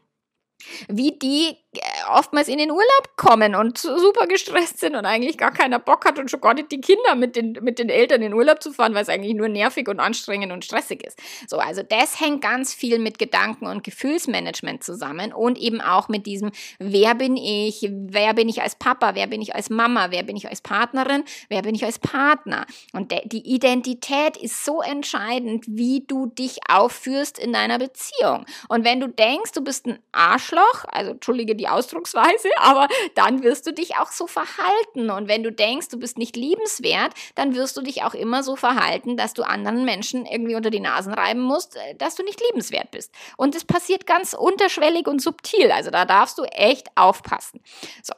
wie 0.89 1.13
die 1.13 1.57
äh, 1.75 1.81
oftmals 2.09 2.49
in 2.49 2.59
den 2.59 2.71
Urlaub 2.71 3.17
kommen 3.17 3.55
und 3.55 3.79
super 3.79 4.27
gestresst 4.27 4.79
sind 4.79 4.95
und 4.95 5.05
eigentlich 5.05 5.37
gar 5.37 5.51
keiner 5.51 5.79
Bock 5.79 6.05
hat 6.05 6.19
und 6.19 6.31
schon 6.31 6.41
gar 6.41 6.55
nicht 6.55 6.71
die 6.71 6.81
Kinder 6.81 7.17
mit 7.17 7.37
den, 7.37 7.59
mit 7.63 7.79
den 7.79 7.89
Eltern 7.89 8.23
in 8.23 8.31
den 8.31 8.35
Urlaub 8.35 8.63
zu 8.63 8.73
fahren, 8.73 8.95
weil 8.95 9.03
es 9.03 9.09
eigentlich 9.09 9.35
nur 9.35 9.49
nervig 9.49 9.89
und 9.89 9.99
anstrengend 9.99 10.53
und 10.53 10.65
stressig 10.65 11.05
ist. 11.05 11.19
So, 11.49 11.59
also 11.59 11.83
das 11.83 12.21
hängt 12.21 12.43
ganz 12.43 12.73
viel 12.73 12.99
mit 12.99 13.19
Gedanken- 13.19 13.67
und 13.67 13.83
Gefühlsmanagement 13.83 14.85
zusammen 14.85 15.33
und 15.33 15.59
eben 15.59 15.81
auch 15.81 16.09
mit 16.09 16.27
diesem, 16.27 16.53
wer 16.79 17.15
bin 17.15 17.37
ich, 17.37 17.89
wer 17.91 18.35
bin 18.35 18.49
ich 18.49 18.63
als 18.63 18.77
Papa, 18.77 19.15
wer 19.15 19.27
bin 19.27 19.43
ich 19.43 19.55
als 19.55 19.69
Mama, 19.69 20.11
wer 20.11 20.23
bin 20.23 20.37
ich 20.37 20.49
als 20.49 20.61
Partnerin, 20.61 21.25
wer 21.49 21.63
bin 21.63 21.75
ich 21.75 21.85
als 21.85 21.99
Partner. 21.99 22.67
Und 22.93 23.13
die 23.25 23.53
Identität 23.53 24.37
ist 24.37 24.65
so 24.65 24.81
entscheidend, 24.81 25.65
wie 25.67 26.05
du 26.07 26.27
dich 26.27 26.59
aufführst 26.69 27.39
in 27.39 27.53
deiner 27.53 27.79
Beziehung. 27.79 28.47
Und 28.69 28.85
wenn 28.85 29.01
du 29.01 29.09
denkst, 29.09 29.53
du 29.53 29.63
bist 29.63 29.87
ein 29.87 29.99
Arschloch, 30.13 30.85
also 30.89 31.13
entschuldige 31.13 31.57
die 31.57 31.65
die 31.65 31.71
Ausdrucksweise, 31.95 32.49
aber 32.59 32.89
dann 33.15 33.43
wirst 33.43 33.67
du 33.67 33.73
dich 33.73 33.97
auch 33.97 34.11
so 34.11 34.27
verhalten. 34.27 35.11
Und 35.11 35.29
wenn 35.29 35.43
du 35.43 35.53
denkst, 35.53 35.89
du 35.89 35.99
bist 35.99 36.19
nicht 36.19 36.37
liebenswert, 36.37 37.15
dann 37.35 37.55
wirst 37.55 37.77
du 37.77 37.83
dich 37.83 38.03
auch 38.03 38.15
immer 38.15 38.43
so 38.43 38.57
verhalten, 38.57 39.17
dass 39.17 39.35
du 39.35 39.43
anderen 39.43 39.85
Menschen 39.85 40.27
irgendwie 40.27 40.55
unter 40.55 40.71
die 40.71 40.81
Nasen 40.81 41.15
reiben 41.15 41.41
musst, 41.41 41.77
äh, 41.77 41.95
dass 41.97 42.15
du 42.15 42.23
nicht 42.23 42.41
liebenswert 42.41 42.91
bist. 42.91 43.13
Und 43.37 43.55
es 43.55 43.65
passiert 43.65 44.07
ganz 44.07 44.35
unterschwellig 44.35 45.07
und 45.07 45.23
subtil. 45.23 45.71
Also 45.71 45.91
da 45.91 46.05
darfst 46.05 46.39
du 46.39 46.45
echt 46.45 46.89
aufpassen. 46.97 47.61
So. 48.03 48.15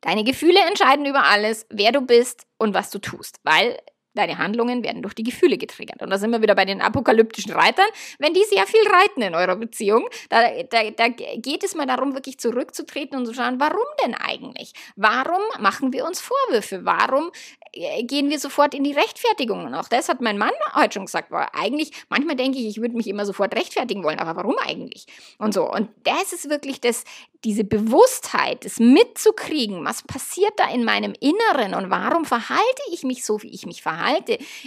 Deine 0.00 0.22
Gefühle 0.22 0.60
entscheiden 0.60 1.06
über 1.06 1.24
alles, 1.24 1.66
wer 1.70 1.90
du 1.90 2.00
bist 2.00 2.46
und 2.56 2.72
was 2.72 2.90
du 2.90 3.00
tust, 3.00 3.40
weil 3.42 3.78
Deine 4.18 4.38
Handlungen 4.38 4.82
werden 4.82 5.00
durch 5.02 5.14
die 5.14 5.22
Gefühle 5.22 5.58
getriggert. 5.58 6.02
Und 6.02 6.10
da 6.10 6.18
sind 6.18 6.32
wir 6.32 6.42
wieder 6.42 6.56
bei 6.56 6.64
den 6.64 6.80
apokalyptischen 6.80 7.52
Reitern. 7.52 7.86
Wenn 8.18 8.34
die 8.34 8.42
sehr 8.42 8.66
viel 8.66 8.82
reiten 8.88 9.22
in 9.22 9.36
eurer 9.36 9.54
Beziehung, 9.54 10.08
da, 10.28 10.42
da, 10.64 10.90
da 10.90 11.08
geht 11.08 11.62
es 11.62 11.76
mal 11.76 11.86
darum, 11.86 12.14
wirklich 12.14 12.38
zurückzutreten 12.38 13.16
und 13.16 13.26
zu 13.26 13.32
schauen, 13.32 13.60
warum 13.60 13.86
denn 14.04 14.14
eigentlich? 14.14 14.72
Warum 14.96 15.40
machen 15.60 15.92
wir 15.92 16.04
uns 16.04 16.20
Vorwürfe? 16.20 16.84
Warum 16.84 17.30
äh, 17.72 18.02
gehen 18.02 18.28
wir 18.28 18.40
sofort 18.40 18.74
in 18.74 18.82
die 18.82 18.92
Rechtfertigung? 18.92 19.64
Und 19.66 19.74
auch 19.74 19.88
das 19.88 20.08
hat 20.08 20.20
mein 20.20 20.36
Mann 20.36 20.50
heute 20.74 20.94
schon 20.94 21.06
gesagt, 21.06 21.30
weil 21.30 21.46
eigentlich, 21.52 21.92
manchmal 22.08 22.34
denke 22.34 22.58
ich, 22.58 22.66
ich 22.66 22.80
würde 22.80 22.96
mich 22.96 23.06
immer 23.06 23.24
sofort 23.24 23.54
rechtfertigen 23.54 24.02
wollen, 24.02 24.18
aber 24.18 24.34
warum 24.34 24.56
eigentlich? 24.58 25.06
Und 25.38 25.54
so. 25.54 25.70
Und 25.70 25.90
das 26.02 26.32
ist 26.32 26.50
wirklich 26.50 26.80
das, 26.80 27.04
diese 27.44 27.62
Bewusstheit, 27.62 28.64
das 28.64 28.80
mitzukriegen, 28.80 29.84
was 29.84 30.02
passiert 30.02 30.54
da 30.56 30.68
in 30.70 30.84
meinem 30.84 31.14
Inneren 31.20 31.74
und 31.74 31.90
warum 31.90 32.24
verhalte 32.24 32.82
ich 32.90 33.04
mich 33.04 33.24
so, 33.24 33.42
wie 33.42 33.54
ich 33.54 33.64
mich 33.64 33.82
verhalte, 33.82 34.07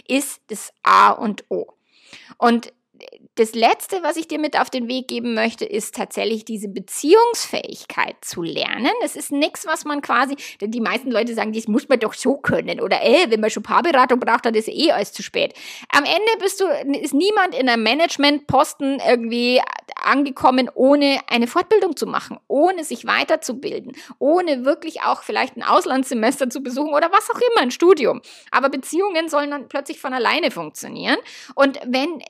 ist 0.07 0.41
das 0.47 0.73
A 0.83 1.11
und 1.11 1.45
O. 1.49 1.73
Und 2.37 2.73
das 3.35 3.53
Letzte, 3.55 4.03
was 4.03 4.17
ich 4.17 4.27
dir 4.27 4.39
mit 4.39 4.59
auf 4.59 4.69
den 4.69 4.87
Weg 4.87 5.07
geben 5.07 5.33
möchte, 5.33 5.65
ist 5.65 5.95
tatsächlich 5.95 6.45
diese 6.45 6.67
Beziehungsfähigkeit 6.67 8.15
zu 8.21 8.41
lernen. 8.41 8.91
Das 9.01 9.15
ist 9.15 9.31
nichts, 9.31 9.65
was 9.65 9.85
man 9.85 10.01
quasi, 10.01 10.35
denn 10.59 10.71
die 10.71 10.81
meisten 10.81 11.11
Leute 11.11 11.33
sagen, 11.33 11.53
das 11.53 11.67
muss 11.67 11.87
man 11.87 11.99
doch 11.99 12.13
so 12.13 12.37
können. 12.37 12.81
Oder 12.81 13.01
ey, 13.01 13.29
wenn 13.29 13.39
man 13.39 13.49
schon 13.49 13.63
Paarberatung 13.63 14.19
braucht, 14.19 14.45
dann 14.45 14.53
ist 14.53 14.67
eh 14.67 14.91
alles 14.91 15.13
zu 15.13 15.23
spät. 15.23 15.53
Am 15.89 16.03
Ende 16.03 16.31
bist 16.39 16.59
du, 16.59 16.65
ist 16.99 17.13
niemand 17.13 17.55
in 17.55 17.69
einem 17.69 17.83
Managementposten 17.83 19.01
irgendwie 19.07 19.61
angekommen, 19.95 20.69
ohne 20.73 21.19
eine 21.27 21.47
Fortbildung 21.47 21.95
zu 21.95 22.07
machen, 22.07 22.39
ohne 22.47 22.83
sich 22.83 23.05
weiterzubilden, 23.05 23.93
ohne 24.19 24.65
wirklich 24.65 25.03
auch 25.03 25.23
vielleicht 25.23 25.57
ein 25.57 25.63
Auslandssemester 25.63 26.49
zu 26.49 26.61
besuchen 26.61 26.93
oder 26.93 27.11
was 27.11 27.29
auch 27.29 27.39
immer, 27.51 27.61
ein 27.61 27.71
Studium. 27.71 28.21
Aber 28.51 28.69
Beziehungen 28.69 29.29
sollen 29.29 29.51
dann 29.51 29.67
plötzlich 29.67 29.99
von 29.99 30.13
alleine 30.13 30.51
funktionieren. 30.51 31.17
Und 31.55 31.79
wenn 31.85 32.21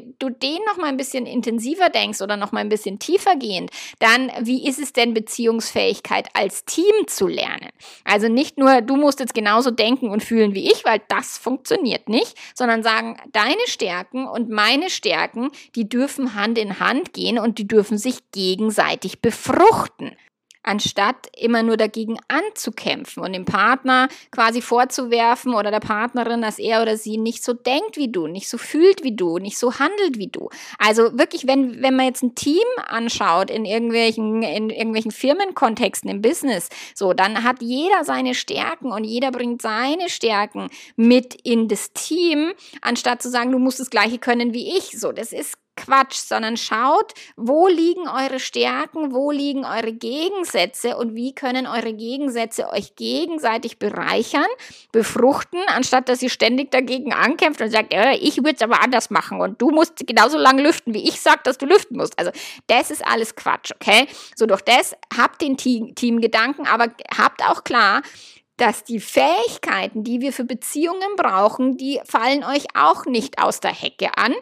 du 0.00 0.30
den 0.30 0.58
noch 0.66 0.76
mal 0.76 0.86
ein 0.86 0.96
bisschen 0.96 1.26
intensiver 1.26 1.88
denkst 1.88 2.20
oder 2.22 2.36
noch 2.36 2.52
mal 2.52 2.60
ein 2.60 2.68
bisschen 2.68 2.98
tiefer 2.98 3.36
gehend, 3.36 3.70
dann 3.98 4.30
wie 4.40 4.66
ist 4.66 4.78
es 4.78 4.92
denn 4.92 5.14
Beziehungsfähigkeit 5.14 6.28
als 6.34 6.64
Team 6.64 7.06
zu 7.06 7.26
lernen? 7.26 7.70
Also 8.04 8.28
nicht 8.28 8.58
nur 8.58 8.80
du 8.80 8.96
musst 8.96 9.20
jetzt 9.20 9.34
genauso 9.34 9.70
denken 9.70 10.10
und 10.10 10.22
fühlen 10.22 10.54
wie 10.54 10.70
ich, 10.70 10.84
weil 10.84 11.00
das 11.08 11.38
funktioniert 11.38 12.08
nicht, 12.08 12.36
sondern 12.54 12.82
sagen, 12.82 13.16
deine 13.32 13.66
Stärken 13.66 14.26
und 14.26 14.50
meine 14.50 14.90
Stärken, 14.90 15.50
die 15.74 15.88
dürfen 15.88 16.34
Hand 16.34 16.58
in 16.58 16.80
Hand 16.80 17.12
gehen 17.12 17.38
und 17.38 17.58
die 17.58 17.68
dürfen 17.68 17.98
sich 17.98 18.30
gegenseitig 18.32 19.20
befruchten 19.20 20.16
anstatt 20.64 21.28
immer 21.36 21.62
nur 21.62 21.76
dagegen 21.76 22.18
anzukämpfen 22.28 23.22
und 23.22 23.32
dem 23.32 23.44
Partner 23.44 24.08
quasi 24.30 24.60
vorzuwerfen 24.60 25.54
oder 25.54 25.70
der 25.70 25.80
Partnerin, 25.80 26.42
dass 26.42 26.58
er 26.58 26.82
oder 26.82 26.96
sie 26.96 27.18
nicht 27.18 27.44
so 27.44 27.52
denkt 27.52 27.96
wie 27.96 28.10
du, 28.10 28.26
nicht 28.26 28.48
so 28.48 28.58
fühlt 28.58 29.04
wie 29.04 29.14
du, 29.14 29.38
nicht 29.38 29.58
so 29.58 29.78
handelt 29.78 30.18
wie 30.18 30.28
du. 30.28 30.48
Also 30.78 31.16
wirklich, 31.18 31.46
wenn, 31.46 31.82
wenn 31.82 31.96
man 31.96 32.06
jetzt 32.06 32.22
ein 32.22 32.34
Team 32.34 32.64
anschaut 32.86 33.50
in 33.50 33.64
irgendwelchen, 33.64 34.42
in 34.42 34.70
irgendwelchen 34.70 35.12
Firmenkontexten 35.12 36.10
im 36.10 36.22
Business, 36.22 36.68
so, 36.94 37.12
dann 37.12 37.44
hat 37.44 37.60
jeder 37.60 38.04
seine 38.04 38.34
Stärken 38.34 38.90
und 38.90 39.04
jeder 39.04 39.30
bringt 39.30 39.62
seine 39.62 40.08
Stärken 40.08 40.68
mit 40.96 41.34
in 41.34 41.68
das 41.68 41.92
Team, 41.92 42.52
anstatt 42.80 43.22
zu 43.22 43.30
sagen, 43.30 43.52
du 43.52 43.58
musst 43.58 43.80
das 43.80 43.90
Gleiche 43.90 44.18
können 44.18 44.54
wie 44.54 44.76
ich. 44.76 44.98
So, 44.98 45.12
das 45.12 45.32
ist 45.32 45.58
Quatsch, 45.76 46.16
sondern 46.16 46.56
schaut, 46.56 47.12
wo 47.36 47.68
liegen 47.68 48.08
eure 48.08 48.40
Stärken, 48.40 49.12
wo 49.12 49.30
liegen 49.30 49.64
eure 49.64 49.92
Gegensätze 49.92 50.96
und 50.96 51.14
wie 51.14 51.34
können 51.34 51.66
eure 51.66 51.92
Gegensätze 51.92 52.70
euch 52.70 52.96
gegenseitig 52.96 53.78
bereichern, 53.78 54.46
befruchten, 54.92 55.60
anstatt 55.66 56.08
dass 56.08 56.22
ihr 56.22 56.30
ständig 56.30 56.70
dagegen 56.70 57.12
ankämpft 57.12 57.60
und 57.60 57.70
sagt, 57.70 57.92
äh, 57.92 58.14
ich 58.14 58.38
würde 58.38 58.54
es 58.56 58.62
aber 58.62 58.82
anders 58.82 59.10
machen 59.10 59.40
und 59.40 59.60
du 59.60 59.70
musst 59.70 60.06
genauso 60.06 60.38
lange 60.38 60.62
lüften, 60.62 60.94
wie 60.94 61.08
ich 61.08 61.20
sage, 61.20 61.40
dass 61.44 61.58
du 61.58 61.66
lüften 61.66 61.96
musst. 61.96 62.18
Also 62.18 62.30
das 62.66 62.90
ist 62.90 63.04
alles 63.06 63.34
Quatsch, 63.34 63.72
okay? 63.74 64.06
So 64.36 64.46
durch 64.46 64.62
das 64.62 64.94
habt 65.16 65.42
den 65.42 65.56
Teamgedanken, 65.56 66.66
aber 66.66 66.88
habt 67.16 67.42
auch 67.42 67.64
klar, 67.64 68.02
dass 68.56 68.84
die 68.84 69.00
Fähigkeiten, 69.00 70.04
die 70.04 70.20
wir 70.20 70.32
für 70.32 70.44
Beziehungen 70.44 71.16
brauchen, 71.16 71.76
die 71.76 72.00
fallen 72.04 72.44
euch 72.44 72.66
auch 72.76 73.04
nicht 73.04 73.42
aus 73.42 73.60
der 73.60 73.72
Hecke 73.72 74.16
an 74.16 74.34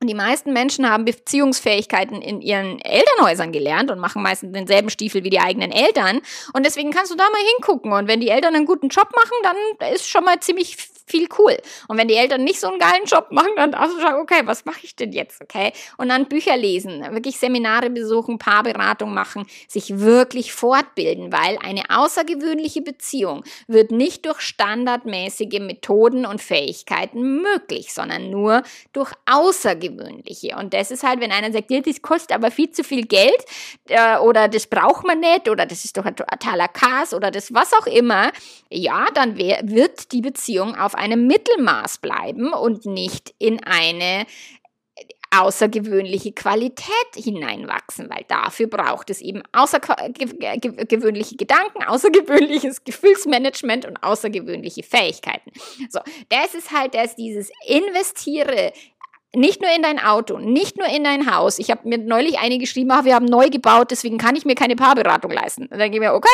und 0.00 0.06
die 0.06 0.14
meisten 0.14 0.54
Menschen 0.54 0.88
haben 0.88 1.04
Beziehungsfähigkeiten 1.04 2.22
in 2.22 2.40
ihren 2.40 2.80
Elternhäusern 2.80 3.52
gelernt 3.52 3.90
und 3.90 3.98
machen 3.98 4.22
meistens 4.22 4.52
denselben 4.52 4.88
Stiefel 4.88 5.24
wie 5.24 5.30
die 5.30 5.40
eigenen 5.40 5.70
Eltern. 5.70 6.22
Und 6.54 6.64
deswegen 6.64 6.90
kannst 6.90 7.12
du 7.12 7.16
da 7.16 7.24
mal 7.24 7.42
hingucken. 7.54 7.92
Und 7.92 8.08
wenn 8.08 8.20
die 8.20 8.30
Eltern 8.30 8.54
einen 8.54 8.64
guten 8.64 8.88
Job 8.88 9.08
machen, 9.14 9.36
dann 9.42 9.92
ist 9.92 10.08
schon 10.08 10.24
mal 10.24 10.40
ziemlich 10.40 10.78
viel 11.10 11.28
cool. 11.38 11.56
Und 11.88 11.98
wenn 11.98 12.08
die 12.08 12.14
Eltern 12.14 12.44
nicht 12.44 12.60
so 12.60 12.68
einen 12.68 12.78
geilen 12.78 13.04
Job 13.04 13.28
machen, 13.30 13.50
dann 13.56 13.72
darfst 13.72 13.96
du 13.96 14.00
sagen, 14.00 14.20
okay, 14.20 14.42
was 14.44 14.64
mache 14.64 14.80
ich 14.82 14.96
denn 14.96 15.12
jetzt, 15.12 15.42
okay? 15.42 15.72
Und 15.96 16.08
dann 16.08 16.26
Bücher 16.28 16.56
lesen, 16.56 17.02
wirklich 17.12 17.38
Seminare 17.38 17.90
besuchen, 17.90 18.38
Paarberatung 18.38 19.12
machen, 19.12 19.46
sich 19.68 19.98
wirklich 19.98 20.52
fortbilden, 20.52 21.32
weil 21.32 21.58
eine 21.62 21.84
außergewöhnliche 21.90 22.82
Beziehung 22.82 23.44
wird 23.66 23.90
nicht 23.90 24.26
durch 24.26 24.40
standardmäßige 24.40 25.60
Methoden 25.60 26.26
und 26.26 26.40
Fähigkeiten 26.40 27.42
möglich, 27.42 27.92
sondern 27.92 28.30
nur 28.30 28.62
durch 28.92 29.12
außergewöhnliche. 29.26 30.56
Und 30.56 30.74
das 30.74 30.90
ist 30.90 31.02
halt, 31.02 31.20
wenn 31.20 31.32
einer 31.32 31.52
sagt, 31.52 31.70
ja, 31.70 31.80
das 31.80 32.02
kostet 32.02 32.32
aber 32.32 32.50
viel 32.50 32.70
zu 32.70 32.84
viel 32.84 33.06
Geld 33.06 33.44
äh, 33.88 34.16
oder 34.18 34.48
das 34.48 34.66
braucht 34.66 35.06
man 35.06 35.20
nicht 35.20 35.48
oder 35.48 35.66
das 35.66 35.84
ist 35.84 35.96
doch 35.96 36.04
ein 36.04 36.16
totaler 36.16 36.68
Chaos 36.68 37.14
oder 37.14 37.30
das 37.30 37.52
was 37.52 37.72
auch 37.72 37.86
immer, 37.86 38.30
ja, 38.70 39.06
dann 39.14 39.36
wird 39.36 40.12
die 40.12 40.20
Beziehung 40.20 40.76
auf 40.76 40.94
einem 41.00 41.26
Mittelmaß 41.26 41.98
bleiben 41.98 42.52
und 42.52 42.86
nicht 42.86 43.34
in 43.38 43.62
eine 43.64 44.26
außergewöhnliche 45.32 46.32
Qualität 46.32 46.90
hineinwachsen, 47.14 48.10
weil 48.10 48.24
dafür 48.26 48.66
braucht 48.66 49.10
es 49.10 49.20
eben 49.20 49.42
außergewöhnliche 49.52 51.36
Gedanken, 51.36 51.84
außergewöhnliches 51.84 52.82
Gefühlsmanagement 52.84 53.86
und 53.86 54.02
außergewöhnliche 54.02 54.82
Fähigkeiten. 54.82 55.52
So, 55.88 56.00
das 56.30 56.54
ist 56.54 56.72
halt 56.72 56.94
das, 56.94 57.14
dieses 57.14 57.50
investiere 57.64 58.72
nicht 59.32 59.62
nur 59.62 59.70
in 59.70 59.82
dein 59.82 60.00
Auto, 60.00 60.38
nicht 60.38 60.76
nur 60.76 60.88
in 60.88 61.04
dein 61.04 61.32
Haus. 61.32 61.60
Ich 61.60 61.70
habe 61.70 61.88
mir 61.88 61.98
neulich 61.98 62.40
eine 62.40 62.58
geschrieben, 62.58 62.90
ach, 62.90 63.04
wir 63.04 63.14
haben 63.14 63.26
neu 63.26 63.48
gebaut, 63.48 63.92
deswegen 63.92 64.18
kann 64.18 64.34
ich 64.34 64.44
mir 64.44 64.56
keine 64.56 64.74
Paarberatung 64.74 65.30
leisten. 65.30 65.62
Und 65.62 65.70
dann 65.70 65.78
denke 65.78 65.98
ich 65.98 66.00
mir, 66.00 66.14
okay, 66.14 66.28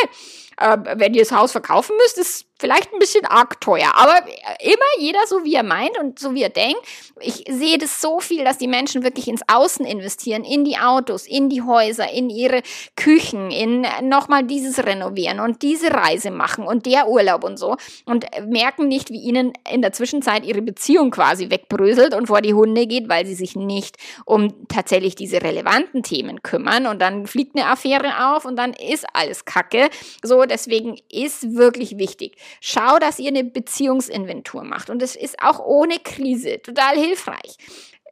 äh, 0.57 0.79
wenn 0.97 1.13
ihr 1.13 1.21
das 1.23 1.33
Haus 1.33 1.53
verkaufen 1.53 1.95
müsst, 1.99 2.17
ist 2.17 2.46
vielleicht 2.59 2.93
ein 2.93 2.99
bisschen 2.99 3.25
arg 3.27 3.61
teuer. 3.61 3.93
Aber 3.95 4.19
immer 4.61 4.85
jeder 4.99 5.27
so, 5.27 5.45
wie 5.45 5.55
er 5.55 5.63
meint 5.63 5.99
und 5.99 6.19
so, 6.19 6.35
wie 6.35 6.43
er 6.43 6.49
denkt. 6.49 6.81
Ich 7.21 7.45
sehe 7.49 7.79
das 7.79 8.01
so 8.01 8.21
viel, 8.21 8.45
dass 8.45 8.59
die 8.59 8.69
Menschen 8.69 9.03
wirklich 9.03 9.29
ins 9.29 9.43
Außen 9.47 9.85
investieren, 9.85 10.45
in 10.45 10.65
die 10.65 10.79
Autos, 10.79 11.27
in 11.27 11.49
die 11.49 11.63
Häuser, 11.63 12.11
in 12.11 12.31
ihre 12.31 12.63
Küchen, 12.97 13.51
in 13.51 13.87
nochmal 14.03 14.45
dieses 14.45 14.85
renovieren 14.85 15.41
und 15.41 15.63
diese 15.63 15.93
Reise 15.93 16.31
machen 16.31 16.67
und 16.67 16.87
der 16.87 17.09
Urlaub 17.09 17.45
und 17.45 17.59
so. 17.59 17.77
Und 18.05 18.27
merken 18.47 18.89
nicht, 18.89 19.11
wie 19.11 19.21
ihnen 19.21 19.53
in 19.71 19.83
der 19.83 19.93
Zwischenzeit 19.93 20.45
ihre 20.45 20.63
Beziehung 20.63 21.11
quasi 21.11 21.51
wegbröselt 21.51 22.15
und 22.15 22.27
vor 22.27 22.41
die 22.41 22.55
Hunde 22.55 22.87
geht, 22.87 23.09
weil 23.09 23.27
sie 23.27 23.35
sich 23.35 23.57
nicht 23.57 23.97
um 24.25 24.67
tatsächlich 24.69 25.15
diese 25.15 25.43
relevanten 25.43 26.03
Themen 26.03 26.43
kümmern. 26.43 26.87
Und 26.87 27.01
dann 27.01 27.27
fliegt 27.27 27.57
eine 27.57 27.67
Affäre 27.67 28.33
auf 28.35 28.45
und 28.45 28.57
dann 28.57 28.73
ist 28.73 29.07
alles 29.13 29.45
Kacke. 29.45 29.89
So, 30.23 30.45
deswegen 30.45 30.99
ist 31.11 31.55
wirklich 31.55 31.99
wichtig. 31.99 32.37
Schau, 32.61 32.99
dass 32.99 33.19
ihr 33.19 33.29
eine 33.29 33.45
Beziehungsinventur 33.45 34.65
macht. 34.65 34.91
Und 34.91 35.03
es 35.03 35.17
ist 35.17 35.43
auch 35.43 35.61
ohne 35.61 35.99
Krise 35.99 36.61
total 36.63 36.97
hilfreich. 36.97 37.57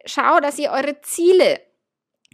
Schau, 0.04 0.40
dass 0.40 0.58
ihr 0.58 0.70
eure 0.70 1.00
Ziele 1.00 1.60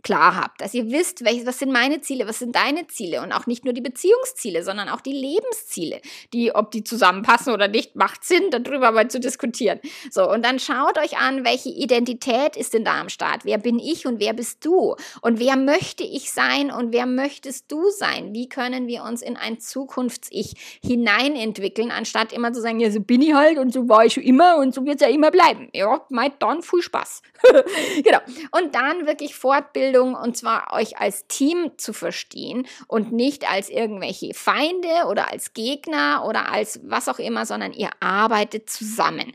klar 0.03 0.37
habt, 0.37 0.61
dass 0.61 0.75
ihr 0.75 0.91
wisst, 0.91 1.25
welche, 1.25 1.47
was 1.47 1.59
sind 1.59 1.73
meine 1.73 2.01
Ziele, 2.01 2.27
was 2.27 2.39
sind 2.39 2.55
deine 2.57 2.87
Ziele 2.87 3.23
und 3.23 3.33
auch 3.33 3.47
nicht 3.47 3.65
nur 3.65 3.75
die 3.75 3.81
Beziehungsziele, 3.81 4.63
sondern 4.63 4.89
auch 4.89 5.01
die 5.01 5.13
Lebensziele, 5.13 6.01
die, 6.33 6.55
ob 6.55 6.71
die 6.71 6.85
zusammenpassen 6.85 7.53
oder 7.53 7.69
nicht, 7.69 7.97
macht 7.97 8.25
Sinn, 8.25 8.51
darüber 8.51 8.93
mal 8.93 9.09
zu 9.09 9.21
diskutieren. 9.21 9.81
So, 10.11 10.31
und 10.31 10.45
dann 10.45 10.59
schaut 10.59 10.99
euch 10.99 11.19
an, 11.19 11.45
welche 11.45 11.69
Identität 11.69 12.57
ist 12.57 12.75
denn 12.75 12.85
da 12.85 13.01
am 13.01 13.09
Start? 13.09 13.45
Wer 13.45 13.59
bin 13.59 13.79
ich 13.79 14.07
und 14.07 14.21
wer 14.21 14.33
bist 14.33 14.65
du? 14.65 14.97
Und 15.21 15.39
wer 15.39 15.57
möchte 15.57 16.05
ich 16.05 16.33
sein 16.33 16.71
und 16.71 16.93
wer 16.93 17.07
möchtest 17.07 17.71
du 17.71 17.91
sein? 17.91 18.33
Wie 18.33 18.49
können 18.49 18.87
wir 18.87 19.05
uns 19.05 19.23
in 19.23 19.37
ein 19.37 19.61
Zukunfts-Ich 19.61 20.81
hineinentwickeln, 20.83 21.91
anstatt 21.91 22.33
immer 22.33 22.53
zu 22.53 22.61
sagen, 22.61 22.81
ja, 22.81 22.91
so 22.91 23.01
bin 23.01 23.23
ich 23.23 23.35
halt 23.35 23.59
und 23.59 23.73
so 23.73 23.89
war 23.89 24.05
ich 24.05 24.15
schon 24.15 24.23
immer 24.23 24.57
und 24.57 24.75
so 24.75 24.85
wird 24.85 25.01
es 25.01 25.07
ja 25.07 25.13
immer 25.13 25.31
bleiben. 25.31 25.69
Ja, 25.75 26.05
meint 26.09 26.35
dann 26.41 26.63
viel 26.63 26.83
Spaß. 26.83 27.23
genau. 28.05 28.19
Und 28.53 28.75
dann 28.75 29.07
wirklich 29.07 29.35
fortbilden 29.35 29.90
Bildung 29.91 30.15
und 30.15 30.37
zwar 30.37 30.73
euch 30.73 30.99
als 30.99 31.27
Team 31.27 31.73
zu 31.77 31.93
verstehen 31.93 32.67
und 32.87 33.13
nicht 33.13 33.51
als 33.51 33.69
irgendwelche 33.69 34.35
Feinde 34.35 35.07
oder 35.09 35.31
als 35.31 35.53
Gegner 35.53 36.25
oder 36.27 36.53
als 36.53 36.81
was 36.85 37.09
auch 37.09 37.19
immer, 37.19 37.47
sondern 37.47 37.73
ihr 37.73 37.91
arbeitet 38.01 38.71
zusammen. 38.71 39.33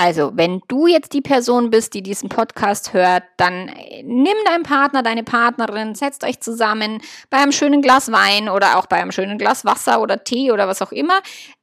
Also, 0.00 0.30
wenn 0.36 0.62
du 0.68 0.86
jetzt 0.86 1.12
die 1.12 1.20
Person 1.20 1.70
bist, 1.70 1.92
die 1.92 2.04
diesen 2.04 2.28
Podcast 2.28 2.92
hört, 2.92 3.24
dann 3.36 3.66
äh, 3.66 4.04
nimm 4.04 4.36
deinen 4.44 4.62
Partner, 4.62 5.02
deine 5.02 5.24
Partnerin, 5.24 5.96
setzt 5.96 6.22
euch 6.22 6.38
zusammen 6.38 7.02
bei 7.30 7.38
einem 7.38 7.50
schönen 7.50 7.82
Glas 7.82 8.12
Wein 8.12 8.48
oder 8.48 8.78
auch 8.78 8.86
bei 8.86 8.98
einem 8.98 9.10
schönen 9.10 9.38
Glas 9.38 9.64
Wasser 9.64 10.00
oder 10.00 10.22
Tee 10.22 10.52
oder 10.52 10.68
was 10.68 10.82
auch 10.82 10.92
immer. 10.92 11.20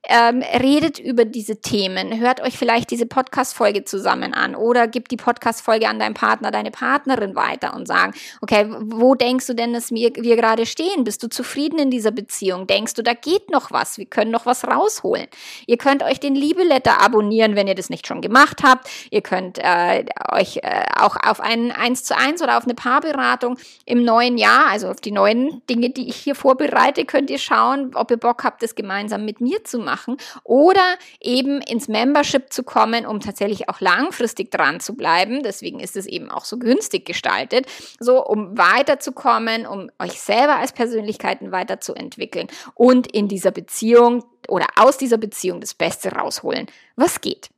Ähm, 0.07 0.43
redet 0.61 0.99
über 0.99 1.25
diese 1.25 1.61
Themen, 1.61 2.19
hört 2.19 2.39
euch 2.41 2.57
vielleicht 2.57 2.91
diese 2.91 3.07
Podcast-Folge 3.07 3.85
zusammen 3.85 4.35
an 4.35 4.53
oder 4.53 4.87
gib 4.87 5.07
die 5.09 5.17
Podcast-Folge 5.17 5.87
an 5.87 5.97
deinen 5.97 6.13
Partner, 6.13 6.51
deine 6.51 6.69
Partnerin 6.69 7.35
weiter 7.35 7.73
und 7.73 7.87
sagen, 7.87 8.13
okay, 8.41 8.67
wo 8.81 9.15
denkst 9.15 9.47
du 9.47 9.55
denn, 9.55 9.73
dass 9.73 9.89
wir, 9.89 10.11
wir 10.15 10.35
gerade 10.35 10.67
stehen? 10.67 11.05
Bist 11.05 11.23
du 11.23 11.27
zufrieden 11.27 11.79
in 11.79 11.89
dieser 11.89 12.11
Beziehung? 12.11 12.67
Denkst 12.67 12.93
du, 12.93 13.01
da 13.01 13.13
geht 13.13 13.49
noch 13.49 13.71
was? 13.71 13.97
Wir 13.97 14.05
können 14.05 14.29
noch 14.29 14.45
was 14.45 14.67
rausholen. 14.67 15.25
Ihr 15.65 15.77
könnt 15.77 16.03
euch 16.03 16.19
den 16.19 16.35
Liebeletter 16.35 17.01
abonnieren, 17.01 17.55
wenn 17.55 17.67
ihr 17.67 17.75
das 17.75 17.89
nicht 17.89 18.05
schon 18.05 18.21
gemacht 18.25 18.63
habt. 18.63 18.89
Ihr 19.11 19.21
könnt 19.21 19.59
äh, 19.59 20.05
euch 20.31 20.57
äh, 20.57 20.83
auch 20.99 21.15
auf 21.23 21.39
ein 21.39 21.71
1 21.71 22.03
zu 22.03 22.17
1 22.17 22.41
oder 22.41 22.57
auf 22.57 22.63
eine 22.63 22.73
Paarberatung 22.73 23.57
im 23.85 24.03
neuen 24.03 24.37
Jahr, 24.37 24.67
also 24.71 24.89
auf 24.89 24.99
die 24.99 25.11
neuen 25.11 25.61
Dinge, 25.69 25.91
die 25.91 26.09
ich 26.09 26.15
hier 26.15 26.35
vorbereite, 26.35 27.05
könnt 27.05 27.29
ihr 27.29 27.37
schauen, 27.37 27.91
ob 27.95 28.09
ihr 28.09 28.17
Bock 28.17 28.43
habt, 28.43 28.63
das 28.63 28.75
gemeinsam 28.75 29.25
mit 29.25 29.41
mir 29.41 29.63
zu 29.63 29.79
machen 29.79 30.17
oder 30.43 30.81
eben 31.21 31.61
ins 31.61 31.87
Membership 31.87 32.51
zu 32.51 32.63
kommen, 32.63 33.05
um 33.05 33.19
tatsächlich 33.19 33.69
auch 33.69 33.79
langfristig 33.79 34.51
dran 34.51 34.79
zu 34.79 34.95
bleiben. 34.95 35.43
Deswegen 35.43 35.79
ist 35.79 35.95
es 35.95 36.07
eben 36.07 36.31
auch 36.31 36.45
so 36.45 36.57
günstig 36.57 37.05
gestaltet, 37.05 37.67
so 37.99 38.25
um 38.25 38.57
weiterzukommen, 38.57 39.67
um 39.67 39.91
euch 39.99 40.19
selber 40.19 40.57
als 40.57 40.73
Persönlichkeiten 40.73 41.51
weiterzuentwickeln 41.51 42.47
und 42.73 43.11
in 43.11 43.27
dieser 43.27 43.51
Beziehung 43.51 44.23
oder 44.47 44.67
aus 44.75 44.97
dieser 44.97 45.17
Beziehung 45.17 45.61
das 45.61 45.73
Beste 45.73 46.11
rausholen, 46.11 46.67
was 46.95 47.21
geht. 47.21 47.49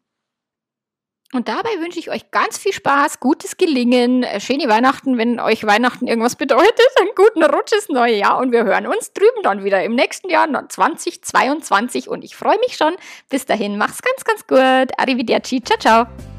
Und 1.37 1.47
dabei 1.49 1.69
wünsche 1.79 1.99
ich 1.99 2.09
euch 2.09 2.31
ganz 2.31 2.57
viel 2.57 2.73
Spaß, 2.73 3.19
gutes 3.19 3.57
Gelingen, 3.57 4.23
äh, 4.23 4.39
schöne 4.39 4.67
Weihnachten, 4.67 5.19
wenn 5.19 5.39
euch 5.39 5.67
Weihnachten 5.67 6.07
irgendwas 6.07 6.35
bedeutet, 6.35 6.81
einen 6.99 7.11
guten 7.15 7.43
Rutsch 7.43 7.73
ins 7.73 7.89
neue 7.89 8.15
Jahr 8.15 8.39
und 8.39 8.51
wir 8.51 8.63
hören 8.63 8.87
uns 8.87 9.13
drüben 9.13 9.43
dann 9.43 9.63
wieder 9.63 9.83
im 9.83 9.93
nächsten 9.93 10.31
Jahr 10.31 10.47
2022 10.47 12.09
und 12.09 12.23
ich 12.23 12.35
freue 12.35 12.57
mich 12.57 12.75
schon. 12.75 12.95
Bis 13.29 13.45
dahin, 13.45 13.77
mach's 13.77 14.01
ganz, 14.01 14.23
ganz 14.23 14.47
gut. 14.47 14.91
Arrivederci, 14.97 15.61
ciao, 15.61 15.77
ciao. 15.77 16.36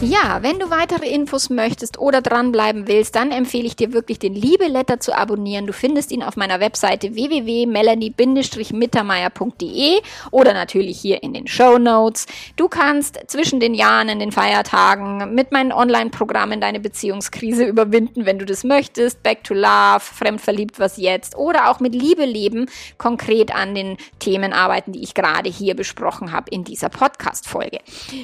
Ja, 0.00 0.38
wenn 0.42 0.60
du 0.60 0.70
weitere 0.70 1.08
Infos 1.08 1.50
möchtest 1.50 1.98
oder 1.98 2.22
dranbleiben 2.22 2.86
willst, 2.86 3.16
dann 3.16 3.32
empfehle 3.32 3.66
ich 3.66 3.74
dir 3.74 3.92
wirklich 3.92 4.20
den 4.20 4.32
Liebe-Letter 4.32 5.00
zu 5.00 5.12
abonnieren. 5.12 5.66
Du 5.66 5.72
findest 5.72 6.12
ihn 6.12 6.22
auf 6.22 6.36
meiner 6.36 6.60
Webseite 6.60 7.16
www.melanie-mittermeier.de 7.16 10.00
oder 10.30 10.54
natürlich 10.54 11.00
hier 11.00 11.24
in 11.24 11.32
den 11.32 11.48
Show 11.48 11.78
Notes. 11.78 12.26
Du 12.54 12.68
kannst 12.68 13.18
zwischen 13.26 13.58
den 13.58 13.74
Jahren, 13.74 14.08
in 14.08 14.20
den 14.20 14.30
Feiertagen 14.30 15.34
mit 15.34 15.50
meinen 15.50 15.72
Online-Programmen 15.72 16.60
deine 16.60 16.78
Beziehungskrise 16.78 17.64
überwinden, 17.64 18.24
wenn 18.24 18.38
du 18.38 18.46
das 18.46 18.62
möchtest. 18.62 19.24
Back 19.24 19.42
to 19.42 19.54
Love, 19.54 19.98
Fremdverliebt, 19.98 20.78
was 20.78 20.96
jetzt 20.96 21.36
oder 21.36 21.70
auch 21.70 21.80
mit 21.80 21.96
Liebe 21.96 22.24
leben, 22.24 22.70
konkret 22.98 23.52
an 23.52 23.74
den 23.74 23.96
Themen 24.20 24.52
arbeiten, 24.52 24.92
die 24.92 25.02
ich 25.02 25.14
gerade 25.14 25.50
hier 25.50 25.74
besprochen 25.74 26.30
habe 26.30 26.52
in 26.52 26.62
dieser 26.62 26.88
Podcast-Folge. 26.88 27.80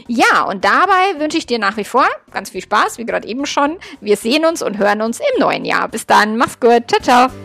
Ja, 0.07 0.45
und 0.45 0.65
dabei 0.65 1.19
wünsche 1.19 1.39
ich 1.39 1.47
dir 1.47 1.64
nach 1.65 1.77
wie 1.77 1.85
vor 1.85 2.07
ganz 2.33 2.51
viel 2.51 2.61
Spaß, 2.61 2.99
wie 2.99 3.07
gerade 3.07 3.27
eben 3.27 3.47
schon. 3.47 3.79
Wir 4.01 4.17
sehen 4.17 4.45
uns 4.45 4.63
und 4.63 4.79
hören 4.79 5.01
uns 5.03 5.21
im 5.21 5.41
neuen 5.41 5.65
Jahr. 5.65 5.89
Bis 5.89 6.07
dann, 6.07 6.37
mach's 6.37 6.61
gut, 6.61 6.85
ciao, 6.89 7.01
ciao. 7.01 7.44